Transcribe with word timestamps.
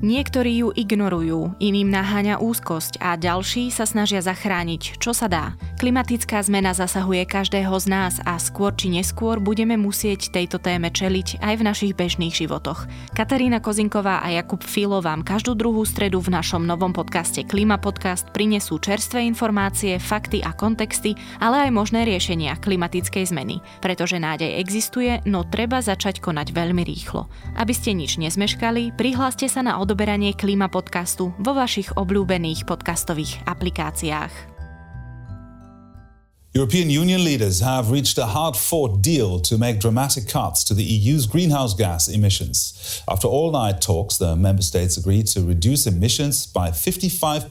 Niektorí 0.00 0.64
ju 0.64 0.72
ignorujú, 0.72 1.60
iným 1.60 1.92
naháňa 1.92 2.40
úzkosť 2.40 3.04
a 3.04 3.20
ďalší 3.20 3.68
sa 3.68 3.84
snažia 3.84 4.24
zachrániť, 4.24 4.96
čo 4.96 5.12
sa 5.12 5.28
dá. 5.28 5.52
Klimatická 5.76 6.40
zmena 6.40 6.72
zasahuje 6.72 7.28
každého 7.28 7.76
z 7.76 7.86
nás 7.88 8.16
a 8.24 8.40
skôr 8.40 8.72
či 8.72 8.88
neskôr 8.88 9.36
budeme 9.36 9.76
musieť 9.76 10.32
tejto 10.32 10.56
téme 10.56 10.88
čeliť 10.88 11.44
aj 11.44 11.52
v 11.52 11.66
našich 11.68 11.92
bežných 11.92 12.32
životoch. 12.32 12.88
Katarína 13.12 13.60
Kozinková 13.60 14.24
a 14.24 14.32
Jakub 14.32 14.64
Filo 14.64 15.04
vám 15.04 15.20
každú 15.20 15.52
druhú 15.52 15.84
stredu 15.84 16.24
v 16.24 16.32
našom 16.32 16.64
novom 16.64 16.96
podcaste 16.96 17.44
Klima 17.44 17.76
Podcast 17.76 18.32
prinesú 18.32 18.80
čerstvé 18.80 19.20
informácie, 19.28 20.00
fakty 20.00 20.40
a 20.40 20.56
kontexty, 20.56 21.12
ale 21.44 21.68
aj 21.68 21.76
možné 21.76 22.08
riešenia 22.08 22.56
klimatickej 22.56 23.36
zmeny. 23.36 23.60
Pretože 23.84 24.16
nádej 24.16 24.64
existuje, 24.64 25.20
no 25.28 25.44
treba 25.44 25.84
začať 25.84 26.24
konať 26.24 26.56
veľmi 26.56 26.88
rýchlo. 26.88 27.28
Aby 27.60 27.76
ste 27.76 27.92
nič 27.92 28.16
nezmeškali, 28.16 28.96
prihláste 28.96 29.44
sa 29.44 29.60
na 29.60 29.76
odoberanie 29.90 30.38
Klíma 30.38 30.70
podcastu 30.70 31.34
vo 31.42 31.50
vašich 31.50 31.98
obľúbených 31.98 32.62
podcastových 32.62 33.42
aplikáciách. 33.42 34.30
European 36.54 36.86
Union 36.86 37.26
leaders 37.26 37.58
have 37.58 37.90
reached 37.90 38.14
a 38.14 38.30
hard 38.30 38.54
fought 38.54 39.02
deal 39.02 39.42
to 39.42 39.58
make 39.58 39.82
dramatic 39.82 40.30
cuts 40.30 40.62
to 40.62 40.78
the 40.78 40.86
EU's 40.86 41.26
greenhouse 41.26 41.74
gas 41.74 42.06
emissions. 42.06 42.70
After 43.10 43.26
all 43.26 43.50
night 43.50 43.82
talks, 43.82 44.14
the 44.14 44.38
member 44.38 44.62
states 44.62 44.94
agreed 44.94 45.26
to 45.34 45.42
reduce 45.42 45.90
emissions 45.90 46.46
by 46.46 46.70
55% 46.70 47.50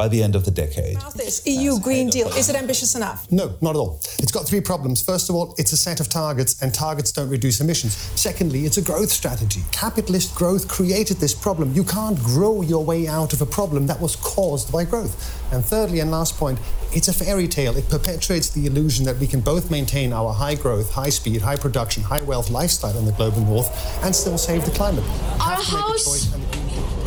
by 0.00 0.08
the 0.08 0.22
end 0.22 0.34
of 0.34 0.46
the 0.46 0.50
decade. 0.50 0.96
This 1.14 1.46
EU 1.46 1.78
Green 1.78 2.08
Deal, 2.08 2.28
is 2.28 2.48
it 2.48 2.56
ambitious 2.56 2.94
enough? 2.94 3.30
No, 3.30 3.54
not 3.60 3.76
at 3.76 3.76
all. 3.76 4.00
It's 4.18 4.32
got 4.32 4.48
three 4.48 4.62
problems. 4.62 5.02
First 5.04 5.28
of 5.28 5.34
all, 5.34 5.54
it's 5.58 5.72
a 5.72 5.76
set 5.76 6.00
of 6.00 6.08
targets, 6.08 6.62
and 6.62 6.72
targets 6.72 7.12
don't 7.12 7.28
reduce 7.28 7.60
emissions. 7.60 7.96
Secondly, 8.18 8.64
it's 8.64 8.78
a 8.78 8.82
growth 8.82 9.10
strategy. 9.10 9.60
Capitalist 9.72 10.34
growth 10.34 10.68
created 10.68 11.18
this 11.18 11.34
problem. 11.34 11.74
You 11.74 11.84
can't 11.84 12.18
grow 12.20 12.62
your 12.62 12.82
way 12.82 13.08
out 13.08 13.34
of 13.34 13.42
a 13.42 13.46
problem 13.58 13.86
that 13.88 14.00
was 14.00 14.16
caused 14.16 14.72
by 14.72 14.84
growth. 14.84 15.14
And 15.52 15.64
thirdly, 15.64 16.00
and 16.00 16.10
last 16.10 16.36
point, 16.36 16.58
it's 16.92 17.08
a 17.08 17.12
fairy 17.12 17.48
tale. 17.48 17.76
It 17.76 17.88
perpetuates 17.88 18.50
the 18.50 18.66
illusion 18.66 19.04
that 19.06 19.18
we 19.18 19.26
can 19.26 19.40
both 19.40 19.70
maintain 19.70 20.12
our 20.12 20.32
high 20.32 20.54
growth, 20.54 20.92
high 20.92 21.10
speed, 21.10 21.42
high 21.42 21.56
production, 21.56 22.02
high 22.02 22.22
wealth 22.22 22.50
lifestyle 22.50 22.96
in 22.96 23.04
the 23.04 23.12
global 23.12 23.40
north 23.42 23.70
and 24.04 24.14
still 24.14 24.38
save 24.38 24.64
the 24.64 24.70
climate. 24.70 25.04
Our 25.40 25.62
house 25.62 26.34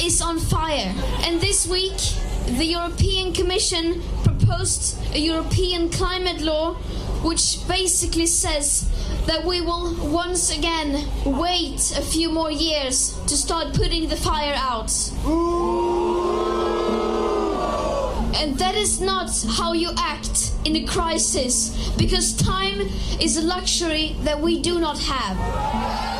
is 0.01 0.21
on 0.21 0.39
fire, 0.39 0.93
and 1.21 1.39
this 1.39 1.67
week 1.67 1.97
the 2.57 2.65
European 2.65 3.33
Commission 3.33 4.01
proposed 4.23 4.97
a 5.13 5.19
European 5.19 5.89
climate 5.89 6.41
law 6.41 6.75
which 7.23 7.65
basically 7.69 8.25
says 8.25 8.89
that 9.27 9.45
we 9.45 9.61
will 9.61 9.95
once 10.11 10.55
again 10.55 11.07
wait 11.25 11.93
a 11.97 12.01
few 12.01 12.29
more 12.29 12.51
years 12.51 13.17
to 13.27 13.37
start 13.37 13.73
putting 13.73 14.09
the 14.09 14.17
fire 14.17 14.53
out. 14.57 14.91
And 18.43 18.59
that 18.59 18.75
is 18.75 18.99
not 18.99 19.31
how 19.57 19.71
you 19.71 19.91
act 19.97 20.51
in 20.65 20.75
a 20.75 20.83
crisis, 20.85 21.89
because 21.97 22.35
time 22.35 22.81
is 23.21 23.37
a 23.37 23.41
luxury 23.41 24.17
that 24.23 24.37
we 24.37 24.61
do 24.61 24.81
not 24.81 24.99
have. 24.99 26.12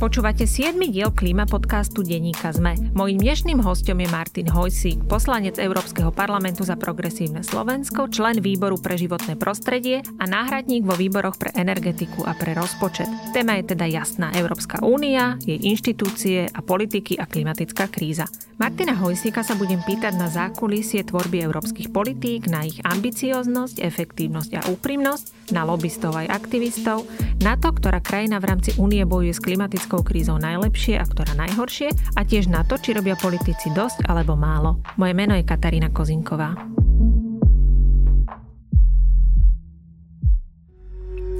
Počúvate 0.00 0.48
7. 0.48 0.80
diel 0.88 1.12
klíma 1.12 1.44
podcastu 1.44 2.00
Deníka 2.00 2.56
ZME. 2.56 2.96
Mojím 2.96 3.20
dnešným 3.20 3.60
hostom 3.60 4.00
je 4.00 4.08
Martin 4.08 4.48
Hojsík, 4.48 5.04
poslanec 5.04 5.60
Európskeho 5.60 6.08
parlamentu 6.08 6.64
za 6.64 6.80
progresívne 6.80 7.44
Slovensko, 7.44 8.08
člen 8.08 8.40
výboru 8.40 8.80
pre 8.80 8.96
životné 8.96 9.36
prostredie 9.36 10.00
a 10.16 10.24
náhradník 10.24 10.88
vo 10.88 10.96
výboroch 10.96 11.36
pre 11.36 11.52
energetiku 11.52 12.24
a 12.24 12.32
pre 12.32 12.56
rozpočet. 12.56 13.12
Téma 13.36 13.60
je 13.60 13.76
teda 13.76 13.84
jasná. 13.92 14.32
Európska 14.32 14.80
únia, 14.80 15.36
jej 15.44 15.60
inštitúcie 15.68 16.48
a 16.48 16.64
politiky 16.64 17.20
a 17.20 17.28
klimatická 17.28 17.92
kríza. 17.92 18.24
Martina 18.56 18.96
Hojsíka 18.96 19.44
sa 19.44 19.52
budem 19.52 19.84
pýtať 19.84 20.16
na 20.16 20.32
zákulisie 20.32 21.04
tvorby 21.04 21.44
európskych 21.44 21.92
politík, 21.92 22.48
na 22.48 22.64
ich 22.64 22.80
ambicioznosť, 22.88 23.84
efektívnosť 23.84 24.50
a 24.56 24.66
úprimnosť, 24.68 25.52
na 25.52 25.64
lobbystov 25.68 26.16
aj 26.16 26.28
aktivistov, 26.28 27.04
na 27.40 27.56
to, 27.56 27.72
ktorá 27.72 28.04
krajina 28.04 28.36
v 28.36 28.48
rámci 28.52 28.70
únie 28.76 29.00
bojuje 29.08 29.32
s 29.32 29.40
klimatickou 29.40 29.89
krízou 29.98 30.38
najlepšie 30.38 30.94
a 30.94 31.02
ktorá 31.02 31.34
najhoršie 31.34 31.90
a 32.14 32.20
tiež 32.22 32.46
na 32.46 32.62
to, 32.62 32.78
či 32.78 32.94
robia 32.94 33.18
politici 33.18 33.74
dosť 33.74 34.06
alebo 34.06 34.38
málo. 34.38 34.78
Moje 34.94 35.18
meno 35.18 35.34
je 35.34 35.42
Katarína 35.42 35.90
Kozinková. 35.90 36.54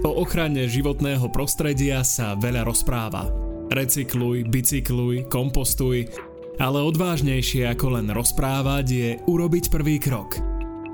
O 0.02 0.26
ochrane 0.26 0.66
životného 0.66 1.30
prostredia 1.30 2.02
sa 2.02 2.34
veľa 2.34 2.66
rozpráva. 2.66 3.30
Recykluj, 3.70 4.50
bicykluj, 4.50 5.30
kompostuj, 5.30 6.10
ale 6.58 6.82
odvážnejšie 6.82 7.70
ako 7.70 8.00
len 8.00 8.10
rozprávať 8.10 8.86
je 8.90 9.10
urobiť 9.30 9.70
prvý 9.70 10.02
krok. 10.02 10.42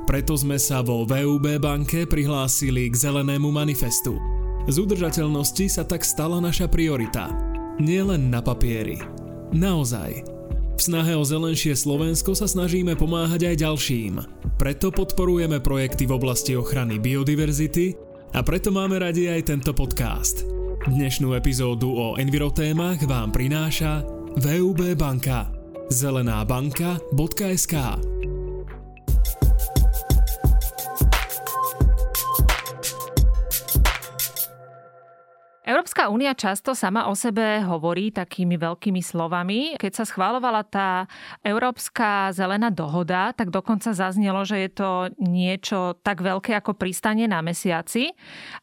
Preto 0.04 0.36
sme 0.36 0.60
sa 0.60 0.84
vo 0.84 1.08
VUB 1.08 1.56
banke 1.56 2.04
prihlásili 2.04 2.92
k 2.92 2.94
zelenému 2.94 3.48
manifestu– 3.48 4.20
z 4.66 4.76
udržateľnosti 4.82 5.66
sa 5.70 5.82
tak 5.86 6.02
stala 6.02 6.42
naša 6.42 6.66
priorita. 6.66 7.30
Nie 7.78 8.02
len 8.02 8.28
na 8.32 8.42
papieri. 8.42 8.98
Naozaj. 9.54 10.26
V 10.76 10.80
snahe 10.80 11.16
o 11.16 11.24
zelenšie 11.24 11.72
Slovensko 11.72 12.36
sa 12.36 12.44
snažíme 12.44 13.00
pomáhať 13.00 13.48
aj 13.48 13.56
ďalším. 13.64 14.14
Preto 14.60 14.92
podporujeme 14.92 15.60
projekty 15.64 16.04
v 16.04 16.16
oblasti 16.16 16.52
ochrany 16.52 17.00
biodiverzity 17.00 17.96
a 18.36 18.44
preto 18.44 18.68
máme 18.68 19.00
radi 19.00 19.32
aj 19.32 19.48
tento 19.48 19.72
podcast. 19.72 20.44
Dnešnú 20.84 21.32
epizódu 21.32 21.88
o 21.88 22.06
envirotémach 22.20 23.00
vám 23.08 23.32
prináša 23.32 24.04
VUB 24.36 24.92
banka. 24.94 25.48
zelenábanka.sk 25.88 27.74
Únia 36.06 36.32
často 36.32 36.72
sama 36.72 37.10
o 37.10 37.14
sebe 37.14 37.62
hovorí 37.62 38.14
takými 38.14 38.56
veľkými 38.56 39.02
slovami. 39.02 39.74
Keď 39.76 39.92
sa 39.92 40.04
schválovala 40.08 40.62
tá 40.66 41.10
Európska 41.42 42.30
zelená 42.32 42.70
dohoda, 42.70 43.34
tak 43.34 43.50
dokonca 43.50 43.92
zaznelo, 43.92 44.46
že 44.46 44.66
je 44.66 44.70
to 44.70 44.90
niečo 45.18 45.98
tak 46.00 46.22
veľké 46.22 46.54
ako 46.58 46.78
pristanie 46.78 47.26
na 47.26 47.42
mesiaci. 47.42 48.14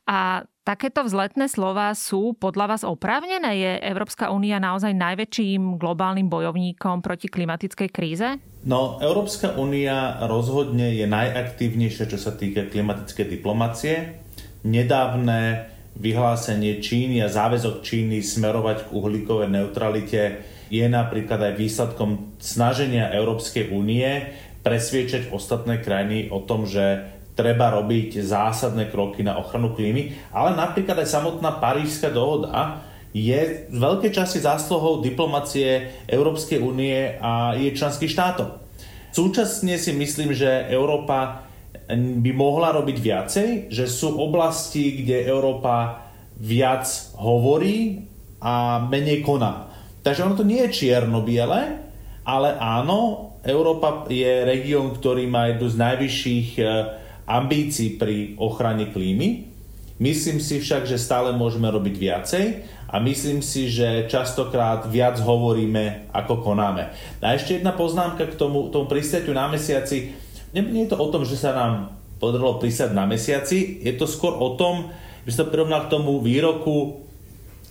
A 0.08 0.48
Takéto 0.64 1.04
vzletné 1.04 1.52
slova 1.52 1.92
sú 1.92 2.40
podľa 2.40 2.72
vás 2.72 2.84
oprávnené? 2.88 3.52
Je 3.60 3.72
Európska 3.84 4.32
únia 4.32 4.64
naozaj 4.64 4.96
najväčším 4.96 5.76
globálnym 5.76 6.32
bojovníkom 6.32 7.04
proti 7.04 7.28
klimatickej 7.28 7.90
kríze? 7.92 8.40
No, 8.64 8.96
Európska 9.04 9.60
únia 9.60 10.24
rozhodne 10.24 10.96
je 10.96 11.04
najaktívnejšia, 11.04 12.08
čo 12.08 12.16
sa 12.16 12.32
týka 12.32 12.72
klimatickej 12.72 13.28
diplomacie. 13.28 14.24
Nedávne 14.64 15.68
vyhlásenie 15.98 16.82
Číny 16.82 17.22
a 17.22 17.30
záväzok 17.30 17.86
Číny 17.86 18.26
smerovať 18.26 18.90
k 18.90 18.94
uhlíkovej 18.94 19.50
neutralite 19.50 20.22
je 20.74 20.86
napríklad 20.90 21.54
aj 21.54 21.60
výsledkom 21.60 22.34
snaženia 22.42 23.14
Európskej 23.14 23.70
únie 23.70 24.34
presviečať 24.66 25.30
ostatné 25.30 25.84
krajiny 25.84 26.34
o 26.34 26.42
tom, 26.42 26.66
že 26.66 27.06
treba 27.38 27.74
robiť 27.74 28.22
zásadné 28.22 28.90
kroky 28.90 29.22
na 29.22 29.38
ochranu 29.38 29.74
klímy, 29.74 30.14
ale 30.34 30.58
napríklad 30.58 31.02
aj 31.02 31.14
samotná 31.14 31.58
Parížska 31.62 32.10
dohoda 32.10 32.82
je 33.14 33.70
v 33.70 33.78
veľkej 33.78 34.10
časti 34.10 34.42
zásluhou 34.42 35.06
diplomacie 35.06 35.94
Európskej 36.10 36.58
únie 36.58 37.22
a 37.22 37.54
jej 37.54 37.70
členských 37.78 38.10
štátov. 38.10 38.58
Súčasne 39.14 39.78
si 39.78 39.94
myslím, 39.94 40.34
že 40.34 40.50
Európa 40.74 41.46
by 41.92 42.32
mohla 42.32 42.72
robiť 42.72 42.98
viacej, 43.00 43.50
že 43.68 43.86
sú 43.88 44.16
oblasti, 44.16 45.04
kde 45.04 45.28
Európa 45.28 46.08
viac 46.40 46.88
hovorí 47.20 48.08
a 48.40 48.84
menej 48.88 49.24
koná. 49.24 49.72
Takže 50.04 50.28
ono 50.28 50.36
to 50.36 50.48
nie 50.48 50.64
je 50.68 50.76
čierno-biele, 50.84 51.62
ale 52.28 52.50
áno, 52.60 53.32
Európa 53.44 54.08
je 54.08 54.48
región, 54.48 54.96
ktorý 54.96 55.28
má 55.28 55.52
jednu 55.52 55.68
z 55.68 55.76
najvyšších 55.80 56.50
e, 56.60 56.64
ambícií 57.28 58.00
pri 58.00 58.40
ochrane 58.40 58.92
klímy. 58.92 59.52
Myslím 60.00 60.40
si 60.40 60.60
však, 60.64 60.88
že 60.88 61.00
stále 61.00 61.36
môžeme 61.36 61.68
robiť 61.68 61.96
viacej 61.96 62.46
a 62.88 63.00
myslím 63.04 63.44
si, 63.44 63.72
že 63.72 64.08
častokrát 64.08 64.88
viac 64.88 65.20
hovoríme, 65.20 66.12
ako 66.12 66.44
konáme. 66.44 66.92
A 67.20 67.36
ešte 67.36 67.60
jedna 67.60 67.76
poznámka 67.76 68.28
k 68.28 68.36
tomu, 68.36 68.72
tomu 68.72 68.88
pristatiu 68.88 69.36
na 69.36 69.48
mesiaci 69.48 70.23
nie 70.54 70.86
je 70.86 70.94
to 70.94 71.02
o 71.02 71.10
tom, 71.10 71.26
že 71.26 71.34
sa 71.34 71.58
nám 71.58 71.98
podarilo 72.22 72.62
prísať 72.62 72.94
na 72.94 73.10
mesiaci, 73.10 73.82
je 73.82 73.94
to 73.98 74.06
skôr 74.06 74.38
o 74.38 74.54
tom, 74.54 74.94
že 75.26 75.42
sa 75.42 75.50
prirovnal 75.50 75.90
k 75.90 75.94
tomu 75.98 76.22
výroku 76.22 77.04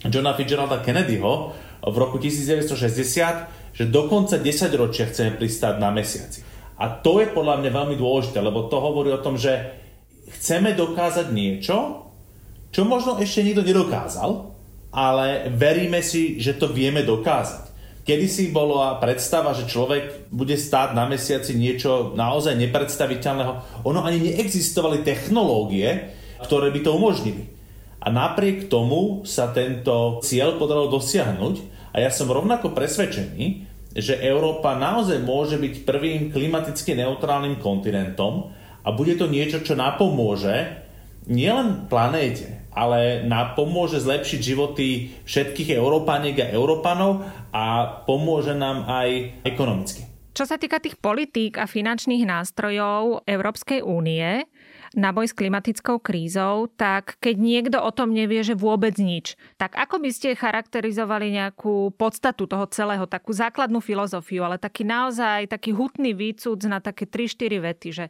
Johna 0.03 0.35
Fitzgeralda 0.35 0.83
Kennedyho 0.83 1.55
v 1.83 1.97
roku 1.97 2.19
1960, 2.19 3.73
že 3.73 3.85
do 3.89 4.11
konca 4.11 4.37
10 4.37 4.51
ročia 4.75 5.07
chceme 5.09 5.39
pristať 5.39 5.79
na 5.79 5.95
mesiaci. 5.95 6.43
A 6.83 6.91
to 6.91 7.23
je 7.23 7.31
podľa 7.31 7.63
mňa 7.63 7.71
veľmi 7.71 7.97
dôležité, 7.97 8.43
lebo 8.43 8.67
to 8.67 8.83
hovorí 8.83 9.15
o 9.15 9.23
tom, 9.23 9.39
že 9.39 9.79
chceme 10.39 10.75
dokázať 10.75 11.31
niečo, 11.31 12.09
čo 12.73 12.83
možno 12.89 13.21
ešte 13.21 13.45
nikto 13.47 13.63
nedokázal, 13.63 14.53
ale 14.93 15.49
veríme 15.53 16.01
si, 16.05 16.41
že 16.41 16.57
to 16.57 16.69
vieme 16.69 17.05
dokázať. 17.05 17.72
Kedy 18.03 18.27
si 18.27 18.45
bola 18.51 18.99
predstava, 18.99 19.55
že 19.55 19.71
človek 19.71 20.27
bude 20.35 20.59
stáť 20.59 20.91
na 20.91 21.07
mesiaci 21.07 21.55
niečo 21.55 22.19
naozaj 22.19 22.59
nepredstaviteľného. 22.59 23.85
Ono 23.87 24.01
ani 24.03 24.19
neexistovali 24.27 25.07
technológie, 25.07 26.11
ktoré 26.43 26.75
by 26.75 26.81
to 26.83 26.99
umožnili. 26.99 27.47
A 28.03 28.11
napriek 28.11 28.67
tomu 28.67 29.23
sa 29.23 29.55
tento 29.55 30.19
cieľ 30.27 30.59
podarilo 30.59 30.91
dosiahnuť 30.91 31.55
a 31.95 32.03
ja 32.03 32.11
som 32.11 32.27
rovnako 32.27 32.75
presvedčený, 32.75 33.71
že 33.95 34.19
Európa 34.19 34.75
naozaj 34.75 35.23
môže 35.23 35.61
byť 35.61 35.87
prvým 35.87 36.35
klimaticky 36.35 36.99
neutrálnym 36.99 37.63
kontinentom 37.63 38.51
a 38.83 38.89
bude 38.91 39.15
to 39.15 39.31
niečo, 39.31 39.63
čo 39.63 39.79
napomôže 39.79 40.83
nielen 41.31 41.87
planéte, 41.87 42.62
ale 42.73 43.25
napomôže 43.29 44.01
zlepšiť 44.01 44.41
životy 44.41 45.13
všetkých 45.29 45.77
Európaniek 45.77 46.37
a 46.41 46.53
Európanov 46.53 47.25
a 47.53 47.65
pomôže 48.09 48.57
nám 48.57 48.89
aj 48.89 49.41
ekonomicky. 49.45 50.09
Čo 50.33 50.49
sa 50.49 50.57
týka 50.57 50.81
tých 50.81 50.97
politík 50.97 51.61
a 51.61 51.69
finančných 51.69 52.25
nástrojov 52.25 53.29
Európskej 53.29 53.85
únie, 53.85 54.49
na 54.93 55.09
boj 55.13 55.33
s 55.33 55.37
klimatickou 55.37 56.01
krízou, 56.05 56.69
tak 56.77 57.17
keď 57.21 57.37
niekto 57.41 57.79
o 57.81 57.91
tom 57.93 58.13
nevie, 58.13 58.45
že 58.45 58.53
vôbec 58.53 58.93
nič, 59.01 59.41
tak 59.57 59.73
ako 59.77 60.05
by 60.05 60.11
ste 60.13 60.37
charakterizovali 60.37 61.33
nejakú 61.33 61.97
podstatu 61.97 62.45
toho 62.45 62.69
celého, 62.69 63.09
takú 63.09 63.33
základnú 63.33 63.81
filozofiu, 63.81 64.45
ale 64.45 64.61
taký 64.61 64.85
naozaj 64.85 65.49
taký 65.49 65.73
hutný 65.73 66.13
výcud 66.13 66.61
na 66.69 66.85
také 66.85 67.09
3-4 67.09 67.65
vety, 67.73 67.89
že 67.93 68.05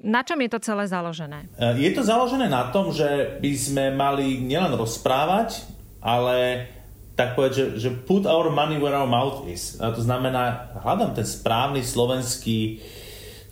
na 0.00 0.24
čom 0.24 0.40
je 0.40 0.50
to 0.50 0.60
celé 0.64 0.88
založené? 0.88 1.48
E, 1.60 1.76
je 1.76 1.90
to 1.92 2.02
založené 2.04 2.48
na 2.48 2.72
tom, 2.72 2.92
že 2.92 3.36
by 3.40 3.52
sme 3.52 3.84
mali 3.92 4.40
nielen 4.40 4.72
rozprávať, 4.76 5.68
ale 6.00 6.68
tak 7.16 7.36
povedať, 7.36 7.76
že, 7.76 7.88
že 7.88 7.90
put 7.92 8.24
our 8.24 8.48
money 8.48 8.80
where 8.80 8.96
our 8.96 9.08
mouth 9.08 9.44
is. 9.44 9.76
A 9.76 9.92
to 9.92 10.00
znamená, 10.00 10.72
hľadám 10.80 11.12
ten 11.12 11.28
správny 11.28 11.84
slovenský, 11.84 12.80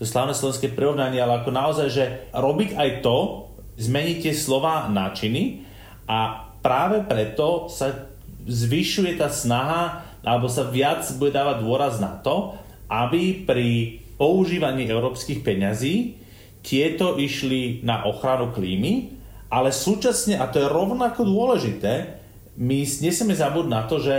to 0.00 0.08
slávne 0.08 0.32
slovenské 0.32 0.72
prirovnanie, 0.72 1.20
ale 1.20 1.44
ako 1.44 1.50
naozaj, 1.52 1.88
že 1.92 2.04
robiť 2.32 2.80
aj 2.80 2.90
to, 3.04 3.48
zmeniť 3.78 4.16
tie 4.26 4.34
slova 4.34 4.90
na 4.90 5.14
činy 5.14 5.62
a 6.10 6.50
práve 6.64 7.04
preto 7.06 7.70
sa 7.70 8.10
zvyšuje 8.48 9.20
tá 9.20 9.30
snaha, 9.30 10.02
alebo 10.24 10.50
sa 10.50 10.66
viac 10.66 11.06
bude 11.14 11.30
dávať 11.30 11.62
dôraz 11.62 12.02
na 12.02 12.18
to, 12.18 12.58
aby 12.90 13.44
pri 13.46 14.00
používaní 14.18 14.90
európskych 14.90 15.46
peňazí 15.46 16.18
tieto 16.62 17.16
išli 17.16 17.82
na 17.86 18.04
ochranu 18.04 18.50
klímy, 18.52 19.14
ale 19.48 19.72
súčasne, 19.72 20.36
a 20.36 20.50
to 20.50 20.60
je 20.60 20.68
rovnako 20.68 21.24
dôležité, 21.24 22.20
my 22.58 22.84
nesieme 22.84 23.32
zabúdať 23.32 23.70
na 23.70 23.82
to, 23.86 23.96
že 24.02 24.14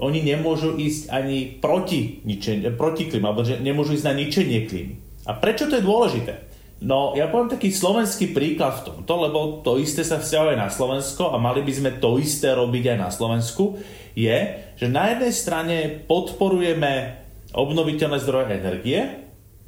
oni 0.00 0.24
nemôžu 0.24 0.74
ísť 0.80 1.12
ani 1.12 1.60
proti, 1.60 2.24
ničen- 2.24 2.64
proti 2.74 3.06
klímu, 3.06 3.30
alebo 3.30 3.44
že 3.44 3.60
nemôžu 3.60 3.94
ísť 3.94 4.06
na 4.08 4.14
ničenie 4.16 4.66
klímy. 4.66 4.94
A 5.28 5.36
prečo 5.36 5.68
to 5.68 5.76
je 5.76 5.84
dôležité? 5.84 6.50
No, 6.80 7.12
ja 7.12 7.28
poviem 7.28 7.52
taký 7.52 7.68
slovenský 7.68 8.32
príklad 8.32 8.80
v 8.80 8.84
tomto, 8.88 9.12
lebo 9.20 9.38
to 9.60 9.76
isté 9.76 10.00
sa 10.00 10.16
vzťahuje 10.16 10.56
na 10.56 10.72
Slovensko 10.72 11.28
a 11.28 11.36
mali 11.36 11.60
by 11.60 11.72
sme 11.76 11.90
to 12.00 12.16
isté 12.16 12.56
robiť 12.56 12.96
aj 12.96 12.98
na 12.98 13.10
Slovensku, 13.12 13.76
je, 14.16 14.38
že 14.80 14.86
na 14.88 15.12
jednej 15.12 15.32
strane 15.36 15.76
podporujeme 16.08 17.20
obnoviteľné 17.52 18.18
zdroje 18.24 18.46
energie 18.56 19.00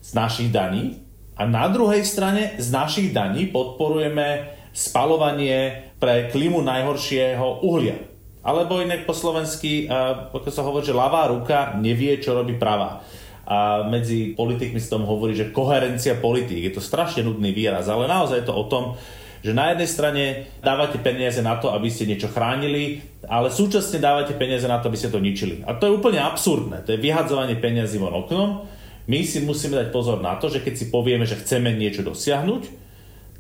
z 0.01 0.11
našich 0.17 0.49
daní, 0.49 1.05
a 1.43 1.51
na 1.51 1.67
druhej 1.67 2.07
strane 2.07 2.55
z 2.63 2.71
našich 2.71 3.11
daní 3.11 3.51
podporujeme 3.51 4.55
spalovanie 4.71 5.91
pre 5.99 6.31
klimu 6.31 6.63
najhoršieho 6.63 7.67
uhlia. 7.67 7.99
Alebo 8.47 8.79
inak 8.79 9.03
po 9.03 9.11
slovensky, 9.11 9.91
ako 9.91 10.55
sa 10.55 10.63
hovorí, 10.63 10.87
že 10.87 10.95
ľavá 10.95 11.35
ruka 11.35 11.75
nevie, 11.83 12.23
čo 12.23 12.39
robí 12.39 12.55
pravá. 12.55 13.03
A 13.43 13.83
medzi 13.91 14.39
politikmi 14.39 14.79
sa 14.79 14.95
tom 14.95 15.03
hovorí, 15.03 15.35
že 15.35 15.51
koherencia 15.51 16.15
politík. 16.15 16.63
Je 16.63 16.79
to 16.79 16.83
strašne 16.83 17.27
nudný 17.27 17.51
výraz, 17.51 17.91
ale 17.91 18.07
naozaj 18.07 18.47
je 18.47 18.47
to 18.47 18.55
o 18.55 18.65
tom, 18.71 18.95
že 19.43 19.51
na 19.51 19.75
jednej 19.75 19.91
strane 19.91 20.25
dávate 20.63 21.03
peniaze 21.03 21.43
na 21.43 21.59
to, 21.59 21.75
aby 21.75 21.91
ste 21.91 22.07
niečo 22.07 22.31
chránili, 22.31 23.03
ale 23.27 23.51
súčasne 23.51 23.99
dávate 23.99 24.39
peniaze 24.39 24.71
na 24.71 24.79
to, 24.79 24.87
aby 24.87 24.99
ste 24.99 25.11
to 25.11 25.19
ničili. 25.19 25.67
A 25.67 25.75
to 25.75 25.91
je 25.91 25.97
úplne 25.99 26.23
absurdné. 26.23 26.87
To 26.87 26.95
je 26.95 27.03
vyhadzovanie 27.03 27.59
peniazy 27.59 27.99
von 27.99 28.15
oknom 28.15 28.63
my 29.07 29.19
si 29.27 29.43
musíme 29.43 29.75
dať 29.79 29.89
pozor 29.91 30.23
na 30.23 30.39
to, 30.39 30.47
že 30.47 30.63
keď 30.63 30.75
si 30.79 30.87
povieme, 30.91 31.27
že 31.27 31.39
chceme 31.39 31.75
niečo 31.75 32.07
dosiahnuť, 32.07 32.63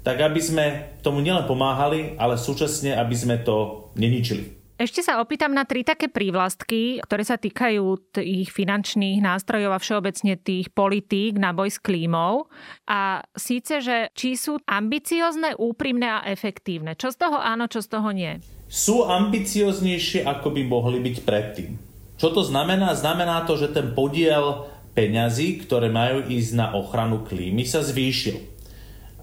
tak 0.03 0.19
aby 0.19 0.41
sme 0.43 0.65
tomu 1.07 1.23
nielen 1.23 1.47
pomáhali, 1.47 2.19
ale 2.19 2.35
súčasne, 2.35 2.99
aby 2.99 3.15
sme 3.15 3.39
to 3.41 3.89
neničili. 3.95 4.63
Ešte 4.83 4.99
sa 4.99 5.23
opýtam 5.23 5.55
na 5.55 5.63
tri 5.63 5.87
také 5.87 6.11
prívlastky, 6.11 6.99
ktoré 7.07 7.23
sa 7.23 7.39
týkajú 7.39 8.19
tých 8.19 8.51
finančných 8.51 9.23
nástrojov 9.23 9.79
a 9.79 9.79
všeobecne 9.79 10.35
tých 10.35 10.75
politík 10.75 11.39
na 11.39 11.55
boj 11.55 11.71
s 11.71 11.79
klímou. 11.79 12.51
A 12.91 13.23
síce, 13.39 13.79
že 13.79 14.11
či 14.19 14.35
sú 14.35 14.59
ambiciozne, 14.67 15.55
úprimné 15.55 16.19
a 16.19 16.27
efektívne. 16.27 16.99
Čo 16.99 17.15
z 17.15 17.17
toho 17.23 17.39
áno, 17.39 17.71
čo 17.71 17.79
z 17.79 17.95
toho 17.95 18.11
nie? 18.11 18.43
Sú 18.67 19.07
ambicioznejšie, 19.07 20.27
ako 20.27 20.51
by 20.51 20.63
mohli 20.67 20.99
byť 20.99 21.17
predtým. 21.23 21.79
Čo 22.19 22.35
to 22.35 22.43
znamená? 22.43 22.99
Znamená 22.99 23.47
to, 23.47 23.55
že 23.55 23.71
ten 23.71 23.95
podiel 23.95 24.67
peňazí, 24.93 25.65
ktoré 25.65 25.89
majú 25.89 26.29
ísť 26.29 26.53
na 26.57 26.67
ochranu 26.77 27.25
klímy, 27.25 27.65
sa 27.65 27.81
zvýšil. 27.81 28.53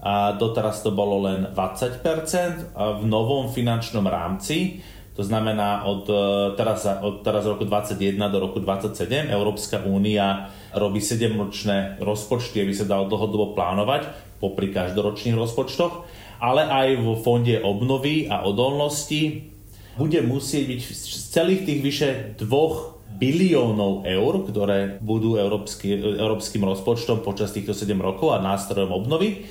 A 0.00 0.32
doteraz 0.34 0.80
to 0.80 0.90
bolo 0.96 1.28
len 1.28 1.52
20% 1.52 2.72
a 2.72 2.96
v 2.96 3.04
novom 3.04 3.52
finančnom 3.52 4.06
rámci, 4.08 4.80
to 5.12 5.26
znamená 5.26 5.84
od 5.84 6.08
e, 6.08 6.16
teraz, 6.56 6.88
od 6.88 7.20
teraz 7.20 7.44
roku 7.44 7.68
2021 7.68 8.16
do 8.32 8.38
roku 8.40 8.56
2027, 8.62 9.28
Európska 9.28 9.84
únia 9.84 10.48
robí 10.72 11.04
7-ročné 11.04 12.00
rozpočty, 12.00 12.64
aby 12.64 12.72
sa 12.72 12.88
dalo 12.88 13.04
dlhodobo 13.10 13.52
plánovať 13.52 14.08
popri 14.40 14.72
každoročných 14.72 15.36
rozpočtoch, 15.36 16.08
ale 16.40 16.64
aj 16.64 17.04
vo 17.04 17.20
fonde 17.20 17.60
obnovy 17.60 18.32
a 18.32 18.48
odolnosti 18.48 19.52
bude 20.00 20.24
musieť 20.24 20.64
byť 20.64 20.80
z 20.80 21.20
celých 21.28 21.62
tých 21.68 21.80
vyše 21.84 22.10
dvoch 22.40 22.99
biliónov 23.20 24.08
eur, 24.08 24.48
ktoré 24.48 24.96
budú 24.98 25.36
európsky, 25.36 25.92
európskym 25.94 26.64
rozpočtom 26.64 27.20
počas 27.20 27.52
týchto 27.52 27.76
7 27.76 27.92
rokov 28.00 28.32
a 28.32 28.40
nástrojom 28.40 28.88
obnovy, 28.88 29.44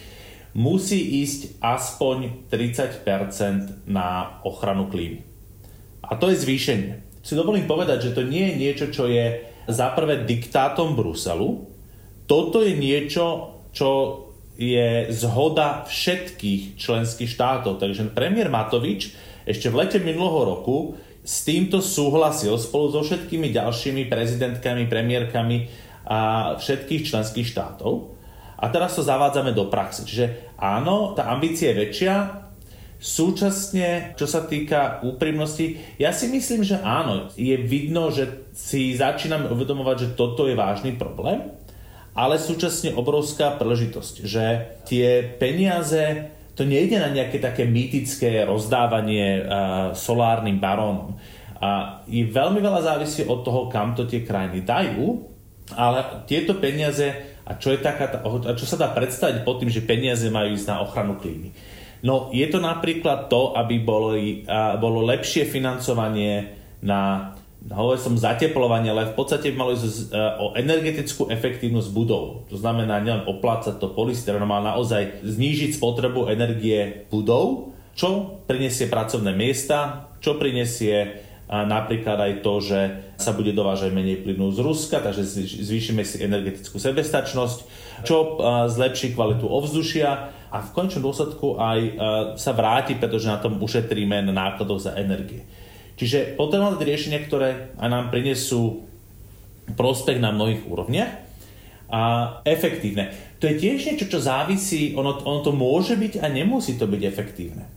musí 0.58 1.22
ísť 1.22 1.62
aspoň 1.62 2.50
30% 2.50 3.86
na 3.86 4.42
ochranu 4.42 4.90
klímy. 4.90 5.22
A 6.02 6.18
to 6.18 6.34
je 6.34 6.42
zvýšenie. 6.42 7.22
Si 7.22 7.38
dovolím 7.38 7.70
povedať, 7.70 8.10
že 8.10 8.16
to 8.18 8.26
nie 8.26 8.50
je 8.50 8.56
niečo, 8.58 8.86
čo 8.90 9.06
je 9.06 9.46
za 9.70 9.94
prvé 9.94 10.26
diktátom 10.26 10.98
Bruselu. 10.98 11.70
Toto 12.26 12.66
je 12.66 12.74
niečo, 12.74 13.54
čo 13.70 14.26
je 14.58 15.14
zhoda 15.14 15.86
všetkých 15.86 16.76
členských 16.76 17.30
štátov. 17.30 17.78
Takže 17.78 18.12
premiér 18.12 18.50
Matovič 18.50 19.14
ešte 19.46 19.72
v 19.72 19.86
lete 19.86 20.00
minulého 20.02 20.58
roku 20.58 20.98
s 21.24 21.46
týmto 21.46 21.84
súhlasil 21.84 22.56
spolu 22.58 22.92
so 22.92 23.02
všetkými 23.04 23.52
ďalšími 23.54 24.08
prezidentkami, 24.08 24.88
premiérkami 24.88 25.58
a 26.10 26.54
všetkých 26.58 27.06
členských 27.06 27.48
štátov. 27.48 28.18
A 28.60 28.66
teraz 28.68 28.96
to 28.96 29.04
zavádzame 29.06 29.56
do 29.56 29.72
praxe. 29.72 30.04
Čiže 30.04 30.56
áno, 30.60 31.16
tá 31.16 31.32
ambícia 31.32 31.72
je 31.72 31.80
väčšia, 31.88 32.16
Súčasne, 33.00 34.12
čo 34.20 34.28
sa 34.28 34.44
týka 34.44 35.00
úprimnosti, 35.08 35.80
ja 35.96 36.12
si 36.12 36.28
myslím, 36.28 36.68
že 36.68 36.84
áno, 36.84 37.32
je 37.40 37.56
vidno, 37.56 38.12
že 38.12 38.52
si 38.52 38.92
začíname 38.92 39.48
uvedomovať, 39.48 39.98
že 40.04 40.14
toto 40.20 40.52
je 40.52 40.60
vážny 40.60 41.00
problém, 41.00 41.48
ale 42.12 42.36
súčasne 42.36 42.92
obrovská 43.00 43.56
príležitosť, 43.56 44.16
že 44.28 44.46
tie 44.84 45.24
peniaze 45.24 46.28
to 46.60 46.68
nejde 46.68 47.00
na 47.00 47.08
nejaké 47.08 47.40
také 47.40 47.64
mýtické 47.64 48.44
rozdávanie 48.44 49.40
uh, 49.40 49.96
solárnym 49.96 50.60
barónom. 50.60 51.16
A 51.64 52.04
je 52.04 52.28
veľmi 52.28 52.60
veľa 52.60 52.84
závisí 52.84 53.24
od 53.24 53.48
toho, 53.48 53.72
kam 53.72 53.96
to 53.96 54.04
tie 54.04 54.28
krajiny 54.28 54.68
dajú, 54.68 55.24
ale 55.80 56.28
tieto 56.28 56.60
peniaze, 56.60 57.40
a 57.48 57.56
čo, 57.56 57.72
je 57.72 57.80
taká, 57.80 58.20
a 58.20 58.52
čo 58.60 58.68
sa 58.68 58.76
dá 58.76 58.92
predstaviť 58.92 59.48
pod 59.48 59.64
tým, 59.64 59.72
že 59.72 59.88
peniaze 59.88 60.28
majú 60.28 60.52
ísť 60.52 60.68
na 60.68 60.84
ochranu 60.84 61.16
klímy? 61.16 61.56
No 62.04 62.28
je 62.36 62.48
to 62.52 62.60
napríklad 62.60 63.32
to, 63.32 63.56
aby 63.56 63.80
bolo, 63.80 64.16
bolo 64.80 65.00
lepšie 65.04 65.48
financovanie 65.48 66.60
na 66.80 67.36
hovoril 67.70 68.02
som 68.02 68.18
zateplovanie, 68.18 68.90
ale 68.90 69.14
v 69.14 69.18
podstate 69.18 69.54
by 69.54 69.56
malo 69.58 69.72
ísť 69.78 69.86
e, 69.86 70.18
o 70.42 70.46
energetickú 70.58 71.30
efektívnosť 71.30 71.90
budov. 71.94 72.50
To 72.50 72.58
znamená 72.58 72.98
nielen 73.02 73.30
oplácať 73.30 73.78
to 73.78 73.94
polystyrenom, 73.94 74.50
ale 74.50 74.74
naozaj 74.74 75.22
znížiť 75.22 75.78
spotrebu 75.78 76.34
energie 76.34 77.06
budov, 77.14 77.74
čo 77.94 78.42
prinesie 78.50 78.90
pracovné 78.90 79.36
miesta, 79.38 80.10
čo 80.18 80.40
prinesie 80.40 81.26
a 81.50 81.66
napríklad 81.66 82.18
aj 82.22 82.34
to, 82.46 82.62
že 82.62 82.80
sa 83.18 83.34
bude 83.34 83.50
dovážať 83.58 83.90
menej 83.90 84.22
plynu 84.22 84.54
z 84.54 84.62
Ruska, 84.62 85.02
takže 85.02 85.26
zvýšime 85.66 86.06
si 86.06 86.22
energetickú 86.22 86.78
sebestačnosť, 86.78 87.58
čo 88.06 88.38
zlepší 88.70 89.18
kvalitu 89.18 89.50
ovzdušia 89.50 90.10
a 90.54 90.58
v 90.62 90.70
končnom 90.78 91.10
dôsledku 91.10 91.58
aj 91.58 91.80
sa 92.38 92.54
vráti, 92.54 92.94
pretože 93.02 93.26
na 93.26 93.42
tom 93.42 93.58
ušetríme 93.58 94.30
na 94.30 94.34
nákladoch 94.34 94.78
za 94.78 94.92
energie. 94.94 95.42
Čiže 96.00 96.40
potrebujeme 96.40 96.80
riešenia, 96.80 97.20
ktoré 97.28 97.76
aj 97.76 97.90
nám 97.92 98.06
prinesú 98.08 98.88
prospech 99.76 100.24
na 100.24 100.32
mnohých 100.32 100.64
úrovniach 100.64 101.12
a 101.92 102.02
efektívne. 102.48 103.12
To 103.44 103.52
je 103.52 103.60
tiež 103.60 103.84
niečo, 103.84 104.08
čo 104.08 104.24
závisí, 104.24 104.96
ono, 104.96 105.20
ono 105.20 105.44
to 105.44 105.52
môže 105.52 106.00
byť 106.00 106.24
a 106.24 106.32
nemusí 106.32 106.80
to 106.80 106.88
byť 106.88 107.02
efektívne. 107.04 107.68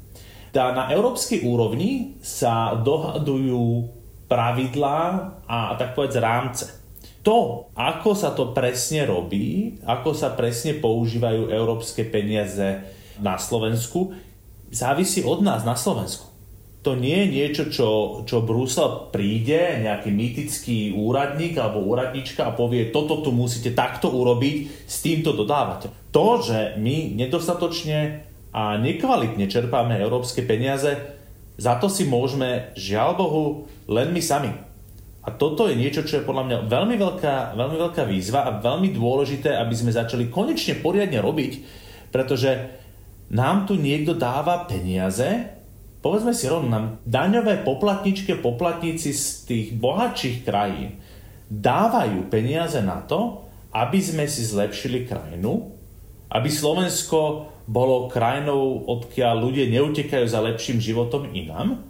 Tá, 0.53 0.71
na 0.77 0.93
európskej 0.93 1.49
úrovni 1.49 2.21
sa 2.21 2.77
dohadujú 2.77 3.89
pravidlá 4.29 5.01
a 5.49 5.75
tak 5.81 5.97
povedz 5.97 6.21
rámce. 6.21 6.67
To, 7.25 7.71
ako 7.73 8.19
sa 8.19 8.35
to 8.35 8.51
presne 8.51 9.07
robí, 9.07 9.79
ako 9.87 10.13
sa 10.13 10.35
presne 10.35 10.77
používajú 10.77 11.49
európske 11.49 12.05
peniaze 12.05 12.83
na 13.23 13.39
Slovensku, 13.39 14.13
závisí 14.69 15.23
od 15.23 15.41
nás 15.41 15.63
na 15.63 15.79
Slovensku. 15.79 16.32
To 16.83 16.99
nie 16.99 17.15
je 17.15 17.29
niečo, 17.31 17.65
čo, 17.71 17.89
čo 18.27 18.43
Brusel 18.43 19.15
príde, 19.15 19.87
nejaký 19.87 20.11
mýtický 20.11 20.79
úradník 20.99 21.55
alebo 21.55 21.87
úradnička 21.87 22.43
a 22.43 22.57
povie, 22.59 22.91
toto 22.91 23.23
tu 23.23 23.31
musíte 23.31 23.71
takto 23.71 24.11
urobiť, 24.11 24.83
s 24.83 24.99
týmto 24.99 25.31
dodávate. 25.31 25.95
To, 26.11 26.43
že 26.43 26.75
my 26.83 27.15
nedostatočne 27.15 28.27
a 28.51 28.77
nekvalitne 28.83 29.47
čerpáme 29.47 29.95
európske 30.03 30.43
peniaze, 30.43 30.99
za 31.55 31.79
to 31.79 31.87
si 31.87 32.03
môžeme, 32.03 32.75
žiaľ 32.75 33.15
Bohu, 33.15 33.45
len 33.87 34.11
my 34.11 34.19
sami. 34.19 34.51
A 35.23 35.31
toto 35.31 35.71
je 35.71 35.79
niečo, 35.79 36.03
čo 36.03 36.19
je 36.19 36.27
podľa 36.27 36.45
mňa 36.51 36.59
veľmi 36.67 36.97
veľká, 36.99 37.55
veľmi 37.55 37.77
veľká 37.79 38.03
výzva 38.11 38.43
a 38.43 38.59
veľmi 38.59 38.91
dôležité, 38.91 39.55
aby 39.55 39.75
sme 39.79 39.95
začali 39.95 40.27
konečne 40.27 40.83
poriadne 40.83 41.23
robiť, 41.23 41.53
pretože 42.11 42.51
nám 43.31 43.71
tu 43.71 43.79
niekto 43.79 44.19
dáva 44.19 44.67
peniaze, 44.67 45.62
povedzme 46.03 46.35
si 46.35 46.51
rovno, 46.51 46.99
daňové 47.07 47.63
poplatničke, 47.63 48.43
poplatníci 48.43 49.15
z 49.15 49.25
tých 49.47 49.67
bohatších 49.79 50.43
krajín 50.43 50.99
dávajú 51.47 52.27
peniaze 52.27 52.83
na 52.83 53.01
to, 53.07 53.47
aby 53.73 54.03
sme 54.03 54.27
si 54.27 54.43
zlepšili 54.45 55.07
krajinu, 55.07 55.73
aby 56.29 56.49
Slovensko 56.51 57.49
bolo 57.71 58.11
krajinou, 58.11 58.85
odkiaľ 58.91 59.35
ľudia 59.39 59.71
neutekajú 59.71 60.27
za 60.27 60.43
lepším 60.43 60.83
životom 60.83 61.31
inám, 61.31 61.81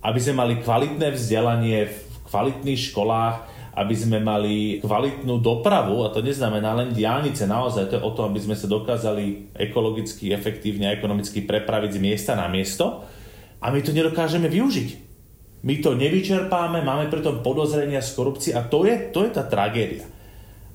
aby 0.00 0.18
sme 0.22 0.46
mali 0.46 0.54
kvalitné 0.62 1.12
vzdelanie 1.12 1.90
v 1.90 1.96
kvalitných 2.30 2.80
školách, 2.94 3.36
aby 3.76 3.92
sme 3.92 4.22
mali 4.24 4.80
kvalitnú 4.80 5.36
dopravu, 5.42 6.06
a 6.06 6.12
to 6.14 6.24
neznamená 6.24 6.72
len 6.72 6.96
diálnice, 6.96 7.44
naozaj 7.44 7.92
to 7.92 8.00
je 8.00 8.06
o 8.06 8.10
to, 8.14 8.24
aby 8.24 8.40
sme 8.40 8.56
sa 8.56 8.64
dokázali 8.64 9.52
ekologicky, 9.52 10.32
efektívne 10.32 10.88
a 10.88 10.96
ekonomicky 10.96 11.44
prepraviť 11.44 11.98
z 11.98 12.00
miesta 12.00 12.32
na 12.32 12.48
miesto 12.48 13.04
a 13.60 13.66
my 13.72 13.80
to 13.80 13.90
nedokážeme 13.92 14.46
využiť. 14.48 15.06
My 15.66 15.82
to 15.82 15.98
nevyčerpáme, 15.98 16.84
máme 16.84 17.10
preto 17.10 17.42
podozrenia 17.42 18.04
z 18.04 18.14
korupcie 18.14 18.52
a 18.54 18.62
to 18.62 18.86
je, 18.86 19.10
to 19.10 19.26
je 19.26 19.30
tá 19.34 19.42
tragédia. 19.48 20.06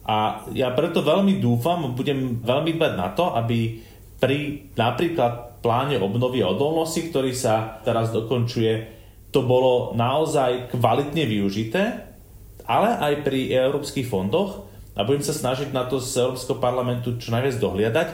A 0.04 0.50
ja 0.52 0.74
preto 0.74 1.06
veľmi 1.06 1.38
dúfam, 1.38 1.94
budem 1.94 2.42
veľmi 2.42 2.76
dbať 2.76 2.94
na 2.98 3.14
to, 3.14 3.32
aby 3.38 3.80
pri 4.18 4.70
napríklad 4.74 5.62
pláne 5.62 6.02
obnovy 6.02 6.42
odolnosti, 6.42 7.08
ktorý 7.08 7.32
sa 7.38 7.80
teraz 7.86 8.10
dokončuje, 8.10 9.00
to 9.32 9.46
bolo 9.46 9.94
naozaj 9.96 10.74
kvalitne 10.76 11.24
využité, 11.24 12.12
ale 12.68 12.90
aj 13.00 13.24
pri 13.24 13.54
európskych 13.54 14.10
fondoch 14.10 14.68
a 14.98 15.08
budem 15.08 15.24
sa 15.24 15.32
snažiť 15.32 15.72
na 15.72 15.88
to 15.88 16.04
z 16.04 16.28
Európskeho 16.28 16.60
parlamentu 16.60 17.16
čo 17.16 17.32
najviac 17.32 17.56
dohliadať, 17.62 18.08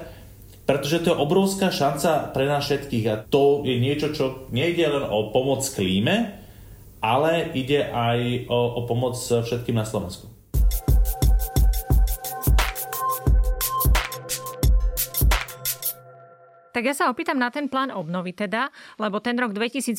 pretože 0.67 0.99
to 0.99 1.15
je 1.15 1.23
obrovská 1.23 1.71
šanca 1.71 2.35
pre 2.35 2.43
nás 2.43 2.67
všetkých 2.67 3.05
a 3.07 3.23
to 3.23 3.63
je 3.63 3.79
niečo, 3.79 4.11
čo 4.11 4.51
nejde 4.51 4.83
len 4.83 5.07
o 5.07 5.31
pomoc 5.31 5.63
klíme, 5.63 6.35
ale 6.99 7.55
ide 7.55 7.87
aj 7.87 8.51
o, 8.51 8.59
o 8.77 8.81
pomoc 8.83 9.15
všetkým 9.15 9.79
na 9.79 9.87
Slovensku. 9.87 10.36
Tak 16.77 16.85
ja 16.85 16.93
sa 16.93 17.09
opýtam 17.09 17.41
na 17.41 17.49
ten 17.49 17.65
plán 17.73 17.89
obnovy 17.89 18.37
teda, 18.37 18.69
lebo 19.01 19.17
ten 19.17 19.33
rok 19.33 19.49
2050, 19.49 19.97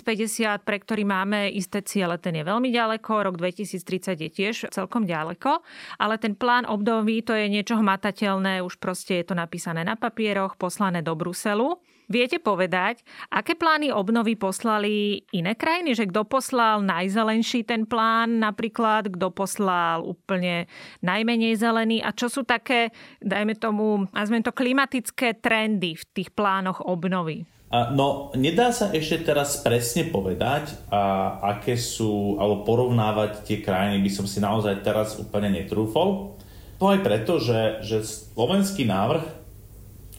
pre 0.62 0.78
ktorý 0.78 1.02
máme 1.02 1.50
isté 1.50 1.82
ciele, 1.82 2.14
ten 2.22 2.38
je 2.38 2.46
veľmi 2.46 2.70
ďaleko, 2.70 3.26
rok 3.26 3.34
2030 3.34 4.14
je 4.14 4.30
tiež 4.30 4.70
celkom 4.70 5.02
ďaleko, 5.02 5.58
ale 5.98 6.22
ten 6.22 6.38
plán 6.38 6.70
obnovy 6.70 7.26
to 7.26 7.34
je 7.34 7.50
niečo 7.50 7.82
hmatateľné, 7.82 8.62
už 8.62 8.78
proste 8.78 9.18
je 9.18 9.26
to 9.26 9.34
napísané 9.34 9.82
na 9.82 9.98
papieroch, 9.98 10.54
poslané 10.54 11.02
do 11.02 11.18
Bruselu. 11.18 11.82
Viete 12.08 12.40
povedať, 12.40 13.04
aké 13.28 13.52
plány 13.52 13.92
obnovy 13.92 14.32
poslali 14.32 15.28
iné 15.28 15.52
krajiny? 15.52 15.92
Že 15.92 16.08
kto 16.08 16.24
poslal 16.24 16.80
najzelenší 16.80 17.68
ten 17.68 17.84
plán 17.84 18.40
napríklad, 18.40 19.12
kto 19.12 19.28
poslal 19.28 20.00
úplne 20.08 20.64
najmenej 21.04 21.60
zelený 21.60 22.00
a 22.00 22.16
čo 22.16 22.32
sú 22.32 22.48
také, 22.48 22.96
dajme 23.20 23.60
tomu, 23.60 24.08
nazvem 24.16 24.40
to 24.40 24.56
klimatické 24.56 25.36
trendy 25.36 26.00
v 26.00 26.04
tých 26.16 26.32
plánoch 26.32 26.80
obnovy? 26.80 27.44
No, 27.68 28.32
nedá 28.32 28.72
sa 28.72 28.88
ešte 28.88 29.28
teraz 29.28 29.60
presne 29.60 30.08
povedať, 30.08 30.72
a 30.88 31.36
aké 31.60 31.76
sú, 31.76 32.40
alebo 32.40 32.64
porovnávať 32.64 33.44
tie 33.44 33.60
krajiny 33.60 34.00
by 34.00 34.08
som 34.08 34.24
si 34.24 34.40
naozaj 34.40 34.80
teraz 34.80 35.20
úplne 35.20 35.52
netrúfol. 35.52 36.40
To 36.80 36.88
aj 36.88 37.04
preto, 37.04 37.36
že, 37.36 37.84
že 37.84 38.00
slovenský 38.00 38.88
návrh 38.88 39.24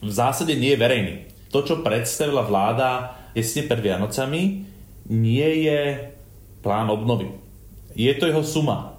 v 0.06 0.10
zásade 0.14 0.54
nie 0.54 0.78
je 0.78 0.78
verejný 0.78 1.29
to, 1.50 1.66
čo 1.66 1.82
predstavila 1.82 2.46
vláda 2.46 3.18
tesne 3.34 3.66
pred 3.66 3.82
Vianocami, 3.82 4.42
nie 5.10 5.50
je 5.66 6.10
plán 6.62 6.86
obnovy. 6.90 7.34
Je 7.98 8.14
to 8.14 8.30
jeho 8.30 8.46
suma. 8.46 8.98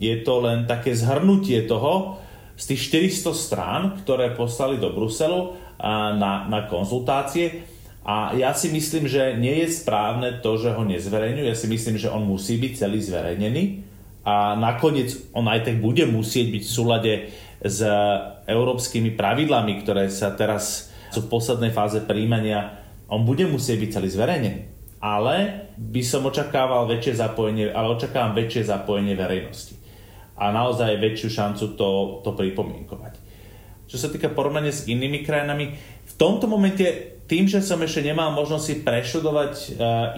Je 0.00 0.16
to 0.24 0.40
len 0.40 0.64
také 0.64 0.96
zhrnutie 0.96 1.68
toho 1.68 2.16
z 2.56 2.72
tých 2.72 3.12
400 3.20 3.36
strán, 3.36 3.82
ktoré 4.00 4.32
poslali 4.32 4.80
do 4.80 4.92
Bruselu 4.92 5.56
na, 6.16 6.48
na 6.48 6.60
konzultácie. 6.68 7.68
A 8.00 8.32
ja 8.32 8.56
si 8.56 8.72
myslím, 8.72 9.04
že 9.04 9.36
nie 9.36 9.60
je 9.64 9.76
správne 9.76 10.40
to, 10.40 10.56
že 10.56 10.72
ho 10.72 10.82
nezverejňujú. 10.88 11.46
Ja 11.52 11.56
si 11.56 11.68
myslím, 11.68 12.00
že 12.00 12.08
on 12.08 12.24
musí 12.24 12.56
byť 12.56 12.72
celý 12.80 13.00
zverejnený. 13.04 13.84
A 14.24 14.56
nakoniec 14.56 15.16
on 15.36 15.48
aj 15.48 15.68
tak 15.68 15.76
bude 15.80 16.04
musieť 16.08 16.52
byť 16.52 16.62
v 16.64 16.74
súlade 16.76 17.12
s 17.60 17.84
európskymi 18.48 19.16
pravidlami, 19.16 19.84
ktoré 19.84 20.08
sa 20.08 20.32
teraz 20.32 20.89
sú 21.10 21.26
v 21.26 21.32
poslednej 21.32 21.74
fáze 21.74 21.98
príjmania, 22.06 22.80
on 23.10 23.26
bude 23.26 23.44
musieť 23.50 23.76
byť 23.82 23.90
celý 23.90 24.08
zverejnený. 24.08 24.62
Ale 25.00 25.66
by 25.80 26.02
som 26.04 26.28
očakával 26.28 26.86
väčšie 26.86 27.18
zapojenie, 27.18 27.72
ale 27.72 27.96
očakávam 27.96 28.36
väčšie 28.36 28.68
zapojenie 28.68 29.16
verejnosti. 29.16 29.74
A 30.40 30.52
naozaj 30.54 31.00
väčšiu 31.00 31.28
šancu 31.28 31.64
to, 31.74 31.88
to 32.22 32.30
pripomienkovať. 32.36 33.18
Čo 33.90 33.96
sa 33.98 34.08
týka 34.08 34.30
porovnania 34.30 34.70
s 34.70 34.86
inými 34.86 35.26
krajinami, 35.26 35.74
v 36.06 36.14
tomto 36.14 36.46
momente 36.46 37.18
tým, 37.26 37.50
že 37.50 37.62
som 37.62 37.82
ešte 37.82 38.06
nemal 38.06 38.34
možnosť 38.34 38.64
si 38.66 38.74
preštudovať 38.86 39.52
uh, 39.54 39.68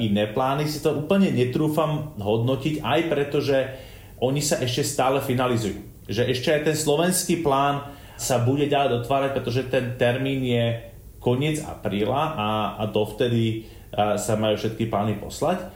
iné 0.00 0.28
plány, 0.28 0.68
si 0.68 0.80
to 0.80 0.92
úplne 0.92 1.32
netrúfam 1.32 2.16
hodnotiť, 2.16 2.80
aj 2.84 3.00
preto, 3.08 3.40
že 3.40 3.72
oni 4.20 4.40
sa 4.44 4.60
ešte 4.60 4.84
stále 4.84 5.24
finalizujú. 5.24 6.08
Že 6.08 6.22
ešte 6.32 6.48
aj 6.52 6.60
ten 6.68 6.76
slovenský 6.76 7.40
plán 7.40 7.84
sa 8.22 8.38
bude 8.40 8.70
ďalej 8.70 9.02
dotvárať, 9.02 9.30
pretože 9.34 9.66
ten 9.66 9.98
termín 9.98 10.46
je 10.46 10.92
koniec 11.18 11.58
apríla 11.62 12.34
a, 12.34 12.48
a 12.78 12.84
dovtedy 12.86 13.66
a, 13.90 14.18
sa 14.18 14.38
majú 14.38 14.54
všetky 14.58 14.86
plány 14.86 15.18
poslať. 15.18 15.70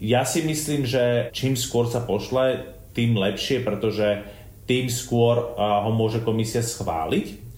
Ja 0.00 0.24
si 0.24 0.40
myslím, 0.44 0.88
že 0.88 1.28
čím 1.36 1.60
skôr 1.60 1.84
sa 1.88 2.00
pošle, 2.00 2.76
tým 2.90 3.14
lepšie, 3.14 3.62
pretože 3.62 4.24
tým 4.64 4.88
skôr 4.88 5.56
a, 5.56 5.84
ho 5.84 5.92
môže 5.92 6.24
komisia 6.24 6.64
schváliť. 6.64 7.52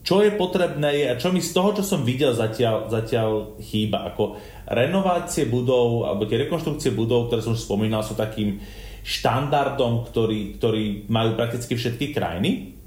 Čo 0.00 0.24
je 0.24 0.32
potrebné 0.32 1.12
a 1.12 1.20
čo 1.20 1.28
mi 1.28 1.44
z 1.44 1.52
toho, 1.52 1.76
čo 1.76 1.84
som 1.84 2.08
videl 2.08 2.32
zatiaľ, 2.32 2.88
zatiaľ 2.88 3.60
chýba, 3.60 4.08
ako 4.08 4.40
renovácie 4.64 5.44
budov, 5.44 6.08
alebo 6.08 6.24
tie 6.24 6.48
rekonštrukcie 6.48 6.96
budov, 6.96 7.28
ktoré 7.28 7.44
som 7.44 7.52
už 7.52 7.68
spomínal, 7.68 8.00
sú 8.00 8.16
takým 8.16 8.64
štandardom, 9.04 10.08
ktorý, 10.08 10.56
ktorý 10.56 11.08
majú 11.12 11.36
prakticky 11.36 11.76
všetky 11.76 12.16
krajiny 12.16 12.79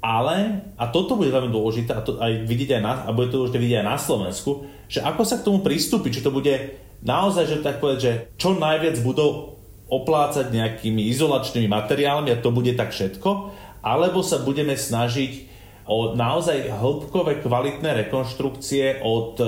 ale, 0.00 0.64
a 0.80 0.88
toto 0.88 1.16
bude 1.16 1.28
veľmi 1.28 1.52
dôležité, 1.52 1.92
a 1.92 2.00
to 2.00 2.16
aj 2.16 2.48
vidieť 2.48 2.80
aj 2.80 2.82
na, 2.82 2.92
a 3.04 3.12
bude 3.12 3.28
to 3.28 3.44
dôležité 3.44 3.60
vidieť 3.60 3.78
aj 3.84 3.88
na 3.88 3.98
Slovensku, 4.00 4.50
že 4.88 5.04
ako 5.04 5.22
sa 5.28 5.36
k 5.38 5.46
tomu 5.46 5.60
pristúpi, 5.60 6.08
či 6.08 6.24
to 6.24 6.32
bude 6.32 6.80
naozaj, 7.04 7.44
že 7.48 7.64
tak 7.64 7.84
povedať, 7.84 8.00
že 8.00 8.12
čo 8.40 8.56
najviac 8.56 8.96
budú 9.04 9.56
oplácať 9.90 10.48
nejakými 10.54 11.04
izolačnými 11.12 11.68
materiálmi 11.68 12.32
a 12.32 12.40
to 12.40 12.48
bude 12.48 12.72
tak 12.80 12.96
všetko, 12.96 13.52
alebo 13.84 14.24
sa 14.24 14.40
budeme 14.40 14.72
snažiť 14.72 15.50
o 15.90 16.14
naozaj 16.14 16.70
hĺbkové 16.70 17.42
kvalitné 17.42 18.06
rekonštrukcie 18.06 19.02
od 19.02 19.42
e, 19.42 19.46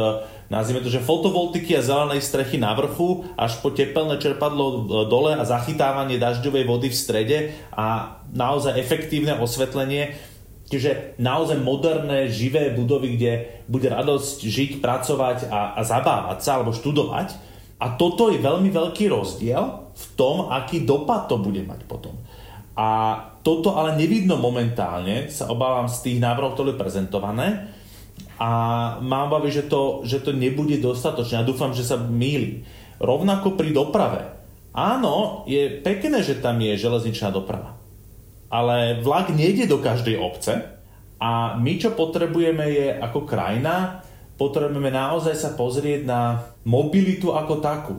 nazvime 0.51 0.83
to, 0.83 0.91
že 0.91 0.99
fotovoltiky 0.99 1.79
a 1.79 1.87
zelenej 1.87 2.19
strechy 2.19 2.59
na 2.59 2.75
vrchu, 2.75 3.23
až 3.39 3.63
po 3.63 3.71
tepelné 3.71 4.19
čerpadlo 4.19 4.91
dole 5.07 5.39
a 5.39 5.47
zachytávanie 5.47 6.19
dažďovej 6.19 6.65
vody 6.67 6.89
v 6.91 6.99
strede 6.99 7.39
a 7.71 8.19
naozaj 8.35 8.75
efektívne 8.75 9.39
osvetlenie. 9.39 10.19
Čiže 10.73 11.21
naozaj 11.21 11.61
moderné, 11.61 12.33
živé 12.33 12.73
budovy, 12.73 13.21
kde 13.21 13.33
bude 13.69 13.93
radosť 13.93 14.41
žiť, 14.41 14.71
pracovať 14.81 15.53
a, 15.53 15.77
a 15.77 15.81
zabávať 15.85 16.41
sa 16.41 16.57
alebo 16.57 16.73
študovať. 16.73 17.37
A 17.77 18.01
toto 18.01 18.33
je 18.33 18.41
veľmi 18.41 18.73
veľký 18.73 19.13
rozdiel 19.13 19.93
v 19.93 20.05
tom, 20.17 20.49
aký 20.49 20.89
dopad 20.89 21.29
to 21.29 21.37
bude 21.37 21.61
mať 21.69 21.85
potom. 21.85 22.17
A 22.73 23.21
toto 23.45 23.77
ale 23.77 24.01
nevidno 24.01 24.41
momentálne, 24.41 25.29
sa 25.29 25.53
obávam 25.53 25.93
z 25.93 26.09
tých 26.09 26.19
návrhov, 26.25 26.57
ktoré 26.57 26.73
prezentované 26.73 27.69
a 28.41 28.51
mám 29.05 29.29
obavy, 29.29 29.53
že 29.53 29.69
to, 29.69 30.01
že 30.09 30.25
to 30.25 30.33
nebude 30.33 30.81
dostatočné. 30.81 31.45
Ja 31.45 31.45
dúfam, 31.45 31.77
že 31.77 31.85
sa 31.85 32.01
míli. 32.01 32.65
Rovnako 32.97 33.61
pri 33.61 33.77
doprave. 33.77 34.41
Áno, 34.73 35.45
je 35.45 35.69
pekné, 35.85 36.25
že 36.25 36.41
tam 36.41 36.57
je 36.65 36.81
železničná 36.81 37.29
doprava. 37.29 37.82
Ale 38.53 39.01
vlak 39.01 39.33
nejde 39.33 39.65
do 39.65 39.81
každej 39.81 40.21
obce 40.21 40.61
a 41.17 41.57
my, 41.57 41.73
čo 41.81 41.97
potrebujeme, 41.97 42.69
je 42.69 42.87
ako 43.01 43.25
krajina, 43.25 44.05
potrebujeme 44.37 44.93
naozaj 44.93 45.39
sa 45.39 45.51
pozrieť 45.57 46.05
na 46.05 46.53
mobilitu 46.69 47.33
ako 47.33 47.65
takú. 47.65 47.95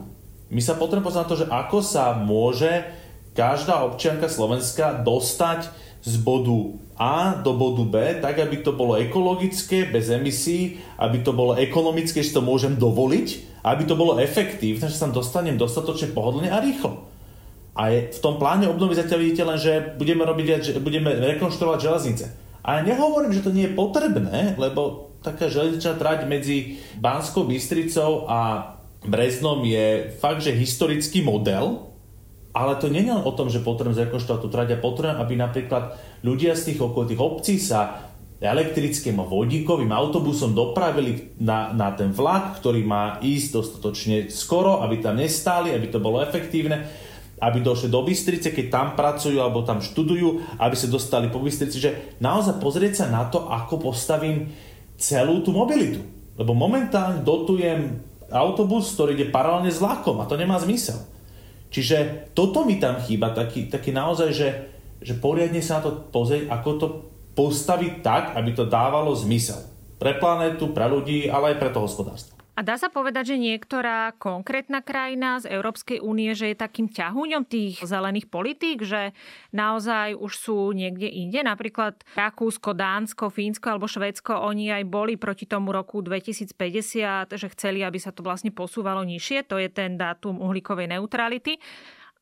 My 0.52 0.60
sa 0.62 0.78
potrebujeme 0.78 1.08
pozrieť 1.10 1.22
na 1.24 1.30
to, 1.32 1.40
že 1.42 1.50
ako 1.50 1.78
sa 1.82 2.14
môže 2.14 2.86
každá 3.34 3.82
občianka 3.82 4.30
Slovenska 4.30 5.02
dostať 5.02 5.72
z 6.04 6.14
bodu 6.20 6.76
A 7.00 7.40
do 7.40 7.56
bodu 7.56 7.82
B, 7.82 7.96
tak 8.20 8.38
aby 8.38 8.60
to 8.60 8.76
bolo 8.76 8.94
ekologické, 8.94 9.88
bez 9.88 10.12
emisí, 10.12 10.78
aby 11.00 11.24
to 11.24 11.34
bolo 11.34 11.58
ekonomické, 11.58 12.22
že 12.22 12.36
to 12.36 12.44
môžem 12.44 12.78
dovoliť, 12.78 13.58
aby 13.64 13.82
to 13.88 13.98
bolo 13.98 14.20
efektívne, 14.20 14.86
že 14.86 15.00
sa 15.00 15.08
tam 15.08 15.16
dostanem 15.16 15.58
dostatočne 15.58 16.12
pohodlne 16.12 16.52
a 16.52 16.60
rýchlo. 16.60 17.13
A 17.74 17.90
je, 17.90 18.14
v 18.14 18.22
tom 18.22 18.38
pláne 18.38 18.70
obnovy 18.70 18.94
zatiaľ 18.94 19.18
vidíte 19.18 19.42
len, 19.42 19.58
že 19.58 19.98
budeme, 19.98 20.22
robiť, 20.22 20.46
že 20.62 20.78
budeme 20.78 21.10
rekonštruovať 21.10 21.78
železnice. 21.82 22.24
A 22.62 22.78
ja 22.78 22.80
nehovorím, 22.86 23.34
že 23.34 23.42
to 23.42 23.50
nie 23.50 23.66
je 23.66 23.76
potrebné, 23.76 24.54
lebo 24.56 25.12
taká 25.20 25.50
železničná 25.50 25.98
trať 25.98 26.30
medzi 26.30 26.78
Banskou 26.96 27.44
Bystricou 27.44 28.30
a 28.30 28.72
Breznom 29.04 29.60
je 29.66 30.16
fakt, 30.16 30.40
že 30.40 30.56
historický 30.56 31.20
model, 31.20 31.92
ale 32.54 32.78
to 32.78 32.86
nie 32.88 33.04
je 33.04 33.12
len 33.12 33.26
o 33.26 33.34
tom, 33.34 33.50
že 33.50 33.60
potrebujem 33.60 34.06
zrekonštruovať 34.06 34.40
tú 34.40 34.48
trať 34.48 34.68
a 34.78 34.80
potrebujem, 34.80 35.18
aby 35.18 35.34
napríklad 35.34 35.84
ľudia 36.22 36.54
z 36.54 36.72
tých 36.72 36.80
okolitých 36.80 37.20
obcí 37.20 37.58
sa 37.58 38.14
elektrickým 38.38 39.18
a 39.18 39.28
vodíkovým 39.28 39.90
autobusom 39.90 40.52
dopravili 40.52 41.34
na, 41.40 41.72
na 41.72 41.90
ten 41.96 42.12
vlak, 42.12 42.60
ktorý 42.60 42.84
má 42.84 43.18
ísť 43.24 43.48
dostatočne 43.56 44.16
skoro, 44.28 44.84
aby 44.84 45.00
tam 45.00 45.16
nestáli, 45.16 45.72
aby 45.72 45.88
to 45.88 45.98
bolo 45.98 46.20
efektívne, 46.20 46.84
aby 47.40 47.58
došli 47.60 47.90
do 47.90 48.02
Bystrice, 48.06 48.54
keď 48.54 48.66
tam 48.70 48.86
pracujú 48.94 49.42
alebo 49.42 49.66
tam 49.66 49.82
študujú, 49.82 50.58
aby 50.62 50.74
sa 50.78 50.86
dostali 50.86 51.26
po 51.30 51.42
Bystrici. 51.42 51.82
Že 51.82 52.20
naozaj 52.22 52.62
pozrieť 52.62 53.04
sa 53.04 53.06
na 53.10 53.26
to, 53.26 53.50
ako 53.50 53.90
postavím 53.90 54.54
celú 54.94 55.42
tú 55.42 55.50
mobilitu. 55.50 56.02
Lebo 56.34 56.54
momentálne 56.54 57.22
dotujem 57.22 58.02
autobus, 58.30 58.94
ktorý 58.94 59.14
ide 59.14 59.30
paralelne 59.30 59.70
s 59.70 59.78
vlakom 59.78 60.18
a 60.22 60.26
to 60.26 60.34
nemá 60.34 60.58
zmysel. 60.58 60.98
Čiže 61.70 62.30
toto 62.34 62.62
mi 62.62 62.78
tam 62.78 63.02
chýba, 63.02 63.34
taký, 63.34 63.66
taký 63.66 63.90
naozaj, 63.90 64.30
že, 64.30 64.48
že 65.02 65.14
poriadne 65.18 65.58
sa 65.58 65.82
na 65.82 65.90
to 65.90 66.06
pozrieť, 66.10 66.46
ako 66.50 66.70
to 66.78 66.86
postaviť 67.34 67.92
tak, 68.02 68.24
aby 68.38 68.54
to 68.54 68.70
dávalo 68.70 69.10
zmysel. 69.14 69.58
Pre 69.98 70.14
planetu, 70.22 70.70
pre 70.70 70.86
ľudí, 70.86 71.26
ale 71.26 71.54
aj 71.54 71.58
pre 71.58 71.70
to 71.74 71.82
hospodárstvo. 71.82 72.33
A 72.54 72.62
dá 72.62 72.78
sa 72.78 72.86
povedať, 72.86 73.34
že 73.34 73.42
niektorá 73.42 74.14
konkrétna 74.14 74.78
krajina 74.78 75.42
z 75.42 75.50
Európskej 75.50 75.98
únie, 75.98 76.38
že 76.38 76.54
je 76.54 76.62
takým 76.62 76.86
ťahuňom 76.86 77.42
tých 77.50 77.82
zelených 77.82 78.30
politík, 78.30 78.86
že 78.86 79.10
naozaj 79.50 80.14
už 80.14 80.32
sú 80.38 80.58
niekde 80.70 81.10
inde, 81.10 81.42
napríklad 81.42 82.06
Rakúsko, 82.14 82.78
Dánsko, 82.78 83.34
Fínsko 83.34 83.74
alebo 83.74 83.90
Švedsko, 83.90 84.38
oni 84.38 84.70
aj 84.70 84.86
boli 84.86 85.18
proti 85.18 85.50
tomu 85.50 85.74
roku 85.74 85.98
2050, 85.98 86.54
že 87.34 87.46
chceli, 87.58 87.82
aby 87.82 87.98
sa 87.98 88.14
to 88.14 88.22
vlastne 88.22 88.54
posúvalo 88.54 89.02
nižšie, 89.02 89.50
to 89.50 89.58
je 89.58 89.66
ten 89.66 89.98
dátum 89.98 90.38
uhlíkovej 90.38 90.94
neutrality. 90.94 91.58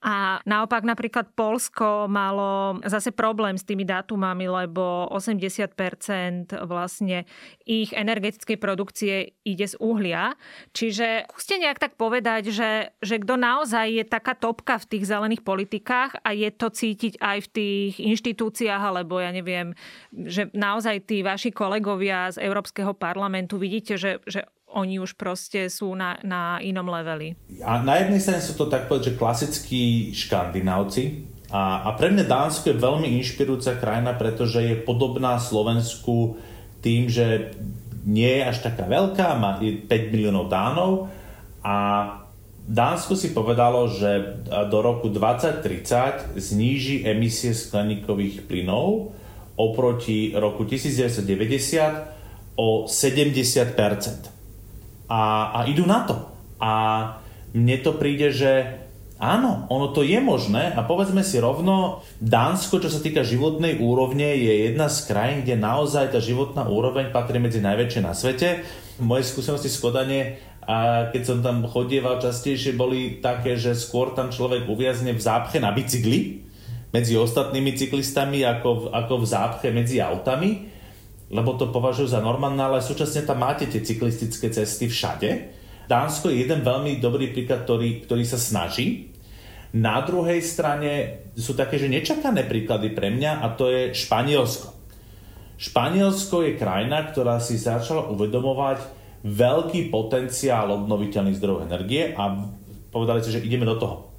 A 0.02 0.42
naopak 0.42 0.82
napríklad 0.82 1.30
Polsko 1.38 2.10
malo 2.10 2.82
zase 2.82 3.14
problém 3.14 3.54
s 3.54 3.62
tými 3.62 3.86
dátumami, 3.86 4.50
lebo 4.50 5.06
80% 5.14 6.58
vlastne 6.66 7.22
ich 7.62 7.94
energetickej 7.94 8.58
produkcie 8.58 9.38
ide 9.46 9.66
z 9.70 9.78
uhlia. 9.78 10.34
Čiže 10.74 11.30
skúste 11.30 11.54
nejak 11.62 11.78
tak 11.78 11.94
povedať, 11.94 12.50
že, 12.50 12.90
že 12.98 13.22
kto 13.22 13.38
naozaj 13.38 14.02
je 14.02 14.04
taká 14.04 14.34
topka 14.34 14.82
v 14.82 14.88
tých 14.90 15.06
zelených 15.06 15.46
politikách 15.46 16.18
a 16.26 16.34
je 16.34 16.50
to 16.50 16.74
cítiť 16.74 17.22
aj 17.22 17.38
v 17.46 17.48
tých 17.54 17.92
inštitúciách, 18.02 18.82
alebo 18.82 19.22
ja 19.22 19.30
neviem, 19.30 19.78
že 20.10 20.50
naozaj 20.50 21.06
tí 21.06 21.22
vaši 21.22 21.54
kolegovia 21.54 22.34
z 22.34 22.42
Európskeho 22.42 22.90
parlamentu 22.90 23.54
vidíte, 23.54 23.94
že, 23.94 24.18
že 24.26 24.50
oni 24.72 24.98
už 24.98 25.14
proste 25.14 25.68
sú 25.68 25.92
na, 25.92 26.16
na 26.24 26.58
inom 26.64 26.88
leveli. 26.88 27.36
A 27.60 27.80
na 27.84 28.00
jednej 28.00 28.20
strane 28.20 28.42
sú 28.42 28.56
to 28.56 28.66
tak 28.72 28.88
povedať, 28.88 29.12
že 29.12 29.18
klasickí 29.20 29.82
škandinávci. 30.16 31.28
A, 31.52 31.84
a 31.84 31.90
pre 32.00 32.08
mňa 32.08 32.24
Dánsko 32.24 32.72
je 32.72 32.80
veľmi 32.80 33.08
inšpirujúca 33.20 33.76
krajina, 33.76 34.16
pretože 34.16 34.64
je 34.64 34.76
podobná 34.80 35.36
Slovensku 35.36 36.40
tým, 36.80 37.12
že 37.12 37.52
nie 38.08 38.40
je 38.40 38.48
až 38.48 38.58
taká 38.64 38.88
veľká, 38.88 39.38
má 39.38 39.60
5 39.60 39.86
miliónov 40.10 40.50
Dánov 40.50 41.12
a 41.62 41.76
Dánsko 42.62 43.18
si 43.18 43.34
povedalo, 43.34 43.90
že 43.90 44.38
do 44.70 44.78
roku 44.82 45.10
2030 45.10 46.38
zníži 46.38 47.02
emisie 47.02 47.58
skleníkových 47.58 48.46
plynov 48.46 49.10
oproti 49.58 50.30
roku 50.32 50.62
1990 50.62 52.56
o 52.56 52.86
70 52.86 54.31
a, 55.08 55.54
a 55.54 55.58
idú 55.70 55.86
na 55.86 56.04
to. 56.06 56.16
A 56.62 56.72
mne 57.52 57.76
to 57.82 57.98
príde, 57.98 58.32
že 58.32 58.82
áno, 59.22 59.70
ono 59.70 59.94
to 59.94 60.02
je 60.02 60.18
možné 60.18 60.74
a 60.74 60.82
povedzme 60.82 61.22
si 61.22 61.38
rovno, 61.38 62.02
Dánsko, 62.18 62.82
čo 62.82 62.90
sa 62.90 62.98
týka 62.98 63.22
životnej 63.22 63.78
úrovne, 63.78 64.34
je 64.34 64.66
jedna 64.66 64.90
z 64.90 65.06
krajín, 65.06 65.46
kde 65.46 65.62
naozaj 65.62 66.10
tá 66.10 66.18
životná 66.18 66.66
úroveň 66.66 67.14
patrí 67.14 67.38
medzi 67.38 67.62
najväčšie 67.62 68.00
na 68.02 68.18
svete. 68.18 68.66
Moje 68.98 69.30
skúsenosti 69.30 69.70
z 69.70 69.78
Kodane 69.78 70.20
a 70.62 71.10
keď 71.10 71.22
som 71.22 71.38
tam 71.42 71.66
chodieval 71.66 72.22
častejšie, 72.22 72.78
boli 72.78 73.18
také, 73.18 73.58
že 73.58 73.74
skôr 73.74 74.14
tam 74.14 74.30
človek 74.30 74.66
uviazne 74.66 75.14
v 75.14 75.22
zápche 75.22 75.58
na 75.58 75.74
bicykli 75.74 76.46
medzi 76.92 77.18
ostatnými 77.18 77.74
cyklistami 77.74 78.46
ako, 78.46 78.94
ako 78.94 79.14
v 79.22 79.26
zápche 79.26 79.68
medzi 79.74 79.98
autami 79.98 80.71
lebo 81.32 81.56
to 81.56 81.72
považujú 81.72 82.12
za 82.12 82.20
normálne, 82.20 82.60
ale 82.60 82.84
súčasne 82.84 83.24
tam 83.24 83.40
máte 83.40 83.64
tie 83.64 83.80
cyklistické 83.80 84.52
cesty 84.52 84.92
všade. 84.92 85.30
Dánsko 85.88 86.28
je 86.28 86.44
jeden 86.44 86.60
veľmi 86.60 87.00
dobrý 87.00 87.32
príklad, 87.32 87.64
ktorý, 87.64 88.04
ktorý 88.04 88.22
sa 88.28 88.36
snaží. 88.36 89.10
Na 89.72 90.04
druhej 90.04 90.44
strane 90.44 91.24
sú 91.32 91.56
také, 91.56 91.80
že 91.80 91.88
nečakané 91.88 92.44
príklady 92.44 92.92
pre 92.92 93.08
mňa 93.08 93.40
a 93.40 93.56
to 93.56 93.72
je 93.72 93.96
Španielsko. 93.96 94.76
Španielsko 95.56 96.44
je 96.44 96.60
krajina, 96.60 97.08
ktorá 97.08 97.40
si 97.40 97.56
začala 97.56 98.12
uvedomovať 98.12 99.00
veľký 99.24 99.88
potenciál 99.88 100.68
obnoviteľných 100.76 101.38
zdrojov 101.40 101.64
energie 101.64 102.12
a 102.12 102.44
povedali 102.92 103.24
si, 103.24 103.32
že 103.32 103.40
ideme 103.40 103.64
do 103.64 103.80
toho. 103.80 104.12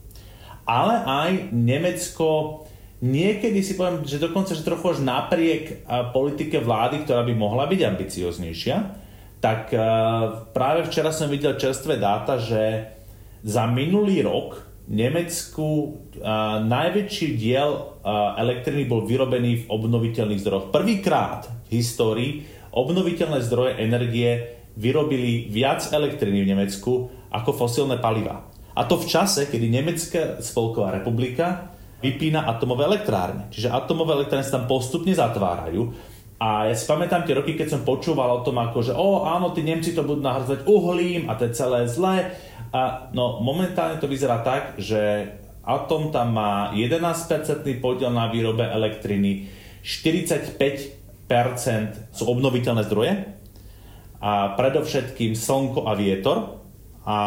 Ale 0.66 1.04
aj 1.06 1.54
Nemecko 1.54 2.64
Niekedy 3.04 3.60
si 3.60 3.76
poviem, 3.76 4.08
že 4.08 4.16
dokonca, 4.16 4.56
že 4.56 4.64
trochu 4.64 4.96
až 4.96 5.04
napriek 5.04 5.84
politike 6.16 6.64
vlády, 6.64 7.04
ktorá 7.04 7.28
by 7.28 7.36
mohla 7.36 7.68
byť 7.68 7.80
ambicioznejšia, 7.84 8.78
tak 9.44 9.76
práve 10.56 10.88
včera 10.88 11.12
som 11.12 11.28
videl 11.28 11.60
čerstvé 11.60 12.00
dáta, 12.00 12.40
že 12.40 12.96
za 13.44 13.68
minulý 13.68 14.24
rok 14.24 14.64
v 14.88 15.04
Nemecku 15.04 16.00
najväčší 16.64 17.28
diel 17.36 18.00
elektriny 18.40 18.88
bol 18.88 19.04
vyrobený 19.04 19.68
v 19.68 19.70
obnoviteľných 19.72 20.40
zdrojoch. 20.40 20.72
Prvýkrát 20.72 21.52
v 21.68 21.84
histórii 21.84 22.48
obnoviteľné 22.72 23.44
zdroje 23.44 23.84
energie 23.84 24.64
vyrobili 24.80 25.52
viac 25.52 25.84
elektriny 25.92 26.40
v 26.40 26.56
Nemecku 26.56 27.12
ako 27.36 27.52
fosílne 27.52 28.00
paliva. 28.00 28.48
A 28.80 28.88
to 28.88 28.96
v 28.96 29.12
čase, 29.12 29.52
kedy 29.52 29.68
Nemecká 29.68 30.40
spolková 30.40 30.96
republika 30.96 31.73
vypína 32.04 32.44
atomové 32.44 32.84
elektrárne. 32.84 33.48
Čiže 33.48 33.72
atomové 33.72 34.20
elektrárne 34.20 34.44
sa 34.44 34.60
tam 34.60 34.68
postupne 34.68 35.16
zatvárajú. 35.16 35.96
A 36.44 36.68
ja 36.68 36.76
si 36.76 36.84
pamätám 36.84 37.24
tie 37.24 37.40
roky, 37.40 37.56
keď 37.56 37.72
som 37.72 37.88
počúval 37.88 38.28
o 38.28 38.44
tom, 38.44 38.60
ako 38.60 38.84
že 38.84 38.92
o 38.92 39.24
áno, 39.24 39.56
tí 39.56 39.64
Nemci 39.64 39.96
to 39.96 40.04
budú 40.04 40.20
nahradzať 40.20 40.68
uhlím 40.68 41.32
a 41.32 41.40
to 41.40 41.48
je 41.48 41.56
celé 41.56 41.88
zlé. 41.88 42.36
A 42.76 43.08
no 43.16 43.40
momentálne 43.40 44.04
to 44.04 44.12
vyzerá 44.12 44.44
tak, 44.44 44.76
že 44.76 45.32
atom 45.64 46.12
tam 46.12 46.36
má 46.36 46.76
11% 46.76 47.64
podiel 47.80 48.12
na 48.12 48.28
výrobe 48.28 48.68
elektriny, 48.68 49.48
45% 49.80 51.00
sú 52.12 52.24
obnoviteľné 52.28 52.84
zdroje 52.92 53.14
a 54.20 54.52
predovšetkým 54.60 55.36
slnko 55.36 55.88
a 55.88 55.96
vietor. 55.96 56.60
A 57.08 57.20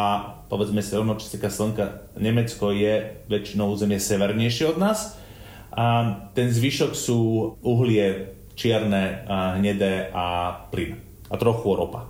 povedzme 0.49 0.83
si 0.83 0.95
rovno, 0.95 1.15
čo 1.15 1.29
sa 1.29 1.35
týka 1.37 1.51
slnka, 1.53 2.17
Nemecko 2.19 2.73
je 2.73 3.23
väčšinou 3.31 3.71
územie 3.71 4.01
severnejšie 4.01 4.73
od 4.73 4.77
nás. 4.81 5.15
A 5.71 6.17
ten 6.33 6.49
zvyšok 6.49 6.91
sú 6.97 7.19
uhlie 7.61 8.33
čierne, 8.57 9.27
hnedé 9.61 10.09
a 10.09 10.57
plyn. 10.73 10.97
A 11.29 11.35
trochu 11.37 11.77
ropa. 11.77 12.09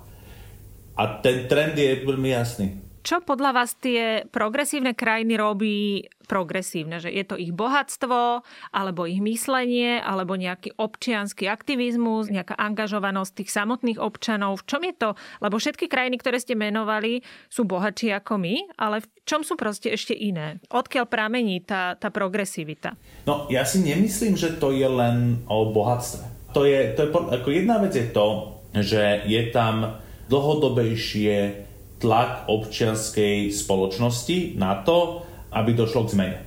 A 0.96 1.20
ten 1.20 1.52
trend 1.52 1.76
je 1.76 2.02
veľmi 2.02 2.32
jasný 2.32 2.87
čo 3.08 3.24
podľa 3.24 3.56
vás 3.56 3.72
tie 3.80 4.28
progresívne 4.28 4.92
krajiny 4.92 5.40
robí 5.40 6.04
progresívne? 6.28 7.00
Že 7.00 7.16
je 7.16 7.24
to 7.24 7.36
ich 7.40 7.56
bohatstvo, 7.56 8.44
alebo 8.76 9.08
ich 9.08 9.24
myslenie, 9.24 10.04
alebo 10.04 10.36
nejaký 10.36 10.76
občianský 10.76 11.48
aktivizmus, 11.48 12.28
nejaká 12.28 12.60
angažovanosť 12.60 13.32
tých 13.32 13.56
samotných 13.56 14.04
občanov? 14.04 14.60
V 14.60 14.68
čom 14.68 14.82
je 14.84 14.92
to? 14.92 15.10
Lebo 15.40 15.56
všetky 15.56 15.88
krajiny, 15.88 16.20
ktoré 16.20 16.44
ste 16.44 16.60
menovali, 16.60 17.24
sú 17.48 17.64
bohatšie 17.64 18.12
ako 18.12 18.44
my, 18.44 18.76
ale 18.76 19.00
v 19.00 19.08
čom 19.24 19.48
sú 19.48 19.56
proste 19.56 19.88
ešte 19.88 20.12
iné? 20.12 20.60
Odkiaľ 20.68 21.08
pramení 21.08 21.64
tá, 21.64 21.96
tá 21.96 22.12
progresivita? 22.12 23.00
No, 23.24 23.48
ja 23.48 23.64
si 23.64 23.88
nemyslím, 23.88 24.36
že 24.36 24.60
to 24.60 24.76
je 24.76 24.84
len 24.84 25.48
o 25.48 25.72
bohatstve. 25.72 26.52
To 26.52 26.68
je, 26.68 26.92
to 26.92 27.08
je, 27.08 27.10
ako 27.16 27.50
jedna 27.56 27.80
vec 27.80 27.96
je 27.96 28.12
to, 28.12 28.60
že 28.76 29.24
je 29.24 29.42
tam 29.56 30.04
dlhodobejšie 30.28 31.67
tlak 31.98 32.46
občianskej 32.46 33.50
spoločnosti 33.50 34.58
na 34.58 34.82
to, 34.86 35.26
aby 35.54 35.74
došlo 35.74 36.06
k 36.06 36.14
zmene. 36.14 36.40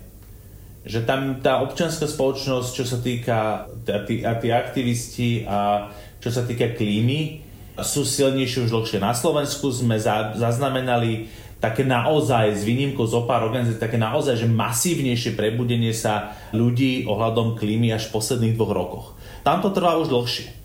Že 0.87 1.01
tam 1.05 1.21
tá 1.45 1.61
občianská 1.61 2.09
spoločnosť, 2.09 2.71
čo 2.73 2.85
sa 2.89 2.99
týka 3.03 3.69
a 3.69 4.01
tí, 4.07 4.25
a 4.25 4.33
aktivisti 4.57 5.45
a 5.45 5.91
čo 6.23 6.31
sa 6.33 6.47
týka 6.47 6.73
klímy, 6.73 7.45
sú 7.81 8.05
silnejšie 8.05 8.69
už 8.69 8.73
dlhšie. 8.73 8.99
Na 9.01 9.13
Slovensku 9.17 9.73
sme 9.73 9.97
za, 9.97 10.37
zaznamenali 10.37 11.29
také 11.61 11.85
naozaj, 11.85 12.57
s 12.57 12.65
výnimkou 12.65 13.05
zo 13.05 13.29
pár 13.29 13.45
organizácií, 13.45 13.81
také 13.81 14.01
naozaj, 14.01 14.41
že 14.41 14.49
masívnejšie 14.49 15.37
prebudenie 15.37 15.93
sa 15.93 16.33
ľudí 16.57 17.05
ohľadom 17.05 17.61
klímy 17.61 17.93
až 17.93 18.09
v 18.09 18.17
posledných 18.17 18.57
dvoch 18.57 18.73
rokoch. 18.73 19.07
Tam 19.45 19.61
to 19.61 19.69
trvá 19.73 20.01
už 20.01 20.09
dlhšie. 20.09 20.60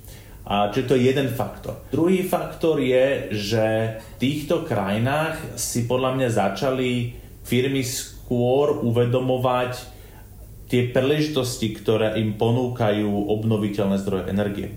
A 0.46 0.70
čiže 0.70 0.88
to 0.88 0.94
je 0.94 1.10
jeden 1.10 1.30
faktor. 1.34 1.82
Druhý 1.90 2.22
faktor 2.22 2.78
je, 2.78 3.34
že 3.34 3.66
v 3.98 4.10
týchto 4.22 4.62
krajinách 4.62 5.58
si 5.58 5.90
podľa 5.90 6.12
mňa 6.22 6.30
začali 6.30 7.18
firmy 7.42 7.82
skôr 7.82 8.78
uvedomovať 8.86 9.74
tie 10.70 10.90
príležitosti, 10.90 11.74
ktoré 11.78 12.18
im 12.22 12.38
ponúkajú 12.38 13.10
obnoviteľné 13.10 13.98
zdroje 14.02 14.24
energie 14.30 14.70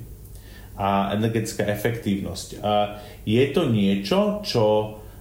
a 0.78 1.12
energetická 1.12 1.68
efektívnosť. 1.68 2.48
A 2.62 3.02
je 3.26 3.44
to 3.50 3.66
niečo, 3.68 4.40
čo 4.46 4.64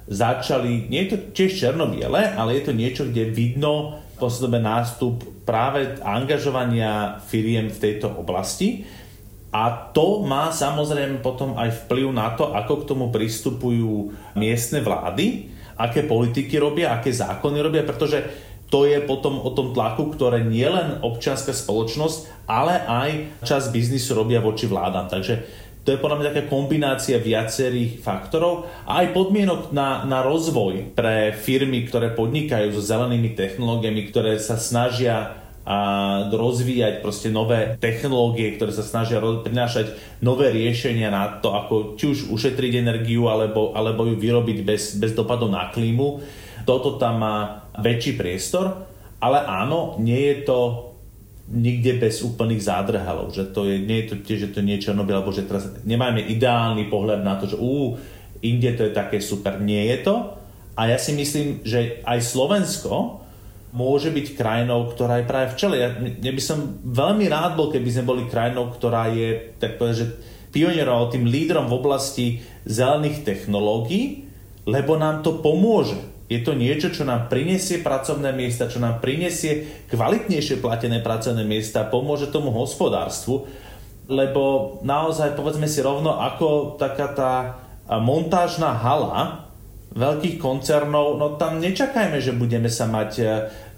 začali, 0.08 0.88
nie 0.88 1.08
je 1.08 1.10
to 1.12 1.18
tiež 1.36 1.52
černobiele, 1.60 2.36
ale 2.36 2.62
je 2.62 2.64
to 2.72 2.74
niečo, 2.78 3.04
kde 3.10 3.34
vidno 3.34 4.00
sebe 4.18 4.58
nástup 4.58 5.22
práve 5.46 6.02
angažovania 6.02 7.22
firiem 7.22 7.70
v 7.70 7.78
tejto 7.78 8.10
oblasti 8.18 8.82
a 9.48 9.72
to 9.96 10.28
má 10.28 10.52
samozrejme 10.52 11.24
potom 11.24 11.56
aj 11.56 11.88
vplyv 11.88 12.08
na 12.12 12.36
to, 12.36 12.52
ako 12.52 12.84
k 12.84 12.88
tomu 12.92 13.06
pristupujú 13.10 14.12
miestne 14.36 14.84
vlády, 14.84 15.50
aké 15.80 16.04
politiky 16.04 16.60
robia, 16.60 16.92
aké 16.92 17.16
zákony 17.16 17.58
robia, 17.64 17.88
pretože 17.88 18.28
to 18.68 18.84
je 18.84 19.00
potom 19.00 19.40
o 19.40 19.50
tom 19.56 19.72
tlaku, 19.72 20.12
ktoré 20.12 20.44
nielen 20.44 21.00
občianská 21.00 21.56
spoločnosť, 21.56 22.48
ale 22.52 22.84
aj 22.84 23.10
čas 23.48 23.72
biznisu 23.72 24.12
robia 24.12 24.44
voči 24.44 24.68
vládam. 24.68 25.08
Takže 25.08 25.48
to 25.88 25.96
je 25.96 26.04
podľa 26.04 26.20
mňa 26.20 26.28
taká 26.36 26.44
kombinácia 26.52 27.16
viacerých 27.16 28.04
faktorov 28.04 28.68
a 28.84 29.08
aj 29.08 29.16
podmienok 29.16 29.72
na, 29.72 30.04
na 30.04 30.20
rozvoj 30.20 30.92
pre 30.92 31.32
firmy, 31.32 31.88
ktoré 31.88 32.12
podnikajú 32.12 32.76
so 32.76 32.84
zelenými 32.84 33.40
technológiami, 33.40 34.12
ktoré 34.12 34.36
sa 34.36 34.60
snažia 34.60 35.47
a 35.68 35.78
rozvíjať 36.32 37.04
proste 37.04 37.28
nové 37.28 37.76
technológie, 37.76 38.56
ktoré 38.56 38.72
sa 38.72 38.88
snažia 38.88 39.20
prinášať 39.20 39.92
nové 40.24 40.56
riešenia 40.56 41.12
na 41.12 41.44
to, 41.44 41.52
ako 41.52 42.00
či 42.00 42.08
už 42.08 42.20
ušetriť 42.32 42.80
energiu 42.80 43.28
alebo, 43.28 43.76
alebo 43.76 44.08
ju 44.08 44.16
vyrobiť 44.16 44.64
bez, 44.64 44.96
bez 44.96 45.12
dopadov 45.12 45.52
na 45.52 45.68
klímu. 45.68 46.24
Toto 46.64 46.96
tam 46.96 47.20
má 47.20 47.68
väčší 47.84 48.16
priestor, 48.16 48.88
ale 49.20 49.44
áno, 49.44 50.00
nie 50.00 50.32
je 50.32 50.36
to 50.48 50.60
nikde 51.52 52.00
bez 52.00 52.24
úplných 52.24 52.64
zádrhalov, 52.64 53.36
že 53.36 53.52
to 53.52 53.68
je, 53.68 53.80
nie 53.84 54.04
je 54.04 54.08
to 54.12 54.16
tiež, 54.24 54.40
že 54.48 54.54
to 54.56 54.64
nie 54.64 54.80
je 54.80 54.88
Černobyl, 54.88 55.20
alebo 55.20 55.36
že 55.36 55.48
teraz 55.48 55.68
nemáme 55.84 56.24
ideálny 56.24 56.88
pohľad 56.88 57.28
na 57.28 57.40
to, 57.40 57.48
že 57.48 57.60
ú, 57.60 58.00
inde 58.40 58.72
to 58.76 58.88
je 58.88 58.96
také 58.96 59.20
super. 59.20 59.60
Nie 59.60 59.96
je 59.96 59.98
to. 60.08 60.16
A 60.80 60.92
ja 60.92 61.00
si 61.00 61.12
myslím, 61.12 61.64
že 61.68 62.04
aj 62.08 62.20
Slovensko 62.24 63.24
môže 63.76 64.10
byť 64.10 64.36
krajinou, 64.36 64.88
ktorá 64.92 65.20
je 65.20 65.30
práve 65.30 65.48
v 65.54 65.58
čele. 65.60 65.76
Ja, 65.78 65.90
ja 66.00 66.32
by 66.34 66.42
som 66.44 66.80
veľmi 66.82 67.28
rád 67.28 67.60
bol, 67.60 67.72
keby 67.72 67.90
sme 67.92 68.10
boli 68.10 68.24
krajinou, 68.32 68.72
ktorá 68.72 69.12
je, 69.12 69.56
tak 69.60 69.76
povedať, 69.76 69.98
že 70.04 70.08
pionierom, 70.56 71.12
tým 71.12 71.28
lídrom 71.28 71.68
v 71.68 71.78
oblasti 71.78 72.26
zelených 72.64 73.28
technológií, 73.28 74.28
lebo 74.68 74.96
nám 74.96 75.24
to 75.24 75.40
pomôže. 75.44 76.00
Je 76.28 76.44
to 76.44 76.52
niečo, 76.52 76.92
čo 76.92 77.08
nám 77.08 77.32
prinesie 77.32 77.80
pracovné 77.80 78.36
miesta, 78.36 78.68
čo 78.68 78.84
nám 78.84 79.00
prinesie 79.00 79.88
kvalitnejšie 79.88 80.60
platené 80.60 81.00
pracovné 81.00 81.48
miesta, 81.48 81.88
pomôže 81.88 82.28
tomu 82.28 82.52
hospodárstvu, 82.52 83.48
lebo 84.12 84.76
naozaj, 84.84 85.40
povedzme 85.40 85.72
si 85.72 85.80
rovno, 85.80 86.20
ako 86.20 86.76
taká 86.76 87.08
tá 87.16 87.34
montážna 87.88 88.76
hala, 88.76 89.47
veľkých 89.94 90.38
koncernov, 90.42 91.16
no 91.16 91.40
tam 91.40 91.64
nečakajme, 91.64 92.20
že 92.20 92.36
budeme 92.36 92.68
sa 92.68 92.86
mať 92.90 93.12
e, 93.20 93.24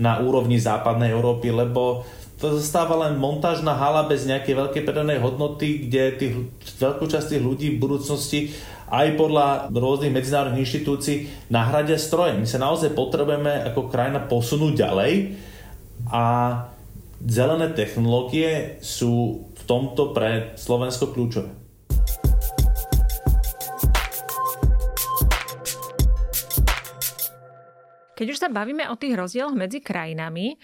na 0.02 0.20
úrovni 0.20 0.58
západnej 0.58 1.14
Európy, 1.14 1.54
lebo 1.54 2.08
to 2.40 2.56
zostáva 2.56 2.96
len 3.08 3.20
montážna 3.20 3.76
hala 3.76 4.08
bez 4.08 4.24
nejakej 4.24 4.56
veľkej 4.56 4.84
predanej 4.88 5.20
hodnoty, 5.20 5.86
kde 5.86 6.04
tých, 6.16 6.34
veľkú 6.80 7.06
časť 7.06 7.36
tých 7.36 7.44
ľudí 7.44 7.68
v 7.76 7.82
budúcnosti 7.84 8.56
aj 8.90 9.20
podľa 9.20 9.70
rôznych 9.70 10.16
medzinárodných 10.16 10.66
inštitúcií 10.66 11.16
nahradia 11.52 12.00
stroje. 12.00 12.40
My 12.40 12.48
sa 12.48 12.64
naozaj 12.64 12.96
potrebujeme 12.96 13.70
ako 13.70 13.92
krajina 13.92 14.24
posunúť 14.24 14.74
ďalej 14.74 15.14
a 16.10 16.24
zelené 17.22 17.76
technológie 17.76 18.80
sú 18.80 19.46
v 19.52 19.62
tomto 19.68 20.16
pre 20.16 20.56
Slovensko 20.56 21.12
kľúčové. 21.12 21.59
Keď 28.20 28.28
už 28.36 28.42
sa 28.44 28.52
bavíme 28.52 28.84
o 28.92 29.00
tých 29.00 29.16
rozdieloch 29.16 29.56
medzi 29.56 29.80
krajinami, 29.80 30.60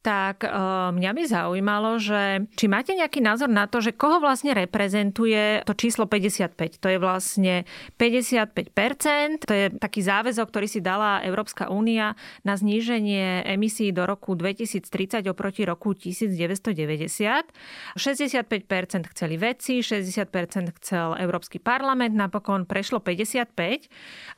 tak 0.00 0.48
uh, 0.48 0.88
mňa 0.96 1.12
by 1.12 1.22
zaujímalo, 1.28 2.00
že 2.00 2.48
či 2.56 2.72
máte 2.72 2.96
nejaký 2.96 3.20
názor 3.20 3.52
na 3.52 3.68
to, 3.68 3.84
že 3.84 3.92
koho 3.92 4.16
vlastne 4.16 4.56
reprezentuje 4.56 5.60
to 5.68 5.76
číslo 5.76 6.08
55. 6.08 6.56
To 6.80 6.88
je 6.88 6.96
vlastne 6.96 7.68
55%, 8.00 9.44
to 9.44 9.52
je 9.52 9.68
taký 9.76 10.00
záväzok, 10.00 10.48
ktorý 10.48 10.68
si 10.72 10.80
dala 10.80 11.20
Európska 11.20 11.68
únia 11.68 12.16
na 12.48 12.56
zníženie 12.56 13.44
emisí 13.44 13.92
do 13.92 14.08
roku 14.08 14.32
2030 14.32 15.28
oproti 15.28 15.68
roku 15.68 15.92
1990. 15.92 17.92
65% 17.92 19.12
chceli 19.12 19.36
vedci, 19.36 19.84
60% 19.84 20.80
chcel 20.80 21.20
Európsky 21.20 21.60
parlament, 21.60 22.16
napokon 22.16 22.64
prešlo 22.64 23.04
55. 23.04 23.52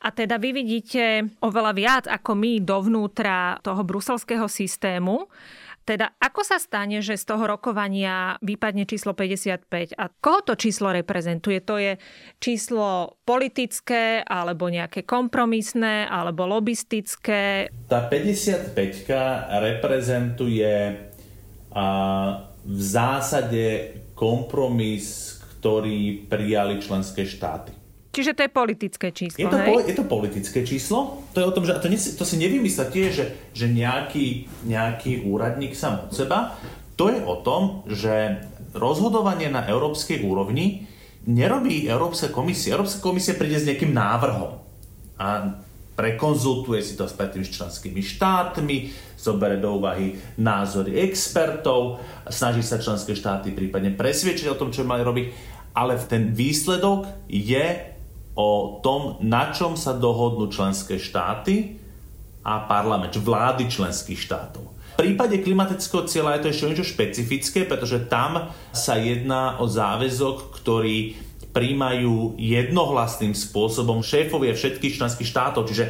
A 0.03 0.09
teda 0.11 0.43
vy 0.43 0.51
vidíte 0.51 1.31
oveľa 1.39 1.73
viac 1.79 2.05
ako 2.11 2.35
my 2.35 2.59
dovnútra 2.59 3.63
toho 3.63 3.87
bruselského 3.87 4.51
systému. 4.51 5.31
Teda 5.83 6.15
ako 6.23 6.47
sa 6.47 6.63
stane, 6.63 7.03
že 7.03 7.19
z 7.19 7.25
toho 7.27 7.43
rokovania 7.43 8.39
vypadne 8.39 8.87
číslo 8.87 9.19
55 9.19 9.99
a 9.99 10.07
koho 10.23 10.41
to 10.47 10.55
číslo 10.55 10.95
reprezentuje? 10.95 11.59
To 11.67 11.75
je 11.75 11.99
číslo 12.39 13.19
politické 13.27 14.23
alebo 14.23 14.71
nejaké 14.71 15.03
kompromisné 15.03 16.07
alebo 16.07 16.47
lobistické? 16.47 17.67
Tá 17.91 18.07
55 18.07 18.79
reprezentuje 19.59 20.75
a, 21.75 21.87
v 22.63 22.81
zásade 22.83 23.99
kompromis, 24.15 25.35
ktorý 25.59 26.31
prijali 26.31 26.79
členské 26.79 27.27
štáty. 27.27 27.82
Čiže 28.13 28.37
to 28.37 28.45
je 28.45 28.51
politické 28.53 29.09
číslo, 29.09 29.41
je 29.41 29.49
to, 29.49 29.57
hej? 29.57 29.69
Po, 29.73 29.81
je 29.81 29.97
to 29.97 30.05
politické 30.05 30.61
číslo. 30.69 31.25
To 31.33 31.41
je 31.41 31.49
o 31.49 31.55
tom, 31.57 31.65
že 31.65 31.81
to, 31.81 31.89
ne, 31.89 31.97
to 31.97 32.25
si 32.29 32.37
nevymyslia 32.37 32.93
tie, 32.93 33.09
že, 33.09 33.33
že 33.57 33.73
nejaký, 33.73 34.53
nejaký 34.69 35.25
úradník 35.25 35.73
sám 35.73 36.07
od 36.07 36.13
seba. 36.13 36.61
To 37.01 37.09
je 37.09 37.25
o 37.25 37.41
tom, 37.41 37.89
že 37.89 38.45
rozhodovanie 38.77 39.49
na 39.49 39.65
európskej 39.65 40.21
úrovni 40.29 40.85
nerobí 41.25 41.89
Európska 41.89 42.29
komisia. 42.29 42.77
Európska 42.77 43.01
komisia 43.01 43.33
príde 43.33 43.57
s 43.57 43.65
nejakým 43.65 43.97
návrhom 43.97 44.61
a 45.17 45.57
prekonzultuje 45.93 46.81
si 46.85 46.97
to 46.97 47.05
s 47.09 47.17
tými 47.17 47.47
členskými 47.47 48.01
štátmi, 48.01 48.77
zobere 49.17 49.61
do 49.61 49.77
úvahy 49.77 50.19
názory 50.41 50.99
expertov, 51.05 52.01
snaží 52.27 52.65
sa 52.65 52.81
členské 52.81 53.13
štáty 53.13 53.53
prípadne 53.53 53.93
presviečať 53.93 54.51
o 54.51 54.59
tom, 54.59 54.73
čo 54.73 54.89
mali 54.89 55.05
robiť, 55.05 55.27
ale 55.77 56.01
ten 56.05 56.33
výsledok 56.33 57.29
je 57.29 57.92
o 58.35 58.81
tom, 58.81 59.21
na 59.21 59.53
čom 59.53 59.77
sa 59.77 59.93
dohodnú 59.93 60.49
členské 60.49 60.97
štáty 60.97 61.77
a 62.43 62.65
parlament, 62.65 63.13
vlády 63.17 63.69
členských 63.69 64.19
štátov. 64.19 64.65
V 64.93 65.09
prípade 65.09 65.41
klimatického 65.41 66.05
cieľa 66.05 66.37
je 66.37 66.43
to 66.45 66.51
ešte 66.53 66.69
niečo 66.69 66.87
špecifické, 66.93 67.65
pretože 67.65 68.09
tam 68.13 68.53
sa 68.77 69.01
jedná 69.01 69.57
o 69.57 69.65
záväzok, 69.65 70.53
ktorý 70.53 71.17
príjmajú 71.53 72.37
jednohlasným 72.41 73.37
spôsobom 73.37 74.01
šéfovia 74.01 74.57
všetkých 74.57 74.97
členských 75.01 75.29
štátov. 75.29 75.69
Čiže 75.69 75.85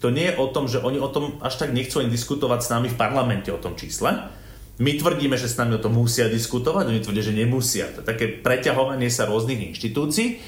to 0.00 0.12
nie 0.12 0.32
je 0.32 0.38
o 0.38 0.46
tom, 0.48 0.68
že 0.68 0.80
oni 0.80 1.00
o 1.00 1.12
tom 1.12 1.40
až 1.40 1.60
tak 1.60 1.72
nechcú 1.72 2.00
ani 2.00 2.12
diskutovať 2.12 2.60
s 2.64 2.72
nami 2.72 2.88
v 2.92 3.00
parlamente 3.00 3.48
o 3.52 3.60
tom 3.60 3.76
čísle. 3.76 4.28
My 4.78 4.94
tvrdíme, 4.94 5.34
že 5.34 5.50
s 5.50 5.58
nami 5.58 5.74
o 5.74 5.82
tom 5.82 5.98
musia 5.98 6.30
diskutovať, 6.30 6.86
oni 6.86 7.02
tvrdia, 7.02 7.24
že 7.26 7.34
nemusia. 7.34 7.90
To 7.98 8.00
je 8.04 8.10
také 8.14 8.30
preťahovanie 8.30 9.10
sa 9.10 9.26
rôznych 9.26 9.74
inštitúcií, 9.74 10.38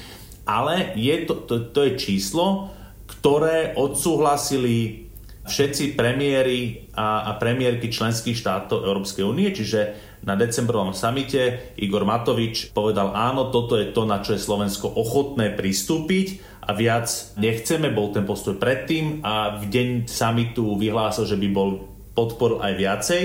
ale 0.45 0.93
je 0.97 1.15
to, 1.25 1.33
to, 1.45 1.55
to 1.71 1.79
je 1.87 1.91
číslo, 1.99 2.71
ktoré 3.05 3.75
odsúhlasili 3.77 5.07
všetci 5.41 5.97
premiéry 5.97 6.89
a, 6.93 7.33
a 7.33 7.41
premiérky 7.41 7.89
členských 7.89 8.37
štátov 8.37 8.85
Európskej 8.85 9.25
únie, 9.25 9.49
čiže 9.49 9.97
na 10.21 10.37
decembrovom 10.37 10.93
samite 10.93 11.73
Igor 11.81 12.05
Matovič 12.05 12.69
povedal 12.77 13.09
áno, 13.17 13.49
toto 13.49 13.73
je 13.73 13.89
to, 13.89 14.05
na 14.05 14.21
čo 14.21 14.37
je 14.37 14.45
Slovensko 14.45 14.85
ochotné 14.93 15.49
pristúpiť 15.57 16.61
a 16.61 16.77
viac 16.77 17.09
nechceme, 17.41 17.89
bol 17.89 18.13
ten 18.13 18.21
postoj 18.21 18.53
predtým 18.61 19.25
a 19.25 19.57
v 19.57 19.65
deň 19.65 19.89
samitu 20.05 20.77
vyhlásil, 20.77 21.25
že 21.25 21.41
by 21.41 21.47
bol 21.49 21.89
podporil 22.13 22.61
aj 22.61 22.73
viacej, 22.77 23.21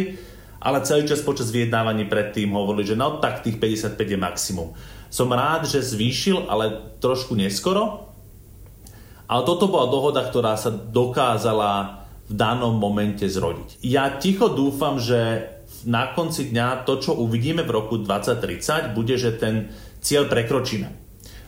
ale 0.65 0.83
celý 0.89 1.05
čas 1.05 1.21
počas 1.21 1.53
vyjednávaní 1.53 2.09
predtým 2.09 2.49
hovorili, 2.57 2.89
že 2.89 2.97
no 2.97 3.21
tak 3.21 3.45
tých 3.45 3.61
55 3.61 3.93
je 3.93 4.19
maximum. 4.19 4.69
Som 5.11 5.33
rád, 5.33 5.69
že 5.69 5.85
zvýšil, 5.85 6.51
ale 6.51 6.97
trošku 6.99 7.39
neskoro. 7.39 8.13
Ale 9.27 9.43
toto 9.43 9.67
bola 9.67 9.91
dohoda, 9.91 10.23
ktorá 10.23 10.55
sa 10.55 10.71
dokázala 10.71 12.05
v 12.27 12.33
danom 12.35 12.75
momente 12.79 13.27
zrodiť. 13.27 13.83
Ja 13.87 14.19
ticho 14.19 14.51
dúfam, 14.51 14.99
že 14.99 15.51
na 15.87 16.11
konci 16.15 16.51
dňa 16.51 16.87
to, 16.87 16.99
čo 16.99 17.15
uvidíme 17.15 17.63
v 17.63 17.75
roku 17.75 17.99
2030, 18.03 18.95
bude, 18.95 19.15
že 19.19 19.35
ten 19.35 19.71
cieľ 20.03 20.27
prekročíme. 20.31 20.91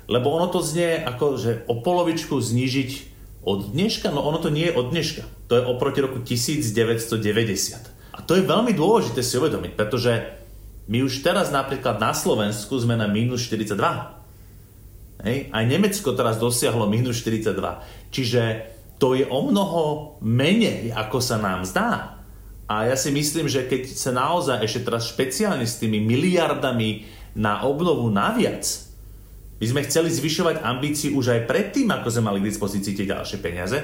Lebo 0.08 0.32
ono 0.32 0.48
to 0.48 0.62
znie 0.62 0.98
ako, 1.02 1.36
že 1.36 1.50
o 1.66 1.78
polovičku 1.82 2.38
znížiť 2.38 2.90
od 3.44 3.74
dneška, 3.74 4.10
no 4.10 4.24
ono 4.24 4.38
to 4.42 4.50
nie 4.50 4.70
je 4.70 4.76
od 4.78 4.86
dneška. 4.90 5.22
To 5.50 5.52
je 5.58 5.62
oproti 5.68 5.98
roku 6.02 6.18
1990. 6.22 8.14
A 8.16 8.18
to 8.24 8.34
je 8.34 8.42
veľmi 8.42 8.74
dôležité 8.74 9.22
si 9.22 9.38
uvedomiť, 9.38 9.72
pretože 9.78 10.12
my 10.88 11.04
už 11.04 11.20
teraz 11.20 11.52
napríklad 11.52 12.00
na 12.00 12.16
Slovensku 12.16 12.72
sme 12.80 12.96
na 12.96 13.04
minus 13.04 13.44
42. 13.44 13.76
Hej? 15.20 15.52
Aj 15.52 15.64
Nemecko 15.68 16.16
teraz 16.16 16.40
dosiahlo 16.40 16.88
minus 16.88 17.20
42. 17.20 17.52
Čiže 18.08 18.42
to 18.96 19.12
je 19.12 19.28
o 19.28 19.40
mnoho 19.44 20.16
menej, 20.24 20.90
ako 20.96 21.20
sa 21.20 21.36
nám 21.36 21.68
zdá. 21.68 22.18
A 22.68 22.88
ja 22.88 22.96
si 22.96 23.12
myslím, 23.12 23.48
že 23.48 23.68
keď 23.68 23.84
sa 23.92 24.16
naozaj 24.16 24.64
ešte 24.64 24.88
teraz 24.88 25.08
špeciálne 25.12 25.64
s 25.64 25.80
tými 25.80 26.00
miliardami 26.00 27.04
na 27.36 27.64
obnovu 27.64 28.08
naviac, 28.08 28.64
by 29.58 29.66
sme 29.66 29.84
chceli 29.84 30.08
zvyšovať 30.08 30.64
ambíciu 30.64 31.18
už 31.18 31.36
aj 31.36 31.40
predtým, 31.48 31.88
ako 31.90 32.08
sme 32.08 32.32
mali 32.32 32.38
k 32.40 32.48
dispozícii 32.48 32.94
tie 32.94 33.10
ďalšie 33.10 33.38
peniaze, 33.44 33.78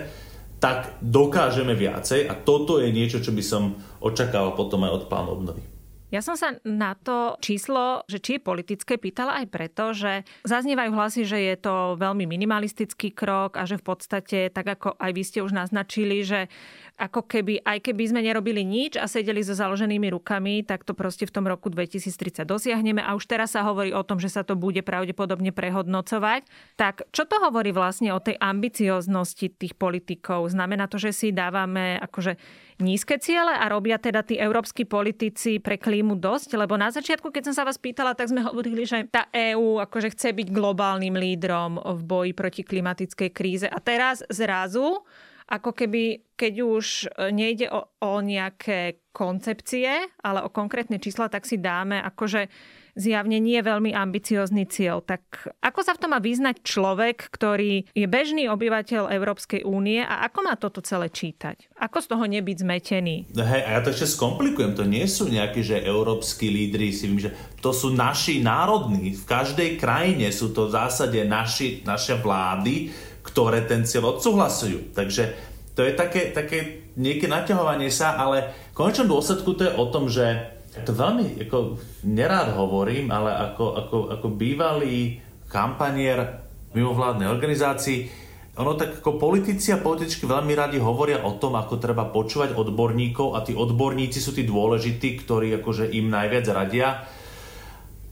tak 0.62 0.96
dokážeme 1.04 1.76
viacej 1.76 2.24
a 2.30 2.32
toto 2.38 2.80
je 2.80 2.88
niečo, 2.88 3.20
čo 3.20 3.36
by 3.36 3.42
som 3.44 3.76
očakával 4.00 4.56
potom 4.56 4.86
aj 4.86 5.02
od 5.02 5.04
plánu 5.12 5.30
obnovy. 5.36 5.73
Ja 6.14 6.22
som 6.22 6.38
sa 6.38 6.54
na 6.62 6.94
to 6.94 7.34
číslo, 7.42 8.06
že 8.06 8.22
či 8.22 8.38
je 8.38 8.46
politické, 8.46 9.02
pýtala 9.02 9.42
aj 9.42 9.46
preto, 9.50 9.90
že 9.90 10.22
zaznievajú 10.46 10.94
hlasy, 10.94 11.26
že 11.26 11.42
je 11.42 11.56
to 11.58 11.98
veľmi 11.98 12.22
minimalistický 12.22 13.10
krok 13.10 13.58
a 13.58 13.66
že 13.66 13.82
v 13.82 13.86
podstate, 13.90 14.38
tak 14.54 14.78
ako 14.78 14.94
aj 14.94 15.10
vy 15.10 15.22
ste 15.26 15.42
už 15.42 15.50
naznačili, 15.50 16.22
že 16.22 16.46
ako 16.94 17.26
keby, 17.26 17.66
aj 17.66 17.90
keby 17.90 18.02
sme 18.06 18.22
nerobili 18.22 18.62
nič 18.62 18.94
a 18.94 19.10
sedeli 19.10 19.42
so 19.42 19.50
založenými 19.50 20.14
rukami, 20.14 20.62
tak 20.62 20.86
to 20.86 20.94
proste 20.94 21.26
v 21.26 21.34
tom 21.34 21.50
roku 21.50 21.66
2030 21.66 22.46
dosiahneme 22.46 23.02
a 23.02 23.18
už 23.18 23.26
teraz 23.26 23.58
sa 23.58 23.66
hovorí 23.66 23.90
o 23.90 24.06
tom, 24.06 24.22
že 24.22 24.30
sa 24.30 24.46
to 24.46 24.54
bude 24.54 24.78
pravdepodobne 24.86 25.50
prehodnocovať. 25.50 26.46
Tak 26.78 27.10
čo 27.10 27.26
to 27.26 27.42
hovorí 27.42 27.74
vlastne 27.74 28.14
o 28.14 28.22
tej 28.22 28.38
ambicioznosti 28.38 29.58
tých 29.58 29.74
politikov? 29.74 30.46
Znamená 30.54 30.86
to, 30.86 31.02
že 31.02 31.10
si 31.10 31.28
dávame 31.34 31.98
akože 31.98 32.38
nízke 32.78 33.18
ciele 33.18 33.58
a 33.58 33.66
robia 33.66 33.98
teda 33.98 34.22
tí 34.22 34.38
európsky 34.38 34.86
politici 34.86 35.58
pre 35.58 35.82
klímu 35.82 36.14
dosť? 36.14 36.54
Lebo 36.54 36.78
na 36.78 36.94
začiatku, 36.94 37.34
keď 37.34 37.50
som 37.50 37.54
sa 37.58 37.66
vás 37.66 37.74
pýtala, 37.74 38.14
tak 38.14 38.30
sme 38.30 38.46
hovorili, 38.46 38.86
že 38.86 39.10
tá 39.10 39.26
EÚ 39.34 39.82
akože 39.82 40.14
chce 40.14 40.30
byť 40.30 40.48
globálnym 40.54 41.18
lídrom 41.18 41.82
v 41.82 42.00
boji 42.06 42.32
proti 42.38 42.62
klimatickej 42.62 43.30
kríze. 43.34 43.66
A 43.66 43.82
teraz 43.82 44.22
zrazu 44.30 45.02
ako 45.44 45.76
keby, 45.76 46.34
keď 46.34 46.54
už 46.64 46.86
e, 47.04 47.30
nejde 47.30 47.68
o, 47.68 47.84
o 48.00 48.12
nejaké 48.24 49.04
koncepcie, 49.12 50.08
ale 50.24 50.40
o 50.42 50.50
konkrétne 50.50 50.96
čísla, 50.96 51.28
tak 51.28 51.44
si 51.44 51.60
dáme 51.60 52.00
akože 52.00 52.48
zjavne 52.94 53.42
nie 53.42 53.58
veľmi 53.58 53.90
ambiciózny 53.90 54.70
cieľ. 54.70 55.02
Tak 55.02 55.54
ako 55.60 55.80
sa 55.82 55.92
v 55.98 56.00
tom 56.00 56.10
má 56.14 56.22
vyznať 56.22 56.62
človek, 56.62 57.26
ktorý 57.30 57.90
je 57.90 58.06
bežný 58.06 58.46
obyvateľ 58.46 59.10
Európskej 59.10 59.66
únie 59.66 60.00
a 60.00 60.26
ako 60.30 60.38
má 60.46 60.54
toto 60.54 60.78
celé 60.80 61.10
čítať? 61.10 61.74
Ako 61.74 61.98
z 62.00 62.06
toho 62.06 62.24
nebyť 62.24 62.56
zmetený? 62.62 63.16
No 63.34 63.42
hej, 63.42 63.62
a 63.66 63.78
ja 63.78 63.80
to 63.82 63.90
ešte 63.90 64.14
skomplikujem. 64.14 64.78
To 64.78 64.86
nie 64.86 65.04
sú 65.10 65.26
nejakí, 65.26 65.60
že 65.66 65.82
európsky 65.82 66.48
lídry, 66.48 66.94
si 66.94 67.10
vím, 67.10 67.18
že 67.18 67.34
to 67.58 67.74
sú 67.74 67.90
naši 67.90 68.38
národní. 68.40 69.18
V 69.18 69.24
každej 69.26 69.76
krajine 69.76 70.30
sú 70.30 70.54
to 70.54 70.70
v 70.70 70.74
zásade 70.78 71.18
naši, 71.26 71.82
naše 71.82 72.14
vlády, 72.22 72.94
ktoré 73.24 73.64
ten 73.64 73.88
cieľ 73.88 74.14
odsúhlasujú. 74.14 74.92
Takže 74.92 75.32
to 75.74 75.82
je 75.82 75.92
také, 75.96 76.30
také 76.30 76.86
nejaké 76.94 77.26
naťahovanie 77.26 77.90
sa, 77.90 78.14
ale 78.20 78.54
v 78.70 78.78
konečnom 78.78 79.10
dôsledku 79.10 79.56
to 79.56 79.66
je 79.66 79.72
o 79.74 79.84
tom, 79.90 80.06
že 80.06 80.54
to 80.84 80.92
veľmi 80.94 81.38
ako, 81.46 81.78
nerád 82.06 82.54
hovorím, 82.54 83.10
ale 83.10 83.30
ako, 83.32 83.64
ako, 83.80 83.98
ako 84.18 84.26
bývalý 84.34 85.18
kampanier 85.48 86.44
mimovládnej 86.74 87.30
organizácii, 87.30 88.22
ono 88.54 88.78
tak 88.78 89.02
ako 89.02 89.18
politici 89.18 89.74
a 89.74 89.82
političky 89.82 90.30
veľmi 90.30 90.54
radi 90.54 90.78
hovoria 90.78 91.26
o 91.26 91.34
tom, 91.38 91.58
ako 91.58 91.78
treba 91.78 92.06
počúvať 92.06 92.54
odborníkov 92.54 93.34
a 93.34 93.42
tí 93.42 93.54
odborníci 93.54 94.22
sú 94.22 94.30
tí 94.30 94.46
dôležití, 94.46 95.26
ktorí 95.26 95.58
akože 95.58 95.90
im 95.90 96.06
najviac 96.10 96.46
radia. 96.54 97.02